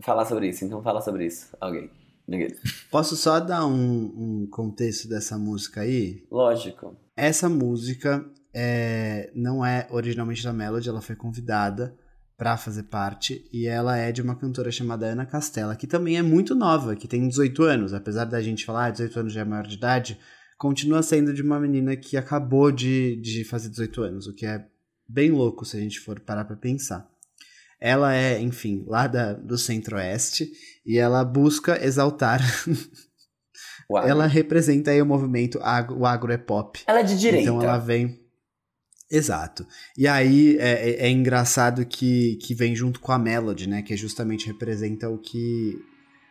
falar 0.00 0.24
sobre 0.24 0.50
isso. 0.50 0.64
Então 0.64 0.80
fala 0.80 1.00
sobre 1.00 1.26
isso. 1.26 1.48
Alguém. 1.60 1.90
Ninguém. 2.28 2.54
Posso 2.92 3.16
só 3.16 3.40
dar 3.40 3.66
um, 3.66 3.74
um 3.74 4.48
contexto 4.48 5.08
dessa 5.08 5.36
música 5.36 5.80
aí? 5.80 6.24
Lógico. 6.30 6.96
Essa 7.16 7.48
música 7.48 8.24
é, 8.54 9.32
não 9.34 9.66
é 9.66 9.88
originalmente 9.90 10.44
da 10.44 10.52
Melody, 10.52 10.88
ela 10.88 11.02
foi 11.02 11.16
convidada 11.16 11.92
pra 12.36 12.56
fazer 12.56 12.84
parte 12.84 13.48
e 13.52 13.66
ela 13.66 13.96
é 13.96 14.10
de 14.10 14.20
uma 14.20 14.34
cantora 14.34 14.70
chamada 14.70 15.06
Ana 15.06 15.24
Castela, 15.24 15.76
que 15.76 15.86
também 15.86 16.16
é 16.16 16.22
muito 16.22 16.54
nova, 16.54 16.96
que 16.96 17.06
tem 17.06 17.28
18 17.28 17.62
anos, 17.62 17.94
apesar 17.94 18.24
da 18.24 18.42
gente 18.42 18.64
falar 18.64 18.86
ah, 18.86 18.90
18 18.90 19.20
anos 19.20 19.32
já 19.32 19.42
é 19.42 19.44
maior 19.44 19.66
de 19.66 19.76
idade, 19.76 20.18
continua 20.58 21.02
sendo 21.02 21.32
de 21.32 21.42
uma 21.42 21.60
menina 21.60 21.96
que 21.96 22.16
acabou 22.16 22.72
de, 22.72 23.16
de 23.16 23.44
fazer 23.44 23.68
18 23.68 24.02
anos, 24.02 24.26
o 24.26 24.34
que 24.34 24.46
é 24.46 24.66
bem 25.08 25.30
louco 25.30 25.64
se 25.64 25.76
a 25.76 25.80
gente 25.80 26.00
for 26.00 26.18
parar 26.20 26.44
pra 26.44 26.56
pensar. 26.56 27.08
Ela 27.80 28.14
é, 28.14 28.40
enfim, 28.40 28.84
lá 28.86 29.06
da, 29.06 29.34
do 29.34 29.58
centro-oeste 29.58 30.50
e 30.86 30.98
ela 30.98 31.24
busca 31.24 31.84
exaltar, 31.84 32.40
Uau. 33.90 34.02
ela 34.08 34.26
representa 34.26 34.90
aí 34.90 35.02
o 35.02 35.06
movimento, 35.06 35.60
agro, 35.62 35.98
o 35.98 36.06
agro 36.06 36.32
é 36.32 36.38
pop. 36.38 36.82
Ela 36.86 37.00
é 37.00 37.02
de 37.02 37.18
direita. 37.18 37.44
Então 37.44 37.62
ela 37.62 37.78
vem. 37.78 38.23
Exato. 39.16 39.66
E 39.96 40.06
aí 40.08 40.56
é, 40.58 40.90
é- 40.90 41.06
é 41.06 41.10
engraçado 41.10 41.84
que, 41.86 42.36
que 42.36 42.54
vem 42.54 42.74
junto 42.74 43.00
com 43.00 43.12
a 43.12 43.18
Melody, 43.18 43.68
né? 43.68 43.82
Que 43.82 43.96
justamente 43.96 44.46
representa 44.46 45.08
o 45.08 45.18
que. 45.18 45.78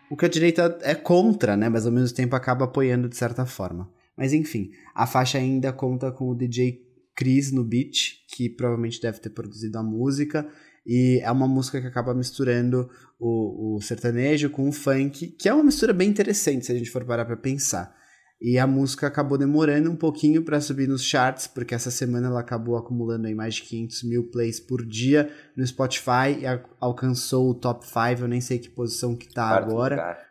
O 0.10 0.18
que 0.18 0.26
a 0.26 0.30
direita 0.30 0.78
é 0.82 0.94
contra, 0.94 1.56
né? 1.56 1.70
Mas 1.70 1.86
ao 1.86 1.92
mesmo 1.92 2.16
tempo 2.16 2.36
acaba 2.36 2.66
apoiando 2.66 3.08
de 3.10 3.16
certa 3.16 3.46
forma. 3.46 3.90
Mas 4.18 4.34
enfim, 4.34 4.72
a 4.94 5.08
faixa 5.08 5.38
ainda 5.38 5.72
conta 5.74 6.12
com 6.12 6.30
o 6.30 6.36
DJ 6.36 6.82
Chris 7.16 7.52
no 7.52 7.64
beat, 7.64 8.18
que 8.36 8.50
provavelmente 8.50 9.02
deve 9.02 9.20
ter 9.20 9.30
produzido 9.30 9.78
a 9.80 9.84
música. 9.84 10.48
E 10.86 11.20
é 11.24 11.32
uma 11.32 11.48
música 11.48 11.80
que 11.80 11.88
acaba 11.88 12.14
misturando 12.14 12.90
o, 13.18 13.76
o 13.78 13.82
sertanejo 13.82 14.50
com 14.50 14.68
o 14.68 14.72
funk, 14.74 15.28
que 15.40 15.48
é 15.48 15.54
uma 15.54 15.64
mistura 15.64 15.94
bem 15.94 16.10
interessante 16.10 16.66
se 16.66 16.72
a 16.74 16.76
gente 16.76 16.92
for 16.92 17.06
parar 17.06 17.24
pra 17.24 17.38
pensar. 17.38 17.96
E 18.44 18.60
a 18.60 18.68
música 18.68 19.08
acabou 19.08 19.38
demorando 19.38 19.90
um 19.90 19.96
pouquinho 19.96 20.44
para 20.44 20.60
subir 20.60 20.86
nos 20.86 21.02
charts, 21.02 21.48
porque 21.48 21.74
essa 21.74 21.90
semana 21.90 22.28
ela 22.28 22.42
acabou 22.42 22.76
acumulando 22.76 23.26
aí 23.26 23.34
mais 23.34 23.56
de 23.56 23.62
500 23.62 24.04
mil 24.04 24.30
plays 24.30 24.60
por 24.60 24.86
dia 24.86 25.34
no 25.56 25.66
Spotify 25.66 26.38
e 26.42 26.44
alcançou 26.78 27.50
o 27.50 27.56
top 27.56 27.88
5, 27.88 28.20
eu 28.20 28.28
nem 28.28 28.42
sei 28.42 28.60
que 28.60 28.70
posição 28.70 29.16
que 29.16 29.34
tá 29.34 29.48
Quarto 29.48 29.70
agora, 29.70 29.96
lugar. 29.96 30.28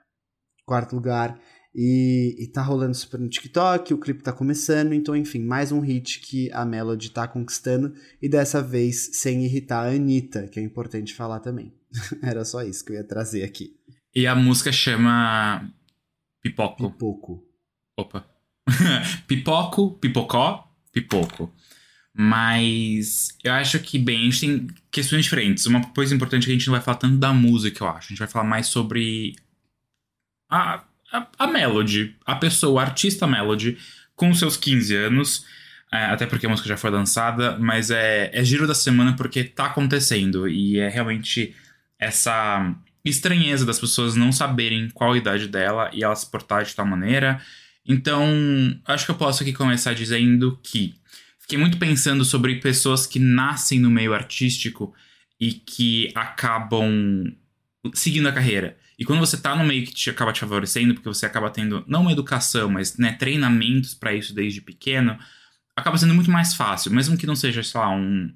quarto 0.67 0.95
lugar. 0.95 1.41
E, 1.75 2.37
e 2.39 2.47
tá 2.49 2.61
rolando 2.61 2.95
super 2.95 3.19
no 3.19 3.31
TikTok, 3.31 3.95
o 3.95 3.99
clipe 3.99 4.23
tá 4.23 4.31
começando, 4.31 4.93
então 4.93 5.17
enfim, 5.17 5.43
mais 5.43 5.73
um 5.73 5.81
hit 5.81 6.21
que 6.21 6.53
a 6.53 6.67
Melody 6.67 7.11
tá 7.11 7.27
conquistando, 7.27 7.95
e 8.21 8.29
dessa 8.29 8.61
vez 8.61 9.09
sem 9.15 9.43
irritar 9.47 9.87
a 9.87 9.91
Anitta, 9.91 10.49
que 10.49 10.61
é 10.61 10.63
importante 10.63 11.15
falar 11.15 11.41
também. 11.41 11.73
Era 12.23 12.45
só 12.45 12.63
isso 12.63 12.85
que 12.85 12.93
eu 12.93 12.97
ia 12.97 13.05
trazer 13.05 13.43
aqui. 13.43 13.75
E 14.15 14.27
a 14.27 14.35
música 14.35 14.71
chama 14.71 15.67
Pipoco. 16.43 16.91
Pouco. 16.91 17.52
Opa. 17.97 18.25
Pipoco, 19.27 19.99
pipocó, 19.99 20.71
pipoco. 20.93 21.53
Mas 22.15 23.29
eu 23.43 23.53
acho 23.53 23.79
que, 23.79 23.99
bem, 23.99 24.21
a 24.21 24.25
gente 24.25 24.41
tem 24.41 24.67
questões 24.91 25.25
diferentes. 25.25 25.65
Uma 25.67 25.83
coisa 25.93 26.15
importante 26.15 26.45
é 26.45 26.47
que 26.47 26.51
a 26.51 26.55
gente 26.55 26.67
não 26.67 26.75
vai 26.75 26.83
falar 26.83 26.99
tanto 26.99 27.17
da 27.17 27.33
música, 27.33 27.83
eu 27.83 27.89
acho. 27.89 28.07
A 28.07 28.09
gente 28.11 28.19
vai 28.19 28.29
falar 28.29 28.45
mais 28.45 28.67
sobre 28.67 29.35
a, 30.51 30.85
a, 31.11 31.27
a 31.39 31.47
Melody, 31.47 32.15
a 32.27 32.37
pessoa, 32.37 32.83
a 32.83 32.85
artista 32.85 33.27
Melody, 33.27 33.79
com 34.15 34.33
seus 34.35 34.57
15 34.57 34.95
anos. 34.95 35.47
É, 35.91 36.07
até 36.07 36.27
porque 36.27 36.47
a 36.47 36.49
música 36.49 36.69
já 36.69 36.77
foi 36.77 36.91
lançada, 36.91 37.59
mas 37.59 37.91
é, 37.91 38.31
é 38.33 38.45
giro 38.45 38.67
da 38.67 38.75
semana 38.75 39.15
porque 39.17 39.45
tá 39.45 39.67
acontecendo. 39.67 40.49
E 40.49 40.79
é 40.79 40.89
realmente 40.89 41.55
essa 41.99 42.75
estranheza 43.05 43.65
das 43.67 43.81
pessoas 43.81 44.15
não 44.15 44.33
saberem 44.33 44.89
qual 44.91 45.13
a 45.13 45.19
idade 45.19 45.49
dela 45.49 45.91
e 45.93 46.05
ela 46.05 46.15
se 46.15 46.31
portar 46.31 46.65
de 46.65 46.75
tal 46.75 46.87
maneira. 46.87 47.41
Então, 47.87 48.25
acho 48.87 49.05
que 49.05 49.11
eu 49.11 49.17
posso 49.17 49.43
aqui 49.43 49.53
começar 49.53 49.95
dizendo 49.95 50.59
que 50.63 50.95
fiquei 51.41 51.59
muito 51.59 51.79
pensando 51.79 52.25
sobre 52.25 52.61
pessoas 52.61 53.07
que 53.07 53.19
nascem 53.19 53.81
no 53.81 53.91
meio 53.91 54.15
artístico 54.15 54.95
e 55.41 55.53
que 55.53 56.13
acabam 56.15 57.35
seguindo 57.93 58.29
a 58.29 58.33
carreira. 58.33 58.77
E 58.99 59.05
quando 59.05 59.19
você 59.19 59.37
tá 59.37 59.57
no 59.57 59.65
meio 59.65 59.85
que 59.85 59.93
te 59.93 60.11
acaba 60.11 60.33
te 60.33 60.41
favorecendo, 60.41 60.95
porque 60.95 61.09
você 61.09 61.27
acaba 61.27 61.51
tendo 61.51 61.85
não 61.89 62.03
uma 62.03 62.13
educação, 62.13 62.71
mas 62.71 62.97
né, 62.97 63.13
treinamentos 63.15 63.95
para 63.95 64.15
isso 64.15 64.33
desde 64.33 64.61
pequeno, 64.61 65.19
acaba 65.75 65.99
sendo 65.99 66.15
muito 66.15 66.31
mais 66.31 66.55
fácil, 66.55 66.93
mesmo 66.93 67.17
que 67.17 67.27
não 67.27 67.35
seja, 67.35 67.63
sei 67.63 67.81
lá, 67.81 67.91
um, 67.91 68.33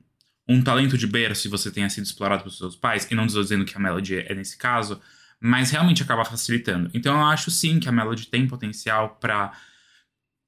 um 0.48 0.62
talento 0.62 0.98
de 0.98 1.06
berço 1.06 1.46
e 1.46 1.50
você 1.50 1.70
tenha 1.70 1.88
sido 1.88 2.04
explorado 2.04 2.42
pelos 2.42 2.58
seus 2.58 2.74
pais, 2.74 3.06
e 3.10 3.14
não 3.14 3.26
estou 3.26 3.42
dizendo 3.42 3.64
que 3.64 3.76
a 3.76 3.80
Melody 3.80 4.16
é 4.16 4.34
nesse 4.34 4.56
caso, 4.56 5.00
mas 5.40 5.70
realmente 5.70 6.02
acaba 6.02 6.24
facilitando. 6.24 6.90
Então 6.94 7.14
eu 7.14 7.26
acho 7.26 7.50
sim 7.50 7.78
que 7.78 7.88
a 7.88 7.92
Melody 7.92 8.26
tem 8.26 8.46
potencial 8.46 9.16
para 9.20 9.52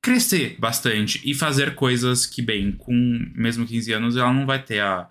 crescer 0.01 0.57
bastante 0.59 1.20
e 1.24 1.34
fazer 1.34 1.74
coisas 1.74 2.24
que, 2.24 2.41
bem, 2.41 2.72
com 2.72 2.93
mesmo 3.34 3.66
15 3.66 3.93
anos, 3.93 4.16
ela 4.16 4.32
não 4.32 4.47
vai 4.47 4.62
ter 4.62 4.80
a, 4.80 5.11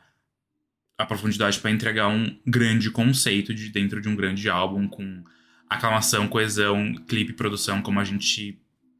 a 0.97 1.05
profundidade 1.05 1.59
para 1.59 1.71
entregar 1.71 2.07
um 2.07 2.39
grande 2.45 2.89
conceito 2.89 3.53
de 3.53 3.69
dentro 3.69 4.01
de 4.01 4.09
um 4.09 4.15
grande 4.15 4.49
álbum 4.49 4.87
com 4.87 5.23
aclamação, 5.69 6.27
coesão, 6.27 6.93
clipe, 7.07 7.33
produção, 7.33 7.81
como 7.81 7.99
a 7.99 8.03
gente 8.03 8.59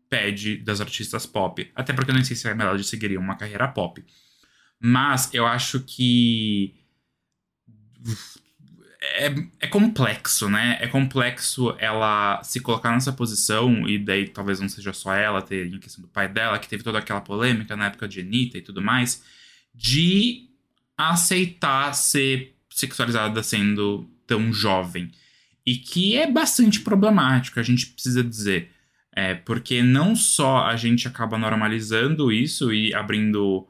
pede 0.10 0.58
das 0.58 0.82
artistas 0.82 1.26
pop. 1.26 1.70
Até 1.76 1.94
porque 1.94 2.12
eu 2.12 2.16
não 2.16 2.24
sei 2.24 2.36
se 2.36 2.48
a 2.48 2.56
Melody 2.56 2.84
seguiria 2.84 3.20
uma 3.20 3.36
carreira 3.36 3.68
pop. 3.68 4.04
Mas 4.80 5.34
eu 5.34 5.46
acho 5.46 5.80
que. 5.82 6.76
É, 9.02 9.34
é 9.60 9.68
complexo, 9.68 10.50
né? 10.50 10.78
É 10.82 10.88
complexo 10.88 11.76
ela 11.78 12.42
se 12.44 12.60
colocar 12.60 12.92
nessa 12.92 13.14
posição, 13.14 13.88
e 13.88 14.00
daí 14.00 14.28
talvez 14.28 14.60
não 14.60 14.68
seja 14.68 14.92
só 14.92 15.14
ela, 15.14 15.42
ter 15.42 15.68
em 15.68 15.80
questão 15.80 16.02
do 16.02 16.08
pai 16.08 16.28
dela, 16.28 16.58
que 16.58 16.68
teve 16.68 16.84
toda 16.84 16.98
aquela 16.98 17.22
polêmica 17.22 17.76
na 17.76 17.88
época 17.88 18.08
de 18.08 18.22
Anitta 18.22 18.58
e 18.58 18.62
tudo 18.62 18.82
mais, 18.82 19.24
de 19.74 20.50
aceitar 20.98 21.94
ser 21.94 22.56
sexualizada 22.72 23.44
sendo 23.44 24.10
tão 24.26 24.52
jovem. 24.52 25.12
E 25.66 25.76
que 25.76 26.16
é 26.18 26.30
bastante 26.32 26.80
problemático, 26.80 27.60
a 27.60 27.64
gente 27.64 27.88
precisa 27.88 28.24
dizer. 28.24 28.72
É, 29.12 29.34
porque 29.34 29.82
não 29.82 30.16
só 30.16 30.66
a 30.66 30.76
gente 30.76 31.08
acaba 31.08 31.38
normalizando 31.38 32.32
isso 32.32 32.72
e 32.72 32.94
abrindo 32.94 33.68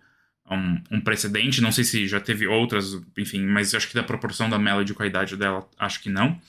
um, 0.56 0.82
um, 0.92 1.02
precedente, 1.02 1.62
não 1.62 1.72
sei 1.72 1.84
se 1.84 2.08
já 2.08 2.20
teve 2.20 2.48
outras, 2.48 2.94
enfim, 3.18 3.46
mas 3.46 3.74
acho 3.74 3.88
que 3.88 3.96
da 3.96 4.04
proporção 4.04 4.50
da 4.50 4.58
Melody 4.58 4.94
com 4.94 5.04
a 5.04 5.08
idade 5.08 5.36
dela, 5.36 5.68
acho 5.78 6.02
que 6.02 6.10
não. 6.10 6.40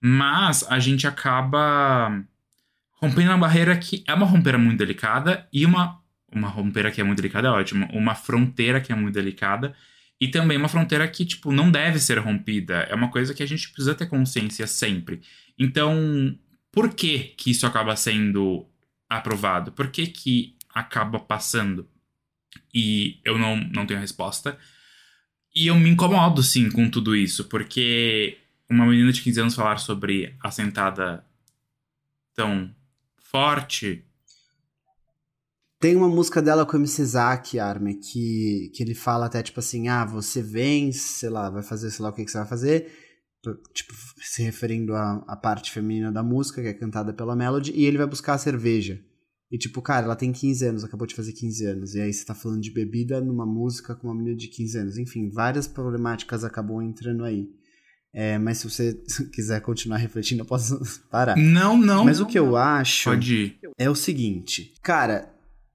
Mas 0.00 0.64
a 0.70 0.78
gente 0.78 1.06
acaba 1.06 2.24
rompendo 2.94 3.30
uma 3.30 3.38
barreira 3.38 3.76
que 3.76 4.04
é 4.06 4.14
uma 4.14 4.26
rompeira 4.26 4.58
muito 4.58 4.78
delicada 4.78 5.46
e 5.52 5.64
uma. 5.66 5.98
Uma 6.32 6.46
rompeira 6.46 6.92
que 6.92 7.00
é 7.00 7.04
muito 7.04 7.16
delicada 7.16 7.48
é 7.48 7.50
ótimo. 7.50 7.88
Uma 7.92 8.14
fronteira 8.14 8.80
que 8.80 8.92
é 8.92 8.94
muito 8.94 9.14
delicada. 9.14 9.74
E 10.20 10.28
também 10.28 10.56
uma 10.56 10.68
fronteira 10.68 11.08
que, 11.08 11.24
tipo, 11.24 11.50
não 11.50 11.72
deve 11.72 11.98
ser 11.98 12.18
rompida. 12.18 12.86
É 12.88 12.94
uma 12.94 13.10
coisa 13.10 13.34
que 13.34 13.42
a 13.42 13.46
gente 13.46 13.68
precisa 13.72 13.96
ter 13.96 14.06
consciência 14.06 14.64
sempre. 14.64 15.22
Então, 15.58 16.38
por 16.70 16.94
que, 16.94 17.34
que 17.36 17.50
isso 17.50 17.66
acaba 17.66 17.96
sendo 17.96 18.64
aprovado? 19.08 19.72
Por 19.72 19.88
que, 19.88 20.06
que 20.06 20.54
acaba 20.72 21.18
passando? 21.18 21.88
E 22.74 23.20
eu 23.24 23.38
não, 23.38 23.56
não 23.56 23.86
tenho 23.86 24.00
resposta. 24.00 24.58
E 25.54 25.66
eu 25.66 25.74
me 25.74 25.90
incomodo, 25.90 26.42
sim, 26.42 26.70
com 26.70 26.88
tudo 26.88 27.16
isso, 27.16 27.44
porque 27.44 28.38
uma 28.68 28.86
menina 28.86 29.12
de 29.12 29.22
15 29.22 29.40
anos 29.40 29.54
falar 29.54 29.78
sobre 29.78 30.36
a 30.40 30.50
sentada 30.50 31.24
tão 32.34 32.72
forte. 33.18 34.04
Tem 35.80 35.96
uma 35.96 36.08
música 36.08 36.40
dela 36.40 36.64
com 36.64 36.76
o 36.76 36.80
MC 36.80 37.04
Zack, 37.04 37.58
Arme, 37.58 37.94
que, 37.94 38.70
que 38.74 38.82
ele 38.82 38.94
fala 38.94 39.26
até 39.26 39.42
tipo 39.42 39.58
assim: 39.58 39.88
ah, 39.88 40.04
você 40.04 40.42
vem, 40.42 40.92
sei 40.92 41.30
lá, 41.30 41.50
vai 41.50 41.62
fazer, 41.62 41.90
sei 41.90 42.02
lá 42.02 42.10
o 42.10 42.12
que, 42.12 42.24
que 42.24 42.30
você 42.30 42.38
vai 42.38 42.46
fazer 42.46 42.92
tipo, 43.72 43.94
se 44.18 44.42
referindo 44.42 44.94
à, 44.94 45.24
à 45.26 45.36
parte 45.36 45.70
feminina 45.70 46.12
da 46.12 46.22
música, 46.22 46.60
que 46.60 46.68
é 46.68 46.74
cantada 46.74 47.12
pela 47.12 47.36
Melody, 47.36 47.72
e 47.74 47.84
ele 47.84 47.98
vai 47.98 48.06
buscar 48.06 48.34
a 48.34 48.38
cerveja. 48.38 49.02
E 49.50 49.58
tipo, 49.58 49.82
cara, 49.82 50.06
ela 50.06 50.14
tem 50.14 50.30
15 50.30 50.64
anos, 50.64 50.84
acabou 50.84 51.06
de 51.06 51.14
fazer 51.14 51.32
15 51.32 51.64
anos. 51.66 51.94
E 51.94 52.00
aí 52.00 52.12
você 52.12 52.24
tá 52.24 52.34
falando 52.34 52.60
de 52.60 52.70
bebida 52.70 53.20
numa 53.20 53.44
música 53.44 53.94
com 53.94 54.06
uma 54.06 54.14
menina 54.14 54.36
de 54.36 54.46
15 54.46 54.78
anos. 54.78 54.98
Enfim, 54.98 55.28
várias 55.28 55.66
problemáticas 55.66 56.44
acabam 56.44 56.80
entrando 56.80 57.24
aí. 57.24 57.48
É, 58.12 58.38
mas 58.38 58.58
se 58.58 58.70
você 58.70 58.94
quiser 59.32 59.60
continuar 59.60 59.96
refletindo, 59.98 60.42
eu 60.42 60.46
posso 60.46 60.80
parar. 61.10 61.36
Não, 61.36 61.76
não. 61.76 62.04
Mas 62.04 62.20
não, 62.20 62.26
o 62.26 62.28
que 62.28 62.38
eu 62.38 62.56
acho 62.56 63.10
é 63.76 63.90
o 63.90 63.94
seguinte, 63.94 64.74
cara, 64.82 65.32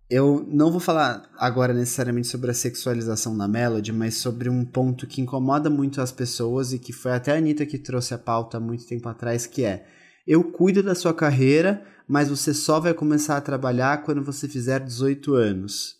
eu 0.09 0.47
não 0.49 0.71
vou 0.71 0.79
falar 0.79 1.29
agora 1.37 1.73
necessariamente 1.73 2.27
sobre 2.27 2.51
a 2.51 2.53
sexualização 2.53 3.35
da 3.35 3.47
Melody, 3.47 3.91
mas 3.91 4.15
sobre 4.15 4.49
um 4.49 4.63
ponto 4.63 5.07
que 5.07 5.19
incomoda 5.19 5.69
muito 5.69 5.99
as 5.99 6.11
pessoas 6.11 6.71
e 6.71 6.79
que 6.79 6.93
foi 6.93 7.11
até 7.11 7.33
a 7.33 7.37
Anitta 7.37 7.65
que 7.65 7.77
trouxe 7.77 8.13
a 8.13 8.17
pauta 8.17 8.57
há 8.57 8.59
muito 8.59 8.85
tempo 8.85 9.09
atrás, 9.09 9.45
que 9.45 9.63
é 9.63 9.85
eu 10.25 10.43
cuido 10.43 10.81
da 10.81 10.95
sua 10.95 11.13
carreira, 11.13 11.85
mas 12.07 12.29
você 12.29 12.53
só 12.53 12.79
vai 12.79 12.93
começar 12.93 13.37
a 13.37 13.41
trabalhar 13.41 14.03
quando 14.03 14.23
você 14.23 14.47
fizer 14.47 14.79
18 14.79 15.33
anos. 15.35 15.95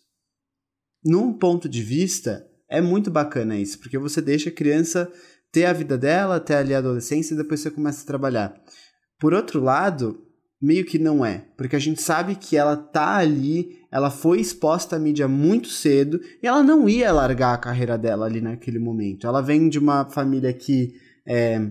Num 1.04 1.32
ponto 1.32 1.68
de 1.68 1.82
vista, 1.82 2.46
é 2.68 2.80
muito 2.80 3.10
bacana 3.10 3.56
isso, 3.56 3.78
porque 3.78 3.98
você 3.98 4.20
deixa 4.20 4.48
a 4.48 4.52
criança 4.52 5.10
ter 5.52 5.64
a 5.64 5.72
vida 5.72 5.96
dela, 5.96 6.36
até 6.36 6.56
ali 6.56 6.74
a 6.74 6.78
adolescência, 6.78 7.34
e 7.34 7.36
depois 7.36 7.60
você 7.60 7.70
começa 7.70 8.02
a 8.02 8.06
trabalhar. 8.06 8.60
Por 9.18 9.32
outro 9.32 9.62
lado, 9.62 10.26
meio 10.60 10.84
que 10.84 10.98
não 10.98 11.24
é, 11.24 11.46
porque 11.56 11.76
a 11.76 11.78
gente 11.78 12.02
sabe 12.02 12.34
que 12.34 12.56
ela 12.56 12.76
tá 12.76 13.16
ali, 13.16 13.78
ela 13.90 14.10
foi 14.10 14.40
exposta 14.40 14.96
à 14.96 14.98
mídia 14.98 15.28
muito 15.28 15.68
cedo 15.68 16.20
e 16.42 16.46
ela 16.46 16.62
não 16.62 16.88
ia 16.88 17.12
largar 17.12 17.54
a 17.54 17.58
carreira 17.58 17.96
dela 17.96 18.26
ali 18.26 18.40
naquele 18.40 18.78
momento. 18.78 19.26
Ela 19.26 19.40
vem 19.40 19.68
de 19.68 19.78
uma 19.78 20.04
família 20.10 20.52
que 20.52 20.94
é, 21.26 21.70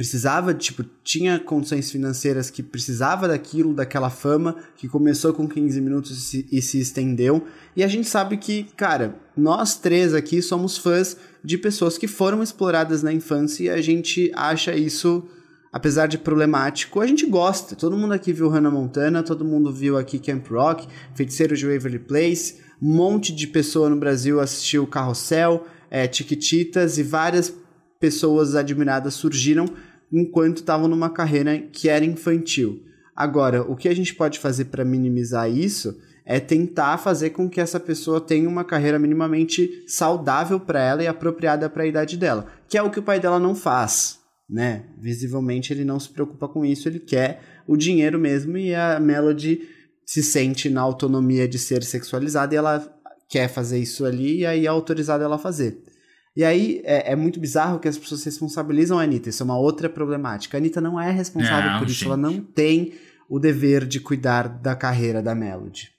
precisava, 0.00 0.54
tipo, 0.54 0.82
tinha 1.04 1.38
condições 1.38 1.90
financeiras 1.90 2.48
que 2.48 2.62
precisava 2.62 3.28
daquilo, 3.28 3.74
daquela 3.74 4.08
fama, 4.08 4.56
que 4.74 4.88
começou 4.88 5.34
com 5.34 5.46
15 5.46 5.78
minutos 5.78 6.10
e 6.10 6.20
se, 6.22 6.48
e 6.50 6.62
se 6.62 6.80
estendeu. 6.80 7.46
E 7.76 7.84
a 7.84 7.86
gente 7.86 8.08
sabe 8.08 8.38
que, 8.38 8.62
cara, 8.78 9.14
nós 9.36 9.76
três 9.76 10.14
aqui 10.14 10.40
somos 10.40 10.78
fãs 10.78 11.18
de 11.44 11.58
pessoas 11.58 11.98
que 11.98 12.08
foram 12.08 12.42
exploradas 12.42 13.02
na 13.02 13.12
infância 13.12 13.64
e 13.64 13.68
a 13.68 13.82
gente 13.82 14.32
acha 14.34 14.74
isso 14.74 15.28
apesar 15.70 16.06
de 16.06 16.16
problemático, 16.16 17.02
a 17.02 17.06
gente 17.06 17.26
gosta. 17.26 17.76
Todo 17.76 17.94
mundo 17.94 18.14
aqui 18.14 18.32
viu 18.32 18.48
Hannah 18.48 18.70
Montana, 18.70 19.22
todo 19.22 19.44
mundo 19.44 19.70
viu 19.70 19.98
aqui 19.98 20.18
Camp 20.18 20.48
Rock, 20.48 20.88
Feiticeiro 21.14 21.54
de 21.54 21.66
Waverly 21.66 21.98
Place, 21.98 22.56
um 22.80 22.94
monte 22.94 23.34
de 23.34 23.46
pessoa 23.46 23.90
no 23.90 23.96
Brasil 23.96 24.40
assistiu 24.40 24.86
Carrossel, 24.86 25.66
é, 25.90 26.06
Tiquititas 26.06 26.96
e 26.96 27.02
várias 27.02 27.52
pessoas 28.00 28.54
admiradas 28.54 29.12
surgiram 29.12 29.66
enquanto 30.12 30.58
estavam 30.58 30.88
numa 30.88 31.10
carreira 31.10 31.58
que 31.58 31.88
era 31.88 32.04
infantil. 32.04 32.82
Agora, 33.14 33.62
o 33.62 33.76
que 33.76 33.88
a 33.88 33.94
gente 33.94 34.14
pode 34.14 34.38
fazer 34.38 34.66
para 34.66 34.84
minimizar 34.84 35.50
isso 35.50 35.98
é 36.24 36.38
tentar 36.38 36.98
fazer 36.98 37.30
com 37.30 37.48
que 37.48 37.60
essa 37.60 37.80
pessoa 37.80 38.20
tenha 38.20 38.48
uma 38.48 38.64
carreira 38.64 38.98
minimamente 38.98 39.84
saudável 39.86 40.60
para 40.60 40.80
ela 40.80 41.02
e 41.02 41.06
apropriada 41.06 41.68
para 41.68 41.82
a 41.82 41.86
idade 41.86 42.16
dela, 42.16 42.46
que 42.68 42.78
é 42.78 42.82
o 42.82 42.90
que 42.90 42.98
o 42.98 43.02
pai 43.02 43.18
dela 43.18 43.38
não 43.38 43.54
faz 43.54 44.20
né? 44.50 44.84
Visivelmente 44.98 45.72
ele 45.72 45.84
não 45.84 46.00
se 46.00 46.08
preocupa 46.08 46.48
com 46.48 46.64
isso, 46.64 46.88
ele 46.88 46.98
quer 46.98 47.40
o 47.66 47.76
dinheiro 47.76 48.18
mesmo 48.18 48.58
e 48.58 48.74
a 48.74 48.98
Melody 48.98 49.60
se 50.04 50.22
sente 50.22 50.68
na 50.68 50.80
autonomia 50.80 51.46
de 51.46 51.58
ser 51.58 51.84
sexualizada 51.84 52.52
e 52.52 52.58
ela 52.58 53.00
quer 53.28 53.48
fazer 53.48 53.78
isso 53.78 54.04
ali 54.04 54.38
e 54.38 54.46
aí 54.46 54.66
é 54.66 54.68
autorizada 54.68 55.22
ela 55.22 55.38
fazer. 55.38 55.84
E 56.40 56.44
aí 56.44 56.80
é, 56.84 57.12
é, 57.12 57.16
muito 57.16 57.38
bizarro 57.38 57.78
que 57.78 57.86
as 57.86 57.98
pessoas 57.98 58.24
responsabilizam 58.24 58.98
a 58.98 59.02
Anitta, 59.02 59.28
isso 59.28 59.42
é 59.42 59.44
uma 59.44 59.58
outra 59.58 59.90
problemática. 59.90 60.56
A 60.56 60.58
Anitta 60.58 60.80
não 60.80 60.98
é 60.98 61.10
responsável 61.10 61.72
não, 61.72 61.78
por 61.78 61.86
isso, 61.86 61.96
gente. 61.96 62.06
ela 62.06 62.16
não 62.16 62.40
tem 62.40 62.94
o 63.28 63.38
dever 63.38 63.86
de 63.86 64.00
cuidar 64.00 64.48
da 64.48 64.74
carreira 64.74 65.22
da 65.22 65.34
Melody. 65.34 65.90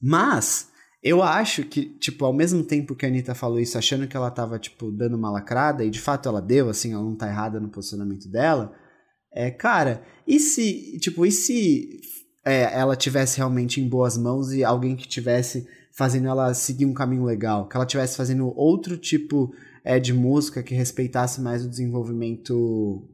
Mas 0.00 0.70
eu 1.02 1.22
acho 1.22 1.62
que, 1.62 1.84
tipo, 1.84 2.24
ao 2.24 2.32
mesmo 2.32 2.64
tempo 2.64 2.96
que 2.96 3.04
a 3.04 3.08
Anitta 3.10 3.34
falou 3.34 3.60
isso, 3.60 3.76
achando 3.76 4.08
que 4.08 4.16
ela 4.16 4.30
tava, 4.30 4.58
tipo, 4.58 4.90
dando 4.90 5.14
uma 5.14 5.30
lacrada, 5.30 5.84
e 5.84 5.90
de 5.90 6.00
fato 6.00 6.26
ela 6.26 6.40
deu, 6.40 6.70
assim, 6.70 6.94
ela 6.94 7.04
não 7.04 7.14
tá 7.14 7.28
errada 7.28 7.60
no 7.60 7.68
posicionamento 7.68 8.26
dela, 8.30 8.74
é, 9.30 9.50
cara, 9.50 10.02
e 10.26 10.40
se, 10.40 10.98
tipo, 11.00 11.26
e 11.26 11.30
se 11.30 12.00
é, 12.46 12.62
ela 12.74 12.96
tivesse 12.96 13.36
realmente 13.36 13.78
em 13.78 13.86
boas 13.86 14.16
mãos 14.16 14.54
e 14.54 14.64
alguém 14.64 14.96
que 14.96 15.06
tivesse 15.06 15.68
fazendo 15.96 16.28
ela 16.28 16.52
seguir 16.54 16.86
um 16.86 16.94
caminho 16.94 17.24
legal, 17.24 17.68
que 17.68 17.76
ela 17.76 17.86
tivesse 17.86 18.16
fazendo 18.16 18.52
outro 18.56 18.96
tipo 18.96 19.54
é, 19.84 20.00
de 20.00 20.12
música 20.12 20.62
que 20.62 20.74
respeitasse 20.74 21.40
mais 21.40 21.64
o 21.64 21.68
desenvolvimento 21.68 23.08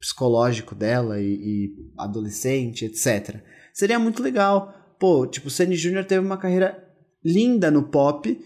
psicológico 0.00 0.74
dela 0.74 1.20
e, 1.20 1.34
e 1.34 1.74
adolescente, 1.98 2.84
etc. 2.84 3.42
Seria 3.74 3.98
muito 3.98 4.22
legal. 4.22 4.74
Pô, 4.98 5.26
tipo, 5.26 5.50
Sandy 5.50 5.76
Jr. 5.76 6.04
teve 6.04 6.24
uma 6.24 6.38
carreira 6.38 6.82
linda 7.22 7.70
no 7.70 7.84
pop, 7.84 8.40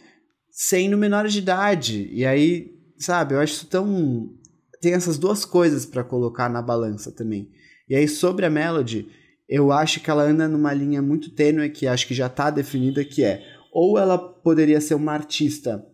sendo 0.50 0.98
menor 0.98 1.28
de 1.28 1.38
idade. 1.38 2.08
E 2.12 2.24
aí, 2.24 2.74
sabe, 2.98 3.34
eu 3.34 3.40
acho 3.40 3.54
isso 3.54 3.66
tão. 3.66 4.30
Tem 4.80 4.94
essas 4.94 5.18
duas 5.18 5.44
coisas 5.44 5.86
para 5.86 6.02
colocar 6.02 6.48
na 6.48 6.60
balança 6.60 7.12
também. 7.12 7.50
E 7.88 7.94
aí, 7.94 8.08
sobre 8.08 8.44
a 8.44 8.50
Melody, 8.50 9.08
eu 9.53 9.70
acho 9.70 10.00
que 10.00 10.11
ela 10.11 10.22
anda 10.22 10.48
numa 10.48 10.72
linha 10.72 11.03
muito 11.03 11.30
tênue, 11.30 11.68
que 11.68 11.86
acho 11.86 12.07
que 12.07 12.14
já 12.14 12.28
tá 12.28 12.48
definida, 12.48 13.05
que 13.05 13.22
é 13.22 13.42
ou 13.70 13.98
ela 13.98 14.18
poderia 14.18 14.80
ser 14.80 14.94
uma 14.94 15.12
artista 15.12 15.84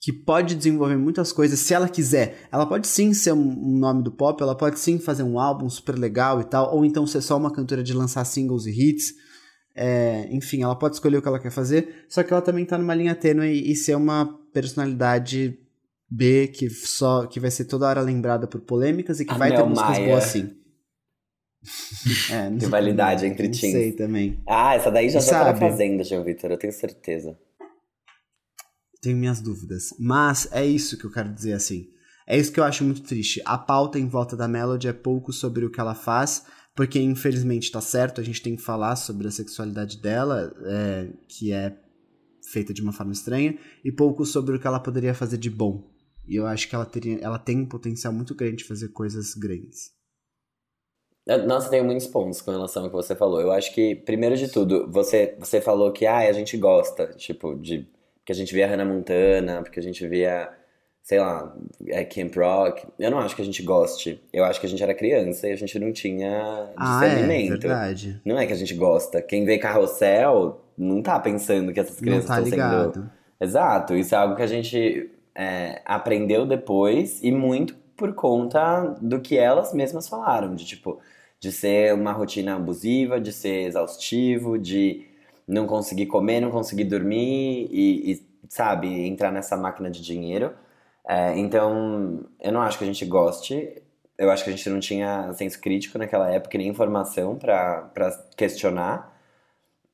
que 0.00 0.12
pode 0.12 0.54
desenvolver 0.54 0.96
muitas 0.96 1.32
coisas 1.32 1.58
se 1.58 1.74
ela 1.74 1.88
quiser. 1.88 2.46
Ela 2.52 2.64
pode 2.66 2.86
sim 2.86 3.12
ser 3.12 3.32
um 3.32 3.78
nome 3.78 4.02
do 4.02 4.12
pop, 4.12 4.40
ela 4.40 4.56
pode 4.56 4.78
sim 4.78 4.98
fazer 4.98 5.24
um 5.24 5.40
álbum 5.40 5.68
super 5.68 5.96
legal 5.96 6.40
e 6.40 6.44
tal, 6.44 6.74
ou 6.74 6.84
então 6.84 7.06
ser 7.06 7.20
só 7.20 7.36
uma 7.36 7.52
cantora 7.52 7.82
de 7.82 7.92
lançar 7.92 8.24
singles 8.24 8.66
e 8.66 8.70
hits. 8.70 9.14
É, 9.74 10.28
enfim, 10.30 10.62
ela 10.62 10.76
pode 10.76 10.94
escolher 10.94 11.18
o 11.18 11.22
que 11.22 11.28
ela 11.28 11.40
quer 11.40 11.50
fazer, 11.50 12.06
só 12.08 12.22
que 12.22 12.32
ela 12.32 12.42
também 12.42 12.64
tá 12.64 12.78
numa 12.78 12.94
linha 12.94 13.14
tênue 13.14 13.48
e, 13.48 13.72
e 13.72 13.76
ser 13.76 13.96
uma 13.96 14.26
personalidade 14.52 15.58
B 16.10 16.48
que 16.48 16.70
só 16.70 17.26
que 17.26 17.38
vai 17.38 17.50
ser 17.50 17.64
toda 17.64 17.86
hora 17.86 18.00
lembrada 18.00 18.46
por 18.46 18.60
polêmicas 18.60 19.20
e 19.20 19.24
que 19.24 19.34
A 19.34 19.38
vai 19.38 19.54
ter 19.54 19.62
músicas 19.64 19.98
Maia. 19.98 20.08
boas 20.08 20.24
sim. 20.24 20.56
É, 22.30 22.48
não- 22.50 22.58
Rivalidade 22.58 23.26
entre 23.26 23.48
não 23.48 23.54
sei 23.54 23.92
também. 23.92 24.42
Ah, 24.46 24.74
essa 24.74 24.90
daí 24.90 25.08
já 25.08 25.20
já 25.20 25.32
tá 25.44 25.54
fazenda, 25.56 26.04
João 26.04 26.24
Vitor, 26.24 26.50
eu 26.50 26.58
tenho 26.58 26.72
certeza. 26.72 27.38
Tenho 29.00 29.16
minhas 29.16 29.40
dúvidas. 29.40 29.94
Mas 29.98 30.48
é 30.52 30.64
isso 30.66 30.98
que 30.98 31.04
eu 31.04 31.12
quero 31.12 31.32
dizer 31.32 31.52
assim. 31.52 31.88
É 32.26 32.36
isso 32.36 32.52
que 32.52 32.60
eu 32.60 32.64
acho 32.64 32.84
muito 32.84 33.02
triste. 33.02 33.40
A 33.44 33.56
pauta 33.56 33.98
em 33.98 34.06
volta 34.08 34.36
da 34.36 34.46
Melody 34.48 34.88
é 34.88 34.92
pouco 34.92 35.32
sobre 35.32 35.64
o 35.64 35.70
que 35.70 35.80
ela 35.80 35.94
faz, 35.94 36.44
porque 36.74 37.00
infelizmente 37.00 37.70
tá 37.70 37.80
certo, 37.80 38.20
a 38.20 38.24
gente 38.24 38.42
tem 38.42 38.54
que 38.54 38.62
falar 38.62 38.96
sobre 38.96 39.26
a 39.26 39.30
sexualidade 39.30 40.00
dela, 40.02 40.52
é, 40.66 41.08
que 41.26 41.52
é 41.52 41.76
feita 42.52 42.74
de 42.74 42.82
uma 42.82 42.92
forma 42.92 43.12
estranha, 43.12 43.58
e 43.84 43.90
pouco 43.92 44.24
sobre 44.26 44.56
o 44.56 44.60
que 44.60 44.66
ela 44.66 44.80
poderia 44.80 45.14
fazer 45.14 45.38
de 45.38 45.48
bom. 45.50 45.90
E 46.26 46.36
eu 46.36 46.46
acho 46.46 46.68
que 46.68 46.74
ela, 46.74 46.84
teria, 46.84 47.18
ela 47.20 47.38
tem 47.38 47.58
um 47.60 47.66
potencial 47.66 48.12
muito 48.12 48.34
grande 48.34 48.56
de 48.58 48.64
fazer 48.64 48.88
coisas 48.88 49.34
grandes. 49.34 49.90
Nossa, 51.46 51.68
tenho 51.68 51.84
muitos 51.84 52.06
pontos 52.06 52.40
com 52.40 52.50
relação 52.50 52.84
ao 52.84 52.88
que 52.88 52.96
você 52.96 53.14
falou. 53.14 53.40
Eu 53.40 53.52
acho 53.52 53.74
que, 53.74 53.94
primeiro 53.94 54.36
de 54.36 54.48
tudo, 54.48 54.90
você, 54.90 55.34
você 55.38 55.60
falou 55.60 55.92
que 55.92 56.06
ah, 56.06 56.18
a 56.18 56.32
gente 56.32 56.56
gosta, 56.56 57.08
tipo, 57.08 57.54
de. 57.54 57.86
Porque 58.20 58.32
a 58.32 58.34
gente 58.34 58.54
via 58.54 58.66
Hannah 58.66 58.84
Montana, 58.84 59.62
porque 59.62 59.78
a 59.78 59.82
gente 59.82 60.06
via, 60.06 60.50
sei 61.02 61.18
lá, 61.20 61.54
é, 61.88 62.04
Camp 62.04 62.34
Rock. 62.36 62.86
Eu 62.98 63.10
não 63.10 63.18
acho 63.18 63.36
que 63.36 63.42
a 63.42 63.44
gente 63.44 63.62
goste. 63.62 64.22
Eu 64.32 64.44
acho 64.44 64.58
que 64.60 64.66
a 64.66 64.68
gente 64.68 64.82
era 64.82 64.94
criança 64.94 65.48
e 65.48 65.52
a 65.52 65.56
gente 65.56 65.78
não 65.78 65.92
tinha 65.92 66.70
Ah, 66.76 67.04
é, 67.04 67.08
discernimento. 67.08 67.60
verdade. 67.60 68.20
não 68.24 68.38
é 68.38 68.46
que 68.46 68.52
a 68.52 68.56
gente 68.56 68.74
gosta. 68.74 69.20
Quem 69.22 69.44
vê 69.44 69.58
carrossel 69.58 70.60
não 70.76 71.02
tá 71.02 71.18
pensando 71.20 71.72
que 71.72 71.80
essas 71.80 71.96
Não 71.96 72.02
crianças 72.02 72.26
tá 72.28 72.34
estão 72.40 72.44
sendo 72.44 72.54
ligado. 72.54 73.10
Exato, 73.40 73.94
isso 73.94 74.14
é 74.14 74.18
algo 74.18 74.34
que 74.34 74.42
a 74.42 74.46
gente 74.46 75.10
é, 75.34 75.80
aprendeu 75.84 76.44
depois 76.46 77.22
e 77.22 77.30
muito 77.30 77.74
por 77.96 78.14
conta 78.14 78.96
do 79.00 79.20
que 79.20 79.36
elas 79.38 79.72
mesmas 79.72 80.08
falaram, 80.08 80.54
de 80.54 80.64
tipo, 80.64 80.98
de 81.40 81.52
ser 81.52 81.94
uma 81.94 82.12
rotina 82.12 82.56
abusiva, 82.56 83.20
de 83.20 83.32
ser 83.32 83.66
exaustivo, 83.66 84.58
de 84.58 85.06
não 85.46 85.66
conseguir 85.66 86.06
comer, 86.06 86.40
não 86.40 86.50
conseguir 86.50 86.84
dormir 86.84 87.68
e, 87.70 88.12
e, 88.12 88.26
sabe, 88.48 88.88
entrar 89.06 89.32
nessa 89.32 89.56
máquina 89.56 89.90
de 89.90 90.02
dinheiro. 90.02 90.52
É, 91.08 91.38
então, 91.38 92.24
eu 92.40 92.52
não 92.52 92.60
acho 92.60 92.76
que 92.76 92.84
a 92.84 92.86
gente 92.86 93.04
goste, 93.06 93.82
eu 94.18 94.30
acho 94.30 94.44
que 94.44 94.50
a 94.50 94.52
gente 94.52 94.68
não 94.68 94.80
tinha 94.80 95.32
senso 95.32 95.60
crítico 95.60 95.96
naquela 95.96 96.30
época 96.30 96.58
nem 96.58 96.68
informação 96.68 97.36
pra 97.36 97.90
questionar. 98.36 99.16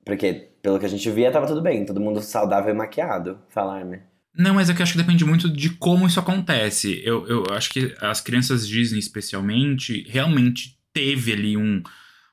Porque, 0.05 0.51
pelo 0.61 0.79
que 0.79 0.87
a 0.87 0.89
gente 0.89 1.09
via, 1.11 1.31
tava 1.31 1.47
tudo 1.47 1.63
bem, 1.63 1.85
todo 1.85 2.01
mundo 2.01 2.21
saudável 2.21 2.75
e 2.75 2.77
maquiado. 2.77 3.39
Falar-me. 3.49 4.01
Não, 4.37 4.55
mas 4.55 4.69
é 4.69 4.75
que 4.75 4.81
eu 4.81 4.83
acho 4.83 4.93
que 4.93 4.99
depende 4.99 5.25
muito 5.25 5.49
de 5.49 5.71
como 5.71 6.07
isso 6.07 6.19
acontece. 6.19 7.01
Eu, 7.05 7.27
eu 7.29 7.45
acho 7.53 7.71
que 7.71 7.95
as 8.01 8.21
crianças 8.21 8.67
Disney, 8.67 8.99
especialmente, 8.99 10.03
realmente 10.09 10.77
teve 10.95 11.33
ali 11.33 11.57
um, 11.57 11.83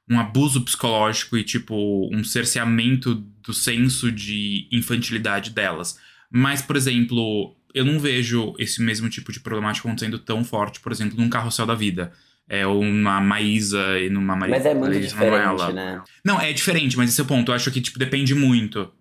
um 0.09 0.19
abuso 0.19 0.61
psicológico 0.63 1.35
e, 1.35 1.43
tipo, 1.43 2.09
um 2.13 2.23
cerceamento 2.23 3.15
do 3.15 3.53
senso 3.53 4.11
de 4.11 4.69
infantilidade 4.71 5.49
delas. 5.49 5.99
Mas, 6.29 6.61
por 6.61 6.77
exemplo, 6.77 7.55
eu 7.73 7.83
não 7.83 7.99
vejo 7.99 8.53
esse 8.57 8.81
mesmo 8.81 9.09
tipo 9.09 9.31
de 9.31 9.39
problemática 9.39 9.87
acontecendo 9.87 10.19
tão 10.19 10.45
forte, 10.45 10.79
por 10.79 10.91
exemplo, 10.91 11.17
num 11.17 11.29
carrossel 11.29 11.65
da 11.65 11.75
vida. 11.75 12.13
É, 12.47 12.67
ou 12.67 12.83
numa 12.83 13.21
Maísa 13.21 13.97
e 13.97 14.09
numa 14.09 14.35
Maria 14.35 14.55
Mas 14.55 14.65
é 14.65 14.73
muito 14.73 14.93
Maria 14.93 15.07
diferente, 15.07 15.45
Manuela. 15.45 15.71
né? 15.71 16.03
Não, 16.23 16.39
é 16.39 16.51
diferente, 16.51 16.97
mas 16.97 17.09
esse 17.09 17.21
é 17.21 17.23
o 17.23 17.27
ponto. 17.27 17.49
Eu 17.49 17.55
acho 17.55 17.71
que, 17.71 17.79
tipo, 17.79 17.97
depende 17.97 18.35
muito. 18.35 18.91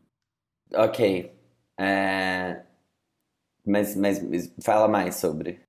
Ok. 0.73 1.33
É... 1.79 2.63
Mas, 3.67 3.97
mas 3.97 4.23
mas 4.23 4.55
fala 4.63 4.87
mais 4.87 5.17
sobre. 5.17 5.61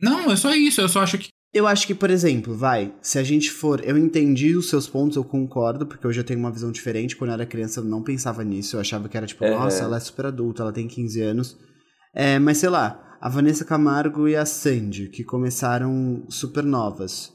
Não, 0.00 0.30
é 0.30 0.36
só 0.36 0.54
isso. 0.54 0.80
Eu 0.80 0.88
só 0.88 1.02
acho 1.02 1.18
que 1.18 1.28
Eu 1.52 1.66
acho 1.66 1.86
que, 1.86 1.94
por 1.94 2.10
exemplo, 2.10 2.54
vai, 2.54 2.94
se 3.00 3.18
a 3.18 3.22
gente 3.22 3.50
for. 3.50 3.82
Eu 3.82 3.96
entendi 3.96 4.54
os 4.54 4.68
seus 4.68 4.86
pontos, 4.86 5.16
eu 5.16 5.24
concordo, 5.24 5.86
porque 5.86 6.06
hoje 6.06 6.20
eu 6.20 6.24
tenho 6.24 6.38
uma 6.38 6.50
visão 6.52 6.70
diferente. 6.70 7.16
Quando 7.16 7.30
eu 7.30 7.34
era 7.34 7.46
criança, 7.46 7.80
eu 7.80 7.84
não 7.84 8.02
pensava 8.02 8.44
nisso. 8.44 8.76
Eu 8.76 8.80
achava 8.80 9.08
que 9.08 9.16
era 9.16 9.26
tipo, 9.26 9.44
Uhum. 9.44 9.58
nossa, 9.58 9.84
ela 9.84 9.96
é 9.96 10.00
super 10.00 10.26
adulta, 10.26 10.62
ela 10.62 10.72
tem 10.72 10.86
15 10.86 11.20
anos. 11.22 11.56
É, 12.14 12.38
mas 12.38 12.58
sei 12.58 12.68
lá, 12.68 13.16
a 13.20 13.28
Vanessa 13.28 13.64
Camargo 13.64 14.28
e 14.28 14.36
a 14.36 14.44
Sandy, 14.44 15.08
que 15.08 15.24
começaram 15.24 16.24
super 16.28 16.64
novas. 16.64 17.32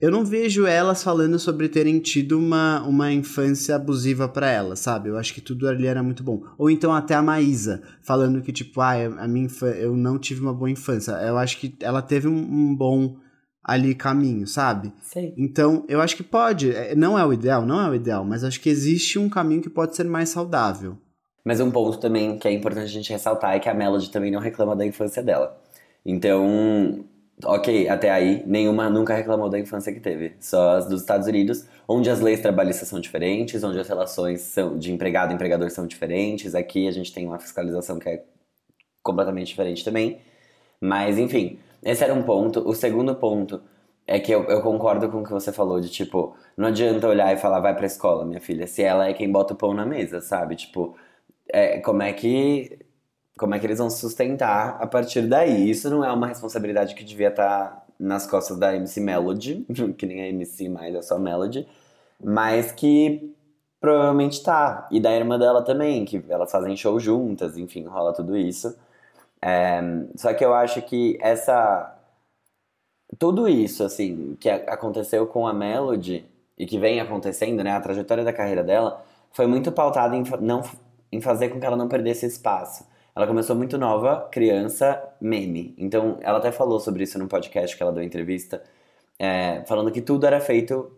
Eu 0.00 0.10
não 0.10 0.24
vejo 0.24 0.66
elas 0.66 1.02
falando 1.02 1.38
sobre 1.38 1.68
terem 1.68 1.98
tido 1.98 2.38
uma, 2.38 2.82
uma 2.82 3.12
infância 3.12 3.76
abusiva 3.76 4.28
pra 4.28 4.50
elas, 4.50 4.80
sabe? 4.80 5.08
Eu 5.08 5.16
acho 5.16 5.32
que 5.32 5.40
tudo 5.40 5.68
ali 5.68 5.86
era 5.86 6.02
muito 6.02 6.22
bom. 6.22 6.42
Ou 6.58 6.68
então 6.68 6.92
até 6.92 7.14
a 7.14 7.22
Maísa, 7.22 7.82
falando 8.02 8.42
que, 8.42 8.52
tipo, 8.52 8.80
ah, 8.80 8.94
a 9.18 9.28
minha 9.28 9.48
eu 9.78 9.96
não 9.96 10.18
tive 10.18 10.40
uma 10.40 10.52
boa 10.52 10.70
infância. 10.70 11.12
Eu 11.12 11.38
acho 11.38 11.58
que 11.58 11.74
ela 11.80 12.02
teve 12.02 12.28
um, 12.28 12.36
um 12.36 12.74
bom 12.76 13.16
ali 13.62 13.94
caminho, 13.94 14.46
sabe? 14.46 14.92
Sei. 15.00 15.32
Então, 15.38 15.84
eu 15.88 16.00
acho 16.00 16.16
que 16.16 16.22
pode. 16.22 16.70
É, 16.70 16.94
Não 16.94 17.18
é 17.18 17.24
o 17.24 17.32
ideal, 17.32 17.64
não 17.64 17.80
é 17.80 17.88
o 17.88 17.94
ideal, 17.94 18.24
mas 18.24 18.44
acho 18.44 18.60
que 18.60 18.68
existe 18.68 19.18
um 19.18 19.28
caminho 19.28 19.62
que 19.62 19.70
pode 19.70 19.96
ser 19.96 20.04
mais 20.04 20.28
saudável. 20.28 20.98
Mas 21.42 21.60
um 21.60 21.70
ponto 21.70 21.98
também 21.98 22.38
que 22.38 22.48
é 22.48 22.52
importante 22.52 22.84
a 22.84 22.88
gente 22.88 23.12
ressaltar 23.12 23.54
é 23.54 23.58
que 23.58 23.68
a 23.68 23.74
Melody 23.74 24.10
também 24.10 24.30
não 24.30 24.40
reclama 24.40 24.76
da 24.76 24.86
infância 24.86 25.22
dela. 25.22 25.58
Então, 26.04 27.04
ok, 27.42 27.88
até 27.88 28.10
aí, 28.10 28.42
nenhuma 28.46 28.88
nunca 28.90 29.14
reclamou 29.14 29.48
da 29.48 29.58
infância 29.58 29.92
que 29.92 30.00
teve. 30.00 30.36
Só 30.40 30.76
as 30.76 30.86
dos 30.88 31.00
Estados 31.00 31.26
Unidos, 31.26 31.66
onde 31.88 32.10
as 32.10 32.20
leis 32.20 32.40
trabalhistas 32.40 32.88
são 32.88 33.00
diferentes, 33.00 33.62
onde 33.64 33.78
as 33.78 33.88
relações 33.88 34.40
são 34.42 34.78
de 34.78 34.92
empregado 34.92 35.32
e 35.32 35.34
empregador 35.34 35.70
são 35.70 35.86
diferentes. 35.86 36.54
Aqui 36.54 36.86
a 36.88 36.90
gente 36.92 37.12
tem 37.12 37.26
uma 37.26 37.38
fiscalização 37.38 37.98
que 37.98 38.08
é 38.08 38.24
completamente 39.02 39.48
diferente 39.48 39.84
também. 39.84 40.20
Mas, 40.80 41.18
enfim, 41.18 41.58
esse 41.82 42.04
era 42.04 42.14
um 42.14 42.22
ponto. 42.22 42.60
O 42.68 42.74
segundo 42.74 43.14
ponto 43.16 43.62
é 44.06 44.18
que 44.20 44.32
eu, 44.32 44.44
eu 44.44 44.62
concordo 44.62 45.08
com 45.10 45.20
o 45.22 45.24
que 45.24 45.32
você 45.32 45.52
falou, 45.52 45.80
de 45.80 45.88
tipo, 45.90 46.36
não 46.56 46.68
adianta 46.68 47.08
olhar 47.08 47.32
e 47.34 47.38
falar, 47.38 47.60
vai 47.60 47.74
pra 47.74 47.86
escola, 47.86 48.24
minha 48.24 48.40
filha, 48.40 48.66
se 48.66 48.82
ela 48.82 49.08
é 49.08 49.14
quem 49.14 49.30
bota 49.30 49.54
o 49.54 49.56
pão 49.56 49.74
na 49.74 49.86
mesa, 49.86 50.20
sabe? 50.20 50.56
Tipo, 50.56 50.96
é, 51.52 51.80
como 51.80 52.02
é 52.02 52.12
que. 52.12 52.78
Como 53.38 53.54
é 53.54 53.58
que 53.58 53.66
eles 53.66 53.78
vão 53.78 53.90
sustentar 53.90 54.76
a 54.80 54.86
partir 54.86 55.22
daí? 55.22 55.68
Isso 55.68 55.90
não 55.90 56.04
é 56.04 56.12
uma 56.12 56.26
responsabilidade 56.26 56.94
que 56.94 57.04
devia 57.04 57.28
estar 57.28 57.84
nas 57.98 58.26
costas 58.26 58.58
da 58.58 58.74
MC 58.74 59.00
Melody, 59.00 59.66
que 59.98 60.06
nem 60.06 60.22
a 60.22 60.28
MC 60.28 60.68
mais, 60.68 60.94
é 60.94 61.02
só 61.02 61.18
Melody, 61.18 61.66
mas 62.22 62.72
que 62.72 63.34
provavelmente 63.80 64.42
tá. 64.42 64.88
E 64.90 65.00
da 65.00 65.12
irmã 65.12 65.38
dela 65.38 65.62
também, 65.62 66.04
que 66.04 66.24
elas 66.28 66.50
fazem 66.50 66.76
show 66.76 66.98
juntas, 66.98 67.58
enfim, 67.58 67.84
rola 67.86 68.12
tudo 68.14 68.36
isso. 68.36 68.74
É, 69.42 69.80
só 70.16 70.32
que 70.34 70.44
eu 70.44 70.54
acho 70.54 70.80
que 70.82 71.18
essa. 71.20 71.90
Tudo 73.18 73.48
isso, 73.48 73.84
assim, 73.84 74.36
que 74.40 74.48
aconteceu 74.50 75.26
com 75.26 75.46
a 75.46 75.52
Melody 75.52 76.26
e 76.58 76.66
que 76.66 76.78
vem 76.78 77.00
acontecendo, 77.00 77.62
né? 77.62 77.72
A 77.72 77.80
trajetória 77.80 78.24
da 78.24 78.32
carreira 78.32 78.64
dela 78.64 79.04
foi 79.32 79.46
muito 79.46 79.70
pautada 79.70 80.16
em, 80.16 80.24
não, 80.40 80.62
em 81.12 81.20
fazer 81.20 81.50
com 81.50 81.60
que 81.60 81.66
ela 81.66 81.76
não 81.76 81.88
perdesse 81.88 82.26
espaço. 82.26 82.86
Ela 83.16 83.26
começou 83.28 83.54
muito 83.54 83.78
nova, 83.78 84.28
criança, 84.32 85.00
meme. 85.20 85.72
Então, 85.78 86.18
ela 86.20 86.38
até 86.38 86.50
falou 86.50 86.80
sobre 86.80 87.04
isso 87.04 87.16
no 87.18 87.28
podcast 87.28 87.76
que 87.76 87.82
ela 87.82 87.92
deu 87.92 88.02
entrevista, 88.02 88.62
é, 89.18 89.62
falando 89.66 89.92
que 89.92 90.00
tudo 90.00 90.26
era 90.26 90.40
feito 90.40 90.90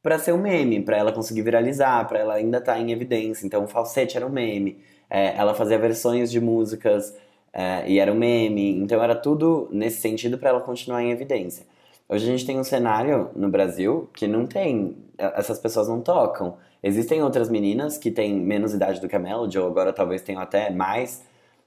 pra 0.00 0.16
ser 0.18 0.32
um 0.32 0.38
meme, 0.38 0.80
pra 0.80 0.96
ela 0.96 1.12
conseguir 1.12 1.42
viralizar, 1.42 2.06
pra 2.06 2.20
ela 2.20 2.34
ainda 2.34 2.58
estar 2.58 2.78
em 2.78 2.92
evidência. 2.92 3.44
Então, 3.44 3.64
o 3.64 3.66
falsete 3.66 4.16
era 4.16 4.24
um 4.24 4.30
meme. 4.30 4.78
É, 5.10 5.36
ela 5.36 5.54
fazia 5.54 5.76
versões 5.78 6.30
de 6.30 6.40
músicas 6.40 7.16
é, 7.52 7.88
e 7.88 7.98
era 7.98 8.12
um 8.12 8.16
meme. 8.16 8.78
Então, 8.78 9.02
era 9.02 9.16
tudo 9.16 9.68
nesse 9.72 10.00
sentido 10.00 10.38
pra 10.38 10.50
ela 10.50 10.60
continuar 10.60 11.02
em 11.02 11.10
evidência. 11.10 11.66
Hoje 12.08 12.24
a 12.24 12.28
gente 12.28 12.46
tem 12.46 12.56
um 12.60 12.64
cenário 12.64 13.30
no 13.34 13.48
Brasil 13.48 14.08
que 14.14 14.28
não 14.28 14.46
tem, 14.46 14.96
essas 15.18 15.58
pessoas 15.58 15.88
não 15.88 16.00
tocam. 16.00 16.56
Existem 16.80 17.20
outras 17.20 17.50
meninas 17.50 17.98
que 17.98 18.12
têm 18.12 18.34
menos 18.38 18.72
idade 18.72 19.00
do 19.00 19.08
que 19.08 19.16
a 19.16 19.18
Melody, 19.18 19.58
ou 19.58 19.66
agora 19.66 19.92
talvez 19.92 20.22
tenham 20.22 20.40
até 20.40 20.70
mais, 20.70 21.24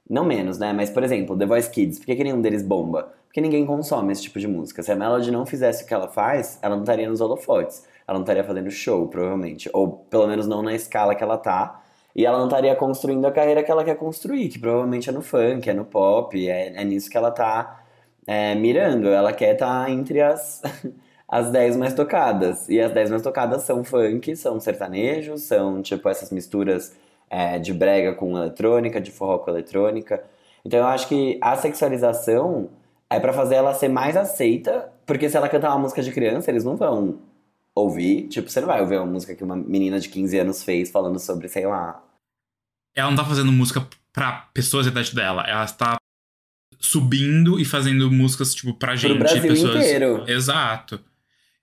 Não 0.09 0.25
menos, 0.25 0.57
né? 0.57 0.73
Mas, 0.73 0.89
por 0.89 1.03
exemplo, 1.03 1.37
The 1.37 1.45
Voice 1.45 1.69
Kids, 1.69 1.99
por 1.99 2.07
que, 2.07 2.15
que 2.15 2.23
nenhum 2.23 2.41
deles 2.41 2.63
bomba? 2.63 3.13
Porque 3.27 3.39
ninguém 3.39 3.63
consome 3.63 4.11
esse 4.11 4.23
tipo 4.23 4.39
de 4.39 4.47
música. 4.47 4.81
Se 4.81 4.91
a 4.91 4.95
Melody 4.95 5.29
não 5.29 5.45
fizesse 5.45 5.83
o 5.83 5.87
que 5.87 5.93
ela 5.93 6.07
faz, 6.07 6.57
ela 6.63 6.75
não 6.75 6.81
estaria 6.81 7.07
nos 7.07 7.21
holofotes. 7.21 7.85
Ela 8.07 8.17
não 8.17 8.23
estaria 8.23 8.43
fazendo 8.43 8.71
show, 8.71 9.07
provavelmente. 9.07 9.69
Ou 9.71 9.87
pelo 10.09 10.27
menos 10.27 10.47
não 10.47 10.63
na 10.63 10.73
escala 10.73 11.13
que 11.13 11.23
ela 11.23 11.37
tá. 11.37 11.83
E 12.15 12.25
ela 12.25 12.39
não 12.39 12.47
estaria 12.47 12.75
construindo 12.75 13.23
a 13.25 13.31
carreira 13.31 13.61
que 13.61 13.69
ela 13.69 13.83
quer 13.83 13.95
construir, 13.95 14.49
que 14.49 14.57
provavelmente 14.57 15.09
é 15.09 15.11
no 15.13 15.21
funk, 15.21 15.69
é 15.69 15.73
no 15.75 15.85
pop, 15.85 16.49
é, 16.49 16.73
é 16.75 16.83
nisso 16.83 17.07
que 17.07 17.15
ela 17.15 17.29
tá 17.29 17.83
é, 18.25 18.55
mirando. 18.55 19.09
Ela 19.09 19.31
quer 19.31 19.53
estar 19.53 19.85
tá 19.85 19.91
entre 19.91 20.21
as, 20.21 20.63
as 21.29 21.51
10 21.51 21.77
mais 21.77 21.93
tocadas. 21.93 22.67
E 22.67 22.81
as 22.81 22.91
10 22.91 23.11
mais 23.11 23.21
tocadas 23.21 23.61
são 23.61 23.83
funk, 23.83 24.35
são 24.35 24.59
sertanejos, 24.59 25.43
são 25.43 25.83
tipo 25.83 26.09
essas 26.09 26.31
misturas 26.31 26.95
é, 27.29 27.59
de 27.59 27.73
brega 27.73 28.13
com 28.13 28.37
eletrônica, 28.37 28.99
de 28.99 29.11
forró 29.11 29.39
com 29.39 29.51
eletrônica. 29.51 30.23
Então 30.65 30.79
eu 30.79 30.87
acho 30.87 31.07
que 31.07 31.37
a 31.41 31.55
sexualização 31.55 32.69
é 33.09 33.19
para 33.19 33.33
fazer 33.33 33.55
ela 33.55 33.73
ser 33.73 33.87
mais 33.87 34.15
aceita, 34.15 34.91
porque 35.05 35.29
se 35.29 35.37
ela 35.37 35.49
cantar 35.49 35.69
uma 35.69 35.79
música 35.79 36.01
de 36.01 36.11
criança, 36.11 36.51
eles 36.51 36.63
não 36.63 36.75
vão 36.75 37.19
ouvir. 37.73 38.27
Tipo, 38.27 38.49
você 38.49 38.59
não 38.59 38.67
vai 38.67 38.81
ouvir 38.81 38.97
uma 38.97 39.05
música 39.05 39.35
que 39.35 39.43
uma 39.43 39.55
menina 39.55 39.99
de 39.99 40.09
15 40.09 40.37
anos 40.37 40.63
fez 40.63 40.91
falando 40.91 41.19
sobre, 41.19 41.47
sei 41.47 41.65
lá. 41.65 42.03
Ela 42.95 43.09
não 43.09 43.17
tá 43.17 43.25
fazendo 43.25 43.51
música 43.51 43.87
pra 44.13 44.49
pessoas 44.53 44.85
da 44.85 44.91
idade 44.91 45.15
dela. 45.15 45.43
Ela 45.47 45.63
está 45.63 45.95
subindo 46.79 47.59
e 47.59 47.65
fazendo 47.65 48.11
músicas, 48.11 48.53
tipo, 48.53 48.73
pra 48.73 48.95
gente. 48.95 49.11
Pro 49.11 49.19
Brasil 49.19 49.41
pessoas... 49.41 49.75
inteiro. 49.75 50.23
Exato. 50.27 50.99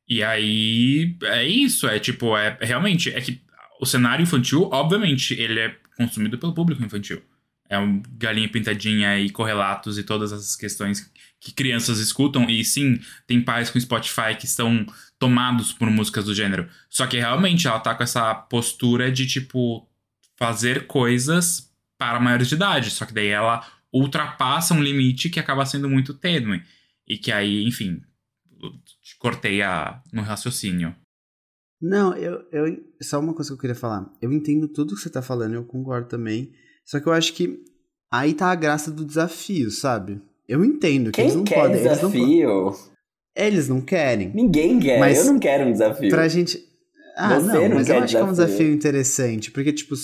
E 0.08 0.22
aí, 0.22 1.16
é 1.24 1.44
isso. 1.44 1.86
É 1.86 1.98
tipo, 1.98 2.36
é 2.36 2.56
realmente. 2.60 3.12
É 3.12 3.20
que 3.20 3.40
o 3.80 3.86
cenário 3.86 4.22
infantil, 4.22 4.68
obviamente, 4.72 5.34
ele 5.34 5.60
é 5.60 5.76
consumido 5.96 6.38
pelo 6.38 6.54
público 6.54 6.82
infantil. 6.82 7.22
É 7.68 7.78
um 7.78 8.00
galinha 8.16 8.48
pintadinha 8.48 9.18
e 9.18 9.30
correlatos 9.30 9.98
e 9.98 10.04
todas 10.04 10.32
essas 10.32 10.54
questões 10.54 11.10
que 11.40 11.52
crianças 11.52 11.98
escutam. 11.98 12.48
E 12.48 12.64
sim, 12.64 13.00
tem 13.26 13.42
pais 13.42 13.70
com 13.70 13.80
Spotify 13.80 14.36
que 14.38 14.46
estão 14.46 14.86
tomados 15.18 15.72
por 15.72 15.90
músicas 15.90 16.26
do 16.26 16.34
gênero. 16.34 16.68
Só 16.88 17.06
que 17.06 17.18
realmente 17.18 17.66
ela 17.66 17.80
tá 17.80 17.94
com 17.94 18.02
essa 18.02 18.34
postura 18.34 19.10
de, 19.10 19.26
tipo, 19.26 19.88
fazer 20.36 20.86
coisas 20.86 21.72
para 21.98 22.20
maiores 22.20 22.48
de 22.48 22.54
idade. 22.54 22.90
Só 22.90 23.04
que 23.04 23.14
daí 23.14 23.28
ela 23.28 23.66
ultrapassa 23.92 24.74
um 24.74 24.82
limite 24.82 25.28
que 25.28 25.40
acaba 25.40 25.66
sendo 25.66 25.88
muito 25.88 26.14
tênue. 26.14 26.62
E 27.06 27.18
que 27.18 27.32
aí, 27.32 27.64
enfim, 27.64 28.00
cortei 29.18 29.62
a, 29.62 30.00
no 30.12 30.22
raciocínio. 30.22 30.94
Não, 31.80 32.14
eu, 32.16 32.42
eu. 32.52 32.76
Só 33.02 33.20
uma 33.20 33.34
coisa 33.34 33.50
que 33.50 33.54
eu 33.54 33.58
queria 33.60 33.74
falar. 33.76 34.10
Eu 34.20 34.32
entendo 34.32 34.66
tudo 34.68 34.94
que 34.94 35.00
você 35.00 35.10
tá 35.10 35.20
falando, 35.22 35.54
eu 35.54 35.64
concordo 35.64 36.08
também. 36.08 36.50
Só 36.84 36.98
que 37.00 37.06
eu 37.06 37.12
acho 37.12 37.32
que 37.34 37.58
aí 38.10 38.32
tá 38.32 38.46
a 38.46 38.54
graça 38.54 38.90
do 38.90 39.04
desafio, 39.04 39.70
sabe? 39.70 40.20
Eu 40.48 40.64
entendo 40.64 41.06
que 41.10 41.16
Quem 41.16 41.24
eles 41.24 41.34
não 41.36 41.44
quer 41.44 41.54
podem. 41.56 41.76
desafio? 41.82 42.12
Eles 42.20 42.44
não, 42.46 42.74
eles 43.36 43.68
não 43.68 43.80
querem. 43.80 44.32
Ninguém 44.34 44.78
quer, 44.78 44.98
Mas 45.00 45.18
eu 45.18 45.32
não 45.32 45.38
quero 45.38 45.64
um 45.68 45.72
desafio. 45.72 46.08
Pra 46.08 46.28
gente. 46.28 46.62
Ah, 47.16 47.40
Você 47.40 47.46
não, 47.46 47.68
não 47.68 47.76
mas 47.76 47.88
eu 47.88 47.98
acho 47.98 48.14
que 48.14 48.16
é 48.16 48.24
um 48.24 48.30
desafio. 48.30 48.54
desafio 48.56 48.72
interessante. 48.72 49.50
Porque, 49.50 49.72
tipo, 49.72 49.94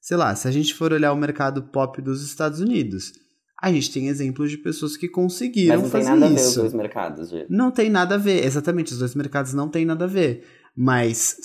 sei 0.00 0.16
lá, 0.16 0.34
se 0.34 0.46
a 0.46 0.50
gente 0.50 0.74
for 0.74 0.92
olhar 0.92 1.12
o 1.12 1.16
mercado 1.16 1.62
pop 1.64 2.00
dos 2.00 2.22
Estados 2.24 2.60
Unidos, 2.60 3.12
a 3.60 3.72
gente 3.72 3.90
tem 3.92 4.08
exemplos 4.08 4.50
de 4.50 4.58
pessoas 4.58 4.96
que 4.96 5.08
conseguiram 5.08 5.74
Mas 5.74 5.82
não 5.82 5.90
tem 5.90 6.00
fazer 6.04 6.10
nada 6.14 6.26
a 6.26 6.28
ver 6.28 6.34
os 6.40 6.46
isso. 6.48 6.60
dois 6.60 6.74
mercados, 6.74 7.28
gente. 7.30 7.46
Não 7.50 7.70
tem 7.70 7.90
nada 7.90 8.14
a 8.14 8.18
ver, 8.18 8.44
exatamente, 8.44 8.92
os 8.92 8.98
dois 8.98 9.14
mercados 9.14 9.52
não 9.52 9.68
tem 9.68 9.84
nada 9.84 10.04
a 10.04 10.08
ver. 10.08 10.44
Mas, 10.80 11.36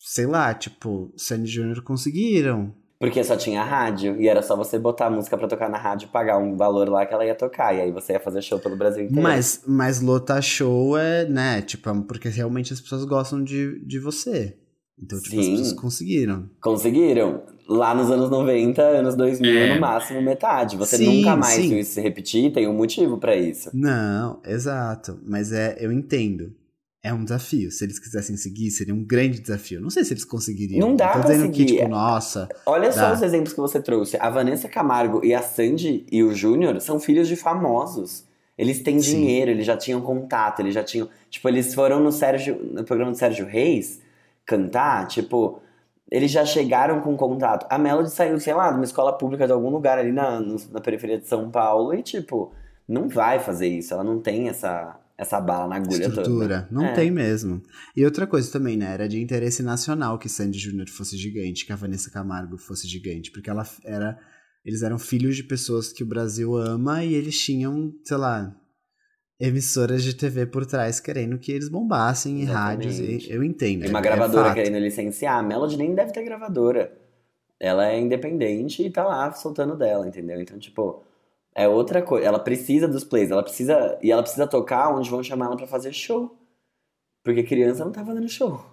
sei 0.00 0.26
lá, 0.26 0.52
tipo, 0.52 1.12
Sandy 1.16 1.48
Jr. 1.48 1.82
conseguiram. 1.84 2.74
Porque 2.98 3.22
só 3.22 3.36
tinha 3.36 3.62
rádio, 3.62 4.20
e 4.20 4.26
era 4.28 4.42
só 4.42 4.56
você 4.56 4.76
botar 4.78 5.06
a 5.06 5.10
música 5.10 5.38
pra 5.38 5.46
tocar 5.46 5.68
na 5.70 5.78
rádio 5.78 6.06
e 6.06 6.12
pagar 6.12 6.38
um 6.38 6.56
valor 6.56 6.88
lá 6.88 7.06
que 7.06 7.14
ela 7.14 7.24
ia 7.24 7.34
tocar. 7.34 7.72
E 7.74 7.80
aí 7.80 7.92
você 7.92 8.12
ia 8.14 8.20
fazer 8.20 8.42
show 8.42 8.58
pelo 8.58 8.76
Brasil 8.76 9.04
inteiro. 9.04 9.22
Mas, 9.22 9.62
mas 9.66 10.00
lotar 10.00 10.42
show 10.42 10.96
é, 10.98 11.24
né, 11.24 11.62
tipo, 11.62 11.88
é 11.88 12.02
porque 12.06 12.28
realmente 12.28 12.72
as 12.72 12.80
pessoas 12.80 13.04
gostam 13.04 13.42
de, 13.42 13.84
de 13.86 14.00
você. 14.00 14.56
Então, 15.00 15.20
tipo, 15.20 15.38
as 15.38 15.44
Sim. 15.44 15.56
pessoas 15.56 15.72
conseguiram. 15.74 16.50
Conseguiram. 16.60 17.42
Lá 17.68 17.94
nos 17.94 18.10
anos 18.10 18.28
90, 18.30 18.82
anos 18.82 19.14
2000, 19.16 19.50
É. 19.50 19.74
no 19.74 19.80
máximo 19.80 20.20
metade. 20.20 20.76
Você 20.76 20.96
Sim, 20.96 21.18
nunca 21.18 21.36
mais 21.36 21.54
sim. 21.54 21.68
viu 21.70 21.78
isso 21.78 21.94
se 21.94 22.00
repetir, 22.00 22.52
tem 22.52 22.68
um 22.68 22.74
motivo 22.74 23.18
pra 23.18 23.34
isso. 23.36 23.70
Não, 23.72 24.40
exato. 24.44 25.18
Mas 25.24 25.52
é, 25.52 25.76
eu 25.80 25.90
entendo. 25.92 26.52
É 27.02 27.12
um 27.12 27.24
desafio. 27.24 27.70
Se 27.72 27.84
eles 27.84 27.98
quisessem 27.98 28.36
seguir, 28.36 28.70
seria 28.70 28.94
um 28.94 29.04
grande 29.04 29.40
desafio. 29.40 29.80
Não 29.80 29.90
sei 29.90 30.04
se 30.04 30.12
eles 30.12 30.24
conseguiriam. 30.24 30.88
Não 30.88 30.94
dá 30.94 31.08
pra 31.08 31.22
dizendo 31.22 31.50
que, 31.50 31.58
seguir. 31.58 31.76
tipo, 31.78 31.88
nossa. 31.88 32.48
Olha 32.64 32.92
só 32.92 33.08
Dá. 33.08 33.12
os 33.14 33.22
exemplos 33.22 33.52
que 33.52 33.60
você 33.60 33.80
trouxe. 33.80 34.16
A 34.20 34.30
Vanessa 34.30 34.68
Camargo 34.68 35.20
e 35.24 35.34
a 35.34 35.42
Sandy 35.42 36.06
e 36.12 36.22
o 36.22 36.32
Júnior 36.32 36.80
são 36.80 37.00
filhos 37.00 37.26
de 37.26 37.34
famosos. 37.34 38.24
Eles 38.56 38.80
têm 38.82 39.00
Sim. 39.00 39.16
dinheiro, 39.16 39.50
eles 39.50 39.66
já 39.66 39.76
tinham 39.76 40.00
contato, 40.00 40.60
eles 40.60 40.74
já 40.74 40.84
tinham. 40.84 41.08
Tipo, 41.28 41.48
eles 41.48 41.74
foram 41.74 41.98
no 41.98 42.12
Sérgio, 42.12 42.62
no 42.72 42.84
programa 42.84 43.10
do 43.10 43.18
Sérgio 43.18 43.46
Reis 43.46 44.00
cantar, 44.46 45.06
tipo, 45.08 45.60
eles 46.10 46.30
já 46.30 46.44
chegaram 46.44 47.00
com 47.00 47.16
contato. 47.16 47.66
A 47.70 47.78
Melody 47.78 48.10
saiu, 48.10 48.38
sei 48.38 48.54
lá, 48.54 48.70
de 48.70 48.76
uma 48.76 48.84
escola 48.84 49.12
pública 49.16 49.46
de 49.46 49.52
algum 49.52 49.70
lugar 49.70 49.98
ali 49.98 50.12
na, 50.12 50.40
na 50.40 50.80
periferia 50.80 51.18
de 51.18 51.26
São 51.26 51.50
Paulo 51.50 51.94
e, 51.94 52.02
tipo, 52.02 52.52
não 52.86 53.08
vai 53.08 53.40
fazer 53.40 53.66
isso. 53.66 53.92
Ela 53.94 54.04
não 54.04 54.20
tem 54.20 54.48
essa, 54.48 54.96
essa 55.16 55.40
bala 55.40 55.68
na 55.68 55.76
agulha 55.76 56.06
Estrutura. 56.06 56.62
toda. 56.62 56.68
Não 56.70 56.86
É. 56.86 56.92
tem 56.94 57.10
mesmo. 57.10 57.62
E 57.96 58.04
outra 58.04 58.26
coisa 58.26 58.50
também, 58.50 58.76
né? 58.76 58.92
Era 58.92 59.08
de 59.08 59.20
interesse 59.20 59.62
nacional 59.62 60.18
que 60.18 60.28
Sandy 60.28 60.58
Júnior 60.58 60.88
fosse 60.88 61.16
gigante, 61.16 61.64
que 61.66 61.72
a 61.72 61.76
Vanessa 61.76 62.10
Camargo 62.10 62.56
fosse 62.58 62.88
gigante. 62.88 63.30
Porque 63.30 63.48
ela 63.50 63.64
era. 63.84 64.18
Eles 64.64 64.82
eram 64.82 64.98
filhos 64.98 65.36
de 65.36 65.42
pessoas 65.44 65.92
que 65.92 66.02
o 66.02 66.06
Brasil 66.06 66.56
ama 66.56 67.04
e 67.04 67.14
eles 67.14 67.36
tinham, 67.38 67.92
sei 68.04 68.16
lá, 68.16 68.54
emissoras 69.40 70.04
de 70.04 70.14
TV 70.14 70.46
por 70.46 70.64
trás 70.64 71.00
querendo 71.00 71.36
que 71.38 71.50
eles 71.50 71.68
bombassem 71.68 72.40
em 72.40 72.44
rádios. 72.44 72.98
E 72.98 73.26
eu 73.28 73.42
entendo. 73.42 73.84
E 73.84 73.88
uma 73.88 73.98
é 73.98 74.02
gravadora 74.02 74.44
fato. 74.48 74.54
querendo 74.54 74.78
licenciar. 74.78 75.38
A 75.38 75.42
Melody 75.42 75.76
nem 75.76 75.94
deve 75.94 76.12
ter 76.12 76.22
gravadora. 76.24 76.96
Ela 77.58 77.88
é 77.88 78.00
independente 78.00 78.82
e 78.84 78.90
tá 78.90 79.04
lá 79.04 79.32
soltando 79.32 79.76
dela, 79.76 80.06
entendeu? 80.06 80.40
Então, 80.40 80.58
tipo, 80.58 81.04
é 81.54 81.68
outra 81.68 82.02
coisa. 82.02 82.26
Ela 82.26 82.38
precisa 82.38 82.88
dos 82.88 83.04
plays, 83.04 83.30
ela 83.30 83.42
precisa. 83.42 83.98
E 84.02 84.10
ela 84.10 84.22
precisa 84.22 84.46
tocar 84.46 84.94
onde 84.94 85.10
vão 85.10 85.22
chamar 85.22 85.46
ela 85.46 85.56
pra 85.56 85.66
fazer 85.66 85.92
show. 85.92 86.38
Porque 87.24 87.42
criança 87.42 87.84
não 87.84 87.92
tá 87.92 88.04
fazendo 88.04 88.28
show. 88.28 88.64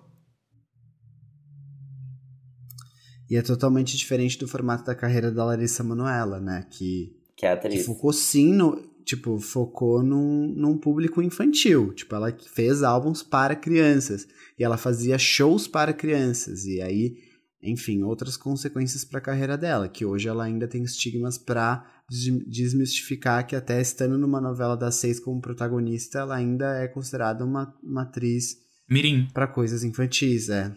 E 3.29 3.35
é 3.35 3.41
totalmente 3.41 3.95
diferente 3.95 4.39
do 4.39 4.47
formato 4.47 4.83
da 4.83 4.95
carreira 4.95 5.31
da 5.31 5.45
Larissa 5.45 5.83
Manoela, 5.83 6.39
né? 6.39 6.65
Que 6.71 7.15
Que 7.37 7.45
é 7.45 7.51
a 7.51 7.57
que 7.57 7.67
atriz. 7.67 7.85
focou 7.85 8.11
sim 8.11 8.51
no, 8.51 8.81
tipo, 9.05 9.37
focou 9.39 10.01
num, 10.01 10.47
num 10.55 10.77
público 10.77 11.21
infantil. 11.21 11.93
Tipo, 11.93 12.15
ela 12.15 12.35
fez 12.53 12.81
álbuns 12.81 13.21
para 13.21 13.55
crianças. 13.55 14.27
E 14.57 14.63
ela 14.63 14.77
fazia 14.77 15.17
shows 15.19 15.67
para 15.67 15.93
crianças. 15.93 16.65
E 16.65 16.81
aí, 16.81 17.17
enfim, 17.61 18.01
outras 18.01 18.35
consequências 18.35 19.05
para 19.05 19.19
a 19.19 19.23
carreira 19.23 19.55
dela. 19.55 19.87
Que 19.87 20.03
hoje 20.05 20.27
ela 20.27 20.43
ainda 20.43 20.67
tem 20.67 20.81
estigmas 20.81 21.37
para 21.37 21.85
desmistificar 22.09 23.45
que 23.45 23.55
até 23.55 23.79
estando 23.79 24.17
numa 24.17 24.41
novela 24.41 24.75
das 24.75 24.95
seis 24.95 25.19
como 25.19 25.41
protagonista, 25.41 26.19
ela 26.19 26.35
ainda 26.35 26.77
é 26.77 26.87
considerada 26.87 27.45
uma, 27.45 27.75
uma 27.83 28.01
atriz 28.01 28.57
Mirim. 28.89 29.27
para 29.33 29.47
coisas 29.47 29.83
infantis, 29.83 30.49
é. 30.49 30.75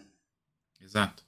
Exato. 0.80 1.24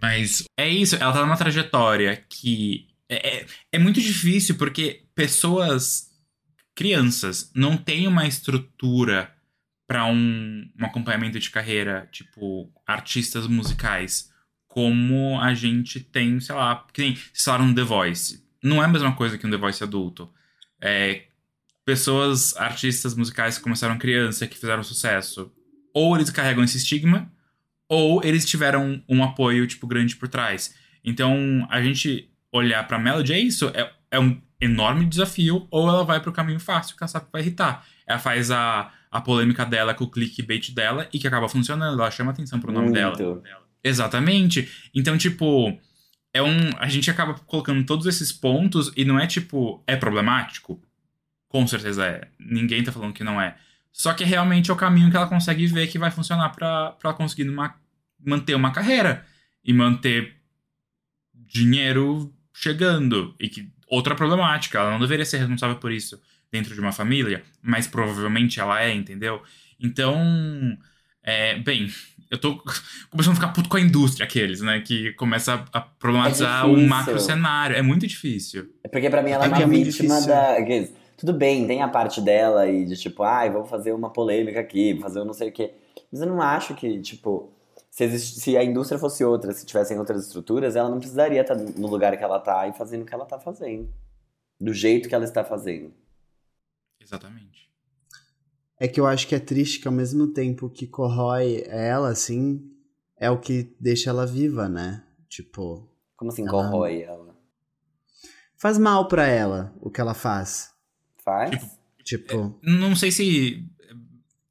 Mas 0.00 0.44
é 0.56 0.68
isso, 0.68 0.94
ela 0.96 1.12
tá 1.12 1.22
numa 1.22 1.36
trajetória 1.36 2.24
que 2.28 2.86
é, 3.08 3.38
é, 3.38 3.46
é 3.72 3.78
muito 3.78 4.00
difícil 4.00 4.56
porque 4.56 5.04
pessoas, 5.14 6.10
crianças, 6.74 7.50
não 7.54 7.76
têm 7.76 8.06
uma 8.06 8.26
estrutura 8.26 9.34
para 9.88 10.04
um, 10.04 10.70
um 10.78 10.84
acompanhamento 10.84 11.38
de 11.40 11.50
carreira, 11.50 12.06
tipo, 12.12 12.70
artistas 12.86 13.46
musicais, 13.46 14.30
como 14.68 15.40
a 15.40 15.54
gente 15.54 15.98
tem, 15.98 16.38
sei 16.38 16.54
lá, 16.54 16.86
que 16.92 17.00
nem 17.00 17.16
vocês 17.16 17.44
falaram 17.44 17.68
no 17.68 17.74
The 17.74 17.82
Voice. 17.82 18.46
Não 18.62 18.82
é 18.82 18.86
a 18.86 18.88
mesma 18.88 19.14
coisa 19.14 19.38
que 19.38 19.46
um 19.46 19.50
The 19.50 19.56
Voice 19.56 19.82
adulto. 19.82 20.28
É, 20.80 21.24
pessoas, 21.84 22.56
artistas 22.56 23.14
musicais 23.14 23.56
que 23.56 23.64
começaram 23.64 23.98
criança, 23.98 24.46
que 24.46 24.58
fizeram 24.58 24.82
sucesso, 24.82 25.50
ou 25.94 26.16
eles 26.16 26.30
carregam 26.30 26.62
esse 26.62 26.76
estigma, 26.76 27.32
ou 27.88 28.22
eles 28.22 28.44
tiveram 28.44 29.02
um 29.08 29.24
apoio, 29.24 29.66
tipo, 29.66 29.86
grande 29.86 30.14
por 30.16 30.28
trás. 30.28 30.74
Então, 31.02 31.66
a 31.70 31.80
gente 31.80 32.30
olhar 32.52 32.86
pra 32.86 32.98
Melody 32.98 33.32
é 33.32 33.38
isso, 33.38 33.68
é, 33.74 33.90
é 34.10 34.20
um 34.20 34.40
enorme 34.60 35.06
desafio, 35.06 35.66
ou 35.70 35.88
ela 35.88 36.04
vai 36.04 36.20
pro 36.20 36.32
caminho 36.32 36.60
fácil, 36.60 36.96
que 36.96 37.06
que 37.06 37.32
vai 37.32 37.40
irritar. 37.40 37.86
Ela 38.06 38.18
faz 38.18 38.50
a, 38.50 38.92
a 39.10 39.20
polêmica 39.20 39.64
dela 39.64 39.94
com 39.94 40.04
o 40.04 40.10
clickbait 40.10 40.72
dela, 40.74 41.08
e 41.12 41.18
que 41.18 41.26
acaba 41.26 41.48
funcionando, 41.48 41.98
ela 42.00 42.10
chama 42.10 42.32
atenção 42.32 42.60
pro 42.60 42.72
nome 42.72 42.92
dela. 42.92 43.16
Muito. 43.16 43.42
Exatamente. 43.82 44.68
Então, 44.94 45.16
tipo, 45.16 45.78
é 46.38 46.42
um. 46.42 46.70
A 46.78 46.88
gente 46.88 47.10
acaba 47.10 47.34
colocando 47.34 47.84
todos 47.84 48.06
esses 48.06 48.32
pontos 48.32 48.92
e 48.96 49.04
não 49.04 49.18
é 49.18 49.26
tipo, 49.26 49.82
é 49.86 49.96
problemático? 49.96 50.80
Com 51.48 51.66
certeza 51.66 52.06
é. 52.06 52.28
Ninguém 52.38 52.82
tá 52.82 52.92
falando 52.92 53.12
que 53.12 53.24
não 53.24 53.40
é. 53.40 53.56
Só 53.92 54.14
que 54.14 54.24
realmente 54.24 54.70
é 54.70 54.74
o 54.74 54.76
caminho 54.76 55.10
que 55.10 55.16
ela 55.16 55.26
consegue 55.26 55.66
ver 55.66 55.88
que 55.88 55.98
vai 55.98 56.10
funcionar 56.10 56.50
pra 56.50 56.96
ela 57.02 57.14
conseguir 57.14 57.50
manter 58.24 58.54
uma 58.54 58.70
carreira 58.70 59.26
e 59.64 59.72
manter 59.72 60.36
dinheiro 61.34 62.32
chegando. 62.52 63.34
E 63.40 63.48
que, 63.48 63.70
outra 63.88 64.14
problemática. 64.14 64.78
Ela 64.78 64.92
não 64.92 65.00
deveria 65.00 65.24
ser 65.24 65.38
responsável 65.38 65.76
por 65.76 65.90
isso 65.90 66.20
dentro 66.50 66.74
de 66.74 66.80
uma 66.80 66.92
família, 66.92 67.42
mas 67.60 67.86
provavelmente 67.86 68.60
ela 68.60 68.80
é, 68.80 68.94
entendeu? 68.94 69.42
Então, 69.78 70.16
é, 71.22 71.58
bem, 71.58 71.92
eu 72.30 72.38
tô 72.38 72.62
começando 73.10 73.32
a 73.32 73.34
ficar 73.36 73.48
puto 73.48 73.68
com 73.68 73.76
a 73.76 73.80
indústria, 73.80 74.24
aqueles, 74.24 74.60
né? 74.60 74.80
Que 74.80 75.12
começa 75.14 75.64
a 75.72 75.80
problematizar 75.80 76.64
É 76.64 76.66
o 76.66 76.76
macro 76.88 77.18
cenário. 77.18 77.76
É 77.76 77.82
muito 77.82 78.06
difícil. 78.06 78.68
É 78.82 78.88
porque 78.88 79.10
pra 79.10 79.22
mim 79.22 79.30
ela 79.30 79.44
é 79.44 79.46
É 79.46 79.48
uma 79.48 79.62
é 79.62 79.66
muito 79.66 79.84
vítima 79.84 80.20
difícil. 80.20 80.28
da. 80.28 80.56
Tudo 81.16 81.32
bem, 81.32 81.66
tem 81.66 81.82
a 81.82 81.88
parte 81.88 82.20
dela 82.20 82.68
e 82.68 82.84
de 82.84 82.96
tipo, 82.96 83.24
ai, 83.24 83.50
vamos 83.50 83.68
fazer 83.68 83.92
uma 83.92 84.10
polêmica 84.12 84.60
aqui, 84.60 84.92
vou 84.92 85.02
fazer 85.02 85.20
um 85.20 85.24
não 85.24 85.32
sei 85.34 85.48
o 85.48 85.52
quê. 85.52 85.74
Mas 86.12 86.20
eu 86.20 86.28
não 86.28 86.40
acho 86.40 86.74
que, 86.76 87.00
tipo, 87.00 87.52
se, 87.90 88.04
existe, 88.04 88.40
se 88.40 88.56
a 88.56 88.62
indústria 88.62 88.98
fosse 89.00 89.24
outra, 89.24 89.52
se 89.52 89.66
tivessem 89.66 89.98
outras 89.98 90.24
estruturas, 90.26 90.76
ela 90.76 90.88
não 90.88 90.98
precisaria 90.98 91.40
estar 91.40 91.56
no 91.56 91.88
lugar 91.88 92.16
que 92.16 92.22
ela 92.22 92.38
tá 92.38 92.68
e 92.68 92.72
fazendo 92.72 93.02
o 93.02 93.04
que 93.04 93.12
ela 93.14 93.26
tá 93.26 93.38
fazendo. 93.40 93.92
Do 94.60 94.72
jeito 94.74 95.08
que 95.08 95.14
ela 95.14 95.24
está 95.24 95.44
fazendo. 95.44 95.92
Exatamente. 97.00 97.57
É 98.80 98.86
que 98.86 99.00
eu 99.00 99.06
acho 99.06 99.26
que 99.26 99.34
é 99.34 99.38
triste 99.40 99.80
que 99.80 99.88
ao 99.88 99.94
mesmo 99.94 100.28
tempo 100.28 100.70
que 100.70 100.86
corrói 100.86 101.64
ela, 101.66 102.10
assim, 102.10 102.60
é 103.18 103.28
o 103.30 103.38
que 103.38 103.74
deixa 103.80 104.10
ela 104.10 104.26
viva, 104.26 104.68
né? 104.68 105.02
Tipo, 105.28 105.88
Como 106.16 106.30
assim, 106.30 106.42
Ela- 106.42 106.50
corrói 106.70 107.02
ela? 107.02 107.36
faz 108.56 108.76
mal 108.78 109.06
pra 109.08 109.26
ela 109.26 109.72
o 109.80 109.90
que 109.90 110.00
ela 110.00 110.14
faz. 110.14 110.70
Faz? 111.24 111.50
Tipo, 111.50 111.78
Tipo, 112.04 112.58
Não 112.62 112.96
sei 112.96 113.10
se 113.12 113.64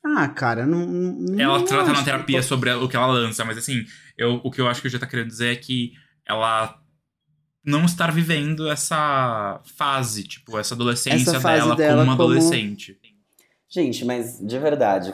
ah, 0.05 0.27
cara, 0.29 0.65
não. 0.65 0.85
não 0.85 1.39
ela 1.39 1.57
não 1.57 1.65
trata 1.65 1.91
na 1.91 2.03
terapia 2.03 2.41
sobre 2.43 2.71
o 2.71 2.87
que 2.87 2.95
ela 2.95 3.07
lança, 3.07 3.43
mas 3.43 3.57
assim, 3.57 3.83
eu, 4.17 4.35
o 4.43 4.51
que 4.51 4.61
eu 4.61 4.67
acho 4.67 4.79
que 4.81 4.87
o 4.87 4.91
já 4.91 4.99
tá 4.99 5.07
querendo 5.07 5.27
dizer 5.29 5.53
é 5.53 5.55
que 5.55 5.91
ela 6.25 6.79
não 7.65 7.83
estar 7.85 8.11
vivendo 8.11 8.69
essa 8.69 9.59
fase, 9.75 10.23
tipo, 10.23 10.57
essa 10.59 10.75
adolescência 10.75 11.31
Essa 11.31 11.39
dela, 11.39 11.75
dela 11.75 11.91
como 11.97 12.03
uma 12.11 12.15
como- 12.17 12.29
adolescente. 12.31 12.97
Gente, 13.69 14.05
mas 14.05 14.39
de 14.39 14.57
verdade, 14.59 15.13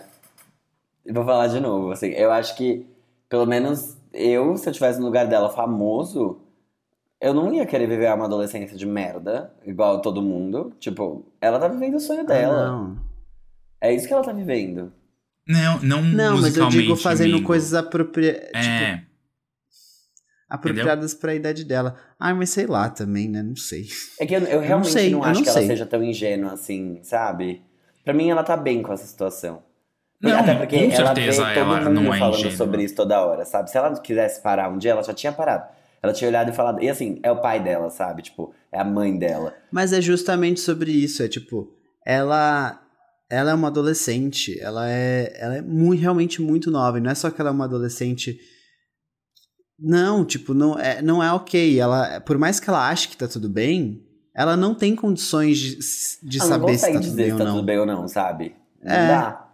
eu 1.06 1.14
vou 1.14 1.26
falar 1.26 1.48
de 1.48 1.60
novo, 1.60 1.92
assim, 1.92 2.08
eu 2.10 2.32
acho 2.32 2.56
que, 2.56 2.86
pelo 3.28 3.46
menos 3.46 3.98
eu, 4.14 4.56
se 4.58 4.70
eu 4.70 4.74
tivesse 4.74 5.00
no 5.00 5.06
lugar 5.06 5.28
dela 5.28 5.50
famoso, 5.50 6.40
eu 7.20 7.34
não 7.34 7.54
ia 7.54 7.66
querer 7.66 7.88
viver 7.88 8.14
uma 8.14 8.26
adolescência 8.26 8.78
de 8.78 8.86
merda, 8.86 9.52
igual 9.66 10.02
todo 10.02 10.22
mundo. 10.22 10.74
Tipo, 10.80 11.26
ela 11.42 11.58
tá 11.60 11.68
vivendo 11.68 11.96
o 11.96 12.00
sonho 12.00 12.22
Ah, 12.22 12.24
dela. 12.26 12.68
não. 12.68 12.98
É 13.82 13.94
isso 13.94 14.08
que 14.08 14.14
ela 14.14 14.24
tá 14.24 14.32
vivendo. 14.34 14.94
Não, 15.48 15.80
não, 15.82 16.02
Não, 16.02 16.42
mas 16.42 16.56
eu 16.56 16.68
digo 16.70 16.96
fazendo 16.96 17.34
amigo. 17.34 17.48
coisas 17.48 17.74
apropria... 17.74 18.34
tipo, 18.34 18.56
É, 18.58 19.04
apropriadas 20.48 21.14
pra 21.14 21.34
idade 21.36 21.64
dela. 21.66 21.98
Ai, 22.20 22.34
mas 22.34 22.50
sei 22.52 22.66
lá 22.68 22.90
também, 22.90 23.28
né? 23.28 23.42
Não 23.42 23.56
sei. 23.56 23.88
É 24.20 24.26
que 24.26 24.34
eu, 24.36 24.42
eu 24.42 24.60
realmente 24.62 24.92
sei, 24.92 25.10
não 25.10 25.24
acho 25.24 25.36
não 25.36 25.44
que 25.44 25.50
ela 25.50 25.58
sei. 25.60 25.68
seja 25.68 25.86
tão 25.86 26.04
ingênua 26.04 26.54
assim, 26.54 27.00
sabe? 27.04 27.62
Pra 28.04 28.14
mim, 28.14 28.30
ela 28.30 28.44
tá 28.44 28.58
bem 28.58 28.82
com 28.82 28.92
essa 28.94 29.06
situação. 29.06 29.64
Não, 30.22 30.40
Até 30.40 30.56
porque 30.56 30.78
com 30.88 30.94
ela 30.94 31.08
certeza 31.08 31.46
vê 31.46 31.54
todo 31.54 31.60
ela 31.60 31.82
mundo 31.82 32.02
não 32.02 32.14
é 32.14 32.20
falando 32.20 32.36
ingênua. 32.40 32.58
sobre 32.58 32.84
isso 32.84 32.96
toda 32.96 33.22
hora, 33.26 33.44
sabe? 33.46 33.70
Se 33.70 33.78
ela 33.78 34.00
quisesse 34.00 34.42
parar 34.42 34.70
um 34.70 34.78
dia, 34.78 34.92
ela 34.92 35.04
já 35.04 35.14
tinha 35.14 35.34
parado. 35.34 35.66
Ela 36.02 36.14
tinha 36.14 36.30
olhado 36.30 36.50
e 36.50 36.54
falado. 36.54 36.82
E 36.82 36.90
assim, 36.90 37.20
é 37.24 37.32
o 37.32 37.42
pai 37.42 37.62
dela, 37.62 37.90
sabe? 37.90 38.22
Tipo, 38.22 38.54
é 38.72 38.80
a 38.80 38.84
mãe 38.84 39.18
dela. 39.18 39.54
Mas 39.72 39.92
é 39.94 40.02
justamente 40.02 40.60
sobre 40.60 40.92
isso, 40.92 41.24
é 41.24 41.28
tipo, 41.28 41.74
ela 42.06 42.80
ela 43.30 43.52
é 43.52 43.54
uma 43.54 43.70
adolescente, 43.70 44.60
ela 44.60 44.90
é 44.90 45.34
ela 45.36 45.56
é 45.58 45.62
muito, 45.62 46.00
realmente 46.02 46.42
muito 46.42 46.70
nova, 46.70 46.98
e 46.98 47.02
não 47.02 47.10
é 47.12 47.16
só 47.16 47.32
que 47.32 47.42
ela 47.42 47.50
é 47.50 47.54
uma 47.54 47.66
adolescente 47.66 48.38
não, 49.80 50.24
tipo, 50.24 50.54
não 50.54 50.78
é, 50.80 51.02
não 51.02 51.22
é 51.22 51.32
ok. 51.34 51.80
Ela, 51.80 52.22
por 52.22 52.38
mais 52.38 52.60
que 52.60 52.70
ela 52.70 52.88
ache 52.90 53.08
que 53.10 53.18
tá 53.18 53.28
tudo 53.28 53.50
bem, 53.50 54.02
ela 54.36 54.56
não 54.58 54.74
tem 54.74 54.96
condições 54.96 55.58
de, 55.58 55.78
de 56.24 56.40
ela 56.40 56.50
não 56.50 56.60
saber 56.60 56.78
se 56.78 56.86
consegue 56.88 56.94
tá 56.94 57.00
tudo 57.02 57.10
dizer 57.10 57.16
bem 57.18 57.26
se 57.28 57.32
ou 57.34 57.38
tá 57.38 57.46
não. 57.46 57.54
tudo 57.56 57.66
bem 57.66 57.80
ou 57.80 57.86
não, 57.86 58.08
sabe? 58.08 58.56
Não 58.84 58.92
É. 58.94 59.08
dá. 59.08 59.48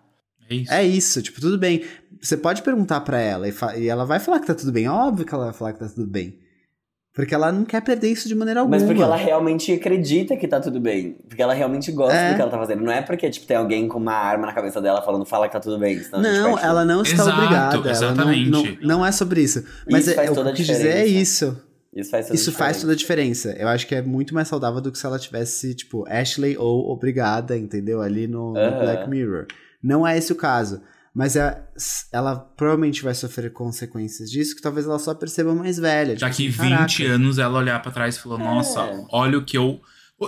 é 0.50 0.56
isso. 0.56 0.74
É 0.74 0.84
isso, 0.84 1.22
tipo, 1.22 1.42
tudo 1.42 1.58
bem. 1.58 1.84
Você 2.22 2.36
pode 2.38 2.62
perguntar 2.62 3.02
pra 3.02 3.20
ela 3.20 3.48
e, 3.48 3.54
e 3.78 3.88
ela 3.88 4.06
vai 4.06 4.20
falar 4.20 4.40
que 4.40 4.48
tá 4.48 4.56
tudo 4.56 4.72
bem. 4.72 4.88
Óbvio 4.88 5.26
que 5.26 5.34
ela 5.34 5.46
vai 5.46 5.54
falar 5.54 5.74
que 5.74 5.80
tá 5.80 5.88
tudo 5.88 6.08
bem. 6.08 6.38
Porque 7.14 7.34
ela 7.36 7.52
não 7.52 7.66
quer 7.66 7.82
perder 7.82 8.10
isso 8.12 8.28
de 8.28 8.36
maneira 8.36 8.62
alguma. 8.62 8.78
Mas 8.78 8.86
porque 8.86 9.02
ela 9.02 9.16
realmente 9.16 9.74
acredita 9.74 10.38
que 10.38 10.48
tá 10.48 10.60
tudo 10.60 10.80
bem. 10.80 11.18
Porque 11.28 11.42
ela 11.42 11.54
realmente 11.54 11.92
gosta 11.92 12.16
É. 12.16 12.30
do 12.30 12.36
que 12.36 12.42
ela 12.42 12.52
tá 12.52 12.58
fazendo. 12.58 12.82
Não 12.84 12.92
é 12.94 13.02
porque, 13.02 13.30
tipo, 13.30 13.46
tem 13.46 13.58
alguém 13.58 13.88
com 13.88 13.98
uma 13.98 14.14
arma 14.14 14.46
na 14.46 14.54
cabeça 14.54 14.80
dela 14.80 15.02
falando, 15.02 15.26
fala 15.26 15.48
que 15.48 15.54
tá 15.54 15.60
tudo 15.60 15.78
bem. 15.80 16.00
Não, 16.14 16.58
ela 16.58 16.86
não 16.86 17.02
está 17.02 17.24
Exato, 17.24 17.38
obrigada. 17.42 17.76
Ela 17.76 17.84
não, 17.84 17.92
exatamente. 17.92 18.50
não, 18.50 18.64
não 19.00 19.06
é 19.06 19.12
sobre 19.12 19.42
isso. 19.42 19.64
Mas 19.90 20.04
Isso 20.04 20.12
é, 20.12 20.14
faz 20.16 20.30
o 20.30 20.32
que 20.32 20.38
toda 20.38 20.50
a 20.52 20.54
quis 20.54 20.66
dizer 20.68 20.88
é 20.96 21.06
isso. 21.06 21.60
Isso 21.96 22.12
faz 22.12 22.28
toda 22.28 22.36
Isso 22.36 22.50
a 22.50 22.54
faz 22.54 22.78
diferença. 22.78 22.82
toda 22.82 22.94
a 22.94 22.96
diferença. 22.96 23.52
Eu 23.58 23.68
acho 23.68 23.88
que 23.88 23.96
é 23.96 24.02
muito 24.02 24.34
mais 24.34 24.48
saudável 24.48 24.80
do 24.80 24.92
que 24.92 24.98
se 25.00 25.06
ela 25.06 25.18
tivesse, 25.18 25.74
tipo, 25.74 26.06
Ashley 26.08 26.56
ou 26.58 26.92
Obrigada, 26.92 27.58
entendeu? 27.58 28.02
Ali 28.02 28.28
no, 28.28 28.54
no 28.54 28.60
Aham. 28.60 28.80
Black 28.80 29.10
Mirror. 29.10 29.48
Não 29.82 30.06
é 30.06 30.18
esse 30.18 30.32
o 30.32 30.36
caso. 30.36 30.82
Mas 31.14 31.36
é- 31.36 31.62
ela 32.14 32.36
provavelmente 32.36 33.02
vai 33.04 33.16
sofrer 33.16 33.52
consequências 33.52 34.30
disso, 34.30 34.56
que 34.56 34.62
talvez 34.62 34.86
ela 34.86 35.00
só 35.00 35.14
perceba 35.16 35.54
mais 35.56 35.78
velha. 35.78 36.14
Tipo, 36.14 36.22
Daqui 36.22 36.48
assim, 36.48 36.62
20 36.70 36.98
"Caraca, 37.00 37.16
anos 37.16 37.40
ela 37.40 37.58
olhar 37.58 37.82
pra 37.82 37.92
trás 37.92 38.16
e 38.16 38.20
falou, 38.20 38.38
nossa, 38.38 38.80
É. 38.82 39.06
olha 39.12 39.38
o 39.40 39.44
que 39.44 39.58
eu. 39.58 39.82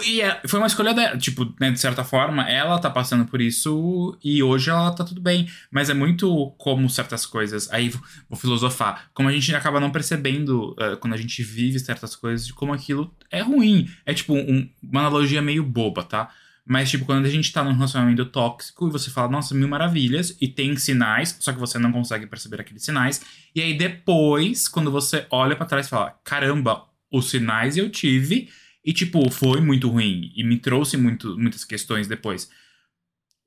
E 0.03 0.21
é- 0.21 0.41
foi 0.47 0.59
uma 0.59 0.67
escolha 0.67 0.93
dela, 0.93 1.17
tipo, 1.17 1.53
né, 1.59 1.69
de 1.71 1.79
certa 1.79 2.03
forma, 2.03 2.49
ela 2.49 2.79
tá 2.79 2.89
passando 2.89 3.25
por 3.25 3.41
isso 3.41 4.17
e 4.23 4.41
hoje 4.41 4.69
ela 4.69 4.91
tá 4.91 5.03
tudo 5.03 5.19
bem. 5.19 5.49
Mas 5.69 5.89
é 5.89 5.93
muito 5.93 6.51
como 6.57 6.89
certas 6.89 7.25
coisas. 7.25 7.69
Aí 7.73 7.89
vou- 7.89 8.39
filosofar. 8.39 9.09
Como 9.13 9.27
a 9.27 9.31
gente 9.33 9.53
acaba 9.53 9.79
não 9.79 9.91
percebendo 9.91 10.75
eh, 10.79 10.95
quando 10.95 11.13
a 11.13 11.17
gente 11.17 11.43
vive 11.43 11.77
certas 11.79 12.15
coisas, 12.15 12.47
de 12.47 12.53
como 12.53 12.71
aquilo 12.73 13.13
é 13.29 13.41
ruim. 13.41 13.89
É 14.05 14.13
tipo 14.13 14.33
um- 14.33 14.69
uma 14.81 15.01
analogia 15.01 15.41
meio 15.41 15.63
boba, 15.63 16.03
tá? 16.03 16.29
Mas, 16.65 16.89
tipo, 16.91 17.05
quando 17.05 17.25
a 17.25 17.29
gente 17.29 17.51
tá 17.51 17.63
num 17.63 17.73
relacionamento 17.73 18.23
tóxico 18.27 18.87
e 18.87 18.91
você 18.91 19.09
fala, 19.09 19.27
nossa, 19.29 19.53
mil 19.55 19.67
maravilhas, 19.67 20.37
e 20.39 20.47
tem 20.47 20.75
sinais, 20.77 21.35
só 21.39 21.51
que 21.51 21.59
você 21.59 21.79
não 21.79 21.91
consegue 21.91 22.27
perceber 22.27 22.61
aqueles 22.61 22.83
sinais. 22.85 23.19
E 23.53 23.59
aí 23.59 23.73
depois, 23.77 24.67
quando 24.67 24.91
você 24.91 25.25
olha 25.31 25.55
pra 25.55 25.65
trás 25.65 25.87
e 25.87 25.89
fala, 25.89 26.15
caramba, 26.23 26.83
os 27.11 27.29
sinais 27.29 27.75
eu 27.77 27.89
tive, 27.89 28.47
e 28.83 28.93
tipo, 28.93 29.29
foi 29.29 29.61
muito 29.61 29.89
ruim, 29.89 30.31
e 30.35 30.43
me 30.43 30.57
trouxe 30.57 30.97
muito, 30.97 31.37
muitas 31.37 31.63
questões 31.63 32.07
depois. 32.07 32.49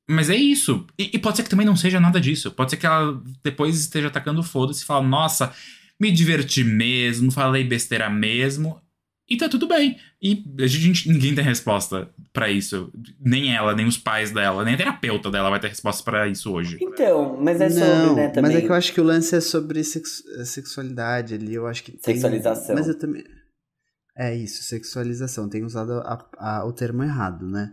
Mas 0.08 0.28
é 0.28 0.36
isso. 0.36 0.86
E, 0.98 1.10
e 1.14 1.18
pode 1.18 1.36
ser 1.38 1.42
que 1.44 1.48
também 1.50 1.66
não 1.66 1.76
seja 1.76 1.98
nada 1.98 2.20
disso. 2.20 2.50
Pode 2.50 2.70
ser 2.70 2.76
que 2.76 2.84
ela 2.86 3.22
depois 3.42 3.78
esteja 3.80 4.08
atacando 4.08 4.42
foda-se 4.42 4.82
e 4.82 4.86
fala, 4.86 5.06
nossa, 5.06 5.52
me 5.98 6.12
diverti 6.12 6.62
mesmo, 6.62 7.30
falei 7.32 7.64
besteira 7.64 8.10
mesmo. 8.10 8.80
E 9.26 9.38
tá 9.38 9.48
tudo 9.48 9.66
bem. 9.66 9.96
E 10.20 10.44
a 10.60 10.66
gente, 10.66 11.08
ninguém 11.08 11.34
tem 11.34 11.42
resposta 11.42 12.10
pra 12.30 12.50
isso. 12.50 12.92
Nem 13.18 13.54
ela, 13.56 13.74
nem 13.74 13.86
os 13.86 13.96
pais 13.96 14.30
dela, 14.30 14.62
nem 14.62 14.74
a 14.74 14.76
terapeuta 14.76 15.30
dela 15.30 15.48
vai 15.48 15.58
ter 15.58 15.68
resposta 15.68 16.02
pra 16.04 16.28
isso 16.28 16.52
hoje. 16.52 16.76
Então, 16.78 17.38
mas 17.40 17.58
é 17.58 17.70
sobre, 17.70 17.86
não, 17.88 18.16
né, 18.16 18.28
também. 18.28 18.52
mas 18.52 18.62
é 18.62 18.66
que 18.66 18.70
eu 18.70 18.74
acho 18.74 18.92
que 18.92 19.00
o 19.00 19.04
lance 19.04 19.34
é 19.34 19.40
sobre 19.40 19.82
sex- 19.82 20.22
sexualidade 20.44 21.32
ali. 21.32 21.54
Eu 21.54 21.66
acho 21.66 21.82
que. 21.82 21.92
tem- 21.92 22.00
Sexualização. 22.14 22.74
mas 22.74 22.86
eu 22.86 22.98
também. 22.98 23.24
É 24.16 24.34
isso, 24.34 24.62
sexualização. 24.62 25.48
Tem 25.48 25.64
usado 25.64 25.92
a- 25.92 26.28
a- 26.38 26.64
o 26.64 26.72
termo 26.72 27.02
errado, 27.02 27.46
né? 27.48 27.70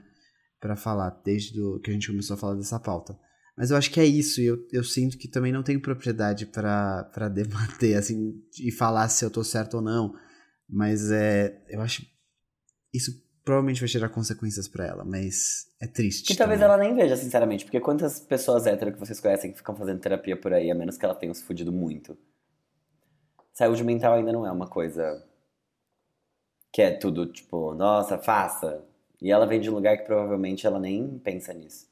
Pra 0.60 0.76
falar, 0.76 1.10
desde 1.24 1.54
do, 1.54 1.80
que 1.80 1.90
a 1.90 1.94
gente 1.94 2.08
começou 2.08 2.36
a 2.36 2.38
falar 2.38 2.56
dessa 2.56 2.80
pauta. 2.80 3.18
Mas 3.58 3.70
eu 3.70 3.78
acho 3.78 3.92
que 3.92 4.00
é 4.00 4.06
isso, 4.06 4.42
e 4.42 4.46
eu, 4.46 4.58
eu 4.72 4.84
sinto 4.84 5.18
que 5.18 5.28
também 5.28 5.52
não 5.52 5.62
tenho 5.64 5.82
propriedade 5.82 6.46
pra 6.48 7.04
pra 7.14 7.28
debater, 7.84 7.96
assim, 7.98 8.34
e 8.60 8.72
falar 8.72 9.08
se 9.10 9.24
eu 9.26 9.30
tô 9.30 9.44
certo 9.44 9.76
ou 9.76 9.82
não. 9.82 10.14
Mas 10.70 11.12
é. 11.12 11.62
Eu 11.70 11.82
acho. 11.82 12.04
Isso 12.94 13.12
provavelmente 13.44 13.80
vai 13.82 13.88
gerar 13.88 14.10
consequências 14.10 14.68
pra 14.68 14.86
ela, 14.86 15.04
mas 15.04 15.66
é 15.82 15.88
triste. 15.88 16.28
Que 16.28 16.36
talvez 16.36 16.62
ela 16.62 16.78
nem 16.78 16.96
veja, 16.96 17.16
sinceramente. 17.18 17.66
Porque 17.66 17.80
quantas 17.80 18.20
pessoas 18.20 18.66
hétero 18.68 18.94
que 18.94 19.00
vocês 19.00 19.20
conhecem 19.20 19.52
que 19.52 19.58
ficam 19.58 19.76
fazendo 19.76 20.00
terapia 20.00 20.40
por 20.40 20.54
aí, 20.54 20.70
a 20.72 20.76
menos 20.76 20.98
que 20.98 21.06
ela 21.06 21.16
tenha 21.16 21.34
se 21.34 21.44
fudido 21.44 21.72
muito? 21.72 22.18
Saúde 23.54 23.84
mental 23.84 24.14
ainda 24.14 24.32
não 24.32 24.46
é 24.46 24.52
uma 24.52 24.68
coisa 24.68 25.04
que 26.72 26.82
é 26.82 26.92
tudo, 26.92 27.26
tipo, 27.26 27.74
nossa, 27.74 28.18
faça. 28.18 28.86
E 29.22 29.32
ela 29.32 29.46
vem 29.46 29.60
de 29.60 29.70
um 29.70 29.74
lugar 29.74 29.98
que 29.98 30.06
provavelmente 30.06 30.66
ela 30.66 30.80
nem 30.80 31.20
pensa 31.20 31.54
nisso. 31.54 31.90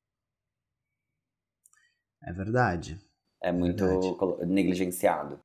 É 2.24 2.34
verdade. 2.34 3.00
É 3.42 3.52
muito 3.52 3.86
Verdade. 3.86 4.46
negligenciado. 4.48 5.40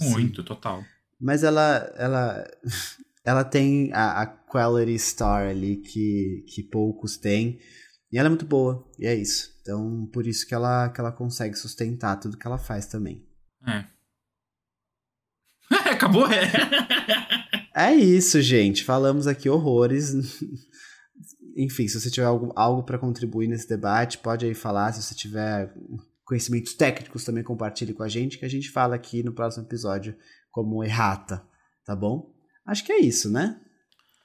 Muito, 0.00 0.42
total. 0.42 0.82
Mas 1.20 1.42
ela, 1.42 1.92
ela, 1.96 2.46
ela 3.24 3.44
tem 3.44 3.92
a, 3.92 4.22
a 4.22 4.26
quality 4.26 4.98
star 4.98 5.48
ali 5.48 5.76
que, 5.76 6.44
que 6.48 6.62
poucos 6.62 7.16
têm. 7.18 7.60
E 8.10 8.18
ela 8.18 8.26
é 8.26 8.30
muito 8.30 8.46
boa, 8.46 8.88
e 8.98 9.06
é 9.06 9.14
isso. 9.14 9.56
Então, 9.60 10.06
por 10.12 10.26
isso 10.26 10.46
que 10.46 10.54
ela, 10.54 10.88
que 10.88 11.00
ela 11.00 11.12
consegue 11.12 11.54
sustentar 11.54 12.18
tudo 12.18 12.36
que 12.38 12.46
ela 12.46 12.58
faz 12.58 12.86
também. 12.86 13.24
É. 13.66 13.84
Acabou, 15.92 16.26
é. 16.26 16.50
É 17.80 17.94
isso, 17.94 18.42
gente. 18.42 18.84
Falamos 18.84 19.26
aqui 19.26 19.48
horrores. 19.48 20.12
Enfim, 21.56 21.88
se 21.88 21.98
você 21.98 22.10
tiver 22.10 22.26
algo, 22.26 22.52
algo 22.54 22.82
para 22.82 22.98
contribuir 22.98 23.48
nesse 23.48 23.68
debate, 23.68 24.18
pode 24.18 24.44
aí 24.44 24.54
falar. 24.54 24.92
Se 24.92 25.02
você 25.02 25.14
tiver 25.14 25.72
conhecimentos 26.24 26.74
técnicos, 26.74 27.24
também 27.24 27.42
compartilhe 27.42 27.94
com 27.94 28.02
a 28.02 28.08
gente, 28.08 28.38
que 28.38 28.44
a 28.44 28.50
gente 28.50 28.70
fala 28.70 28.94
aqui 28.94 29.22
no 29.22 29.32
próximo 29.32 29.64
episódio 29.64 30.14
como 30.50 30.84
errata, 30.84 31.42
tá 31.84 31.96
bom? 31.96 32.32
Acho 32.66 32.84
que 32.84 32.92
é 32.92 33.00
isso, 33.00 33.30
né? 33.30 33.58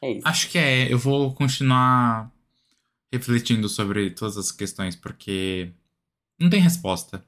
É 0.03 0.11
isso. 0.11 0.27
Acho 0.27 0.49
que 0.49 0.57
é. 0.57 0.91
Eu 0.91 0.99
vou 0.99 1.33
continuar 1.33 2.31
refletindo 3.11 3.69
sobre 3.69 4.11
todas 4.11 4.37
as 4.37 4.51
questões, 4.51 4.95
porque 4.95 5.71
não 6.39 6.49
tem 6.49 6.61
resposta. 6.61 7.25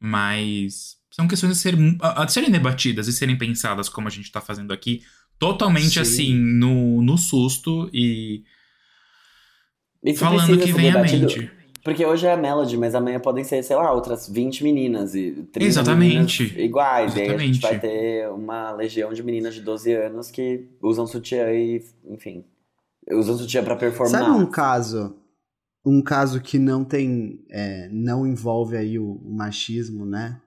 Mas 0.00 0.96
são 1.10 1.28
questões 1.28 1.52
a, 1.52 1.54
ser, 1.54 1.74
a, 2.00 2.24
a 2.24 2.28
serem 2.28 2.50
debatidas 2.50 3.06
e 3.06 3.12
serem 3.12 3.38
pensadas 3.38 3.88
como 3.88 4.08
a 4.08 4.10
gente 4.10 4.32
tá 4.32 4.40
fazendo 4.40 4.72
aqui. 4.72 5.02
Totalmente 5.42 5.94
Sim. 5.94 6.00
assim, 6.00 6.34
no, 6.36 7.02
no 7.02 7.18
susto 7.18 7.90
e 7.92 8.44
Isso 10.04 10.20
falando 10.20 10.56
que 10.56 10.72
vem 10.72 10.88
à 10.88 11.02
mente. 11.02 11.50
Porque 11.82 12.06
hoje 12.06 12.28
é 12.28 12.32
a 12.32 12.36
Melody, 12.36 12.76
mas 12.76 12.94
amanhã 12.94 13.18
podem 13.18 13.42
ser, 13.42 13.60
sei 13.64 13.74
lá, 13.74 13.92
outras 13.92 14.28
20 14.28 14.62
meninas 14.62 15.16
e 15.16 15.32
30 15.52 15.66
Exatamente. 15.66 16.42
meninas 16.44 16.64
iguais. 16.64 17.16
E 17.16 17.22
aí 17.22 17.28
a 17.28 17.38
gente 17.38 17.58
Exatamente. 17.58 17.60
vai 17.60 17.80
ter 17.80 18.28
uma 18.30 18.70
legião 18.70 19.12
de 19.12 19.20
meninas 19.20 19.52
de 19.52 19.62
12 19.62 19.92
anos 19.92 20.30
que 20.30 20.68
usam 20.80 21.08
sutiã 21.08 21.50
e, 21.50 21.84
enfim, 22.08 22.44
usam 23.10 23.36
sutiã 23.36 23.64
pra 23.64 23.74
performar. 23.74 24.22
Sabe 24.22 24.30
um 24.30 24.46
caso, 24.46 25.16
um 25.84 26.00
caso 26.00 26.40
que 26.40 26.56
não 26.56 26.84
tem, 26.84 27.44
é, 27.50 27.88
não 27.90 28.24
envolve 28.24 28.76
aí 28.76 28.96
o, 28.96 29.14
o 29.14 29.34
machismo, 29.36 30.06
né? 30.06 30.40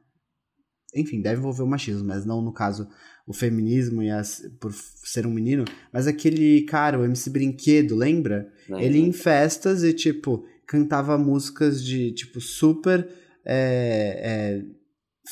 Enfim, 0.96 1.22
deve 1.22 1.40
envolver 1.40 1.64
o 1.64 1.68
machismo, 1.68 2.08
mas 2.08 2.26
não 2.26 2.42
no 2.42 2.54
caso 2.54 2.88
o 3.28 3.34
feminismo 3.34 4.04
e 4.04 4.10
as, 4.10 4.48
por 4.60 4.72
ser 4.74 5.26
um 5.26 5.32
menino. 5.32 5.66
Mas 5.92 6.08
aquele 6.08 6.62
cara, 6.64 7.00
o 7.00 7.04
MC 7.04 7.30
Brinquedo, 7.30 7.96
lembra? 7.96 8.52
Ele 8.70 9.00
em 9.00 9.12
festas 9.12 9.84
e, 9.84 9.94
tipo, 9.94 10.46
cantava 10.68 11.18
músicas 11.18 11.84
de, 11.84 12.12
tipo, 12.12 12.40
super 12.40 13.08
é, 13.44 14.22
é, 14.24 14.66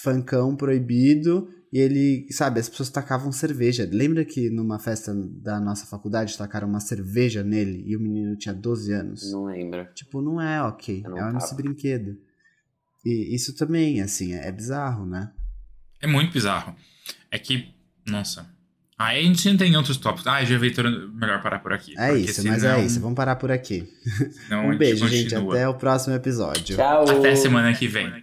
funkão 0.01 0.55
proibido. 0.55 1.47
E 1.71 1.79
ele, 1.79 2.27
sabe, 2.31 2.59
as 2.59 2.69
pessoas 2.69 2.89
tacavam 2.89 3.31
cerveja. 3.31 3.87
Lembra 3.91 4.23
que 4.23 4.49
numa 4.49 4.77
festa 4.77 5.11
da 5.13 5.59
nossa 5.59 5.87
faculdade 5.87 6.37
tacaram 6.37 6.67
uma 6.67 6.79
cerveja 6.79 7.43
nele 7.43 7.83
e 7.85 7.97
o 7.97 7.99
menino 7.99 8.35
tinha 8.37 8.53
12 8.53 8.93
anos? 8.93 9.31
Não 9.31 9.45
lembro. 9.45 9.87
Tipo, 9.95 10.21
não 10.21 10.39
é 10.39 10.61
ok. 10.61 11.01
Não 11.01 11.17
É 11.17 11.25
um 11.25 11.29
MC. 11.31 11.55
Brinquedo. 11.55 12.17
E 13.03 13.35
isso 13.35 13.55
também, 13.55 14.01
assim, 14.01 14.33
é 14.33 14.51
bizarro, 14.51 15.05
né? 15.05 15.31
É 15.99 16.05
muito 16.05 16.31
bizarro. 16.31 16.75
É 17.31 17.39
que, 17.39 17.72
nossa. 18.05 18.45
Aí 18.97 19.19
a 19.21 19.23
gente 19.23 19.49
entra 19.49 19.65
em 19.65 19.75
outros 19.75 19.97
tópicos. 19.97 20.27
Ah, 20.27 20.45
já 20.45 20.57
Vitor, 20.57 20.85
melhor 21.13 21.41
parar 21.41 21.59
por 21.59 21.73
aqui. 21.73 21.93
É 21.97 22.15
isso, 22.15 22.45
mas 22.47 22.61
senão- 22.61 22.75
é 22.75 22.85
isso. 22.85 22.99
Vamos 23.01 23.15
parar 23.15 23.35
por 23.35 23.51
aqui. 23.51 23.89
senão 24.47 24.61
a 24.61 24.63
Um 24.65 24.69
gente 24.69 24.77
beijo, 24.77 25.07
gente. 25.07 25.35
Até 25.35 25.67
o 25.67 25.73
próximo 25.73 26.15
episódio. 26.15 26.75
Tchau! 26.77 27.09
Até 27.09 27.35
semana 27.35 27.73
que 27.73 27.87
vem. 27.87 28.13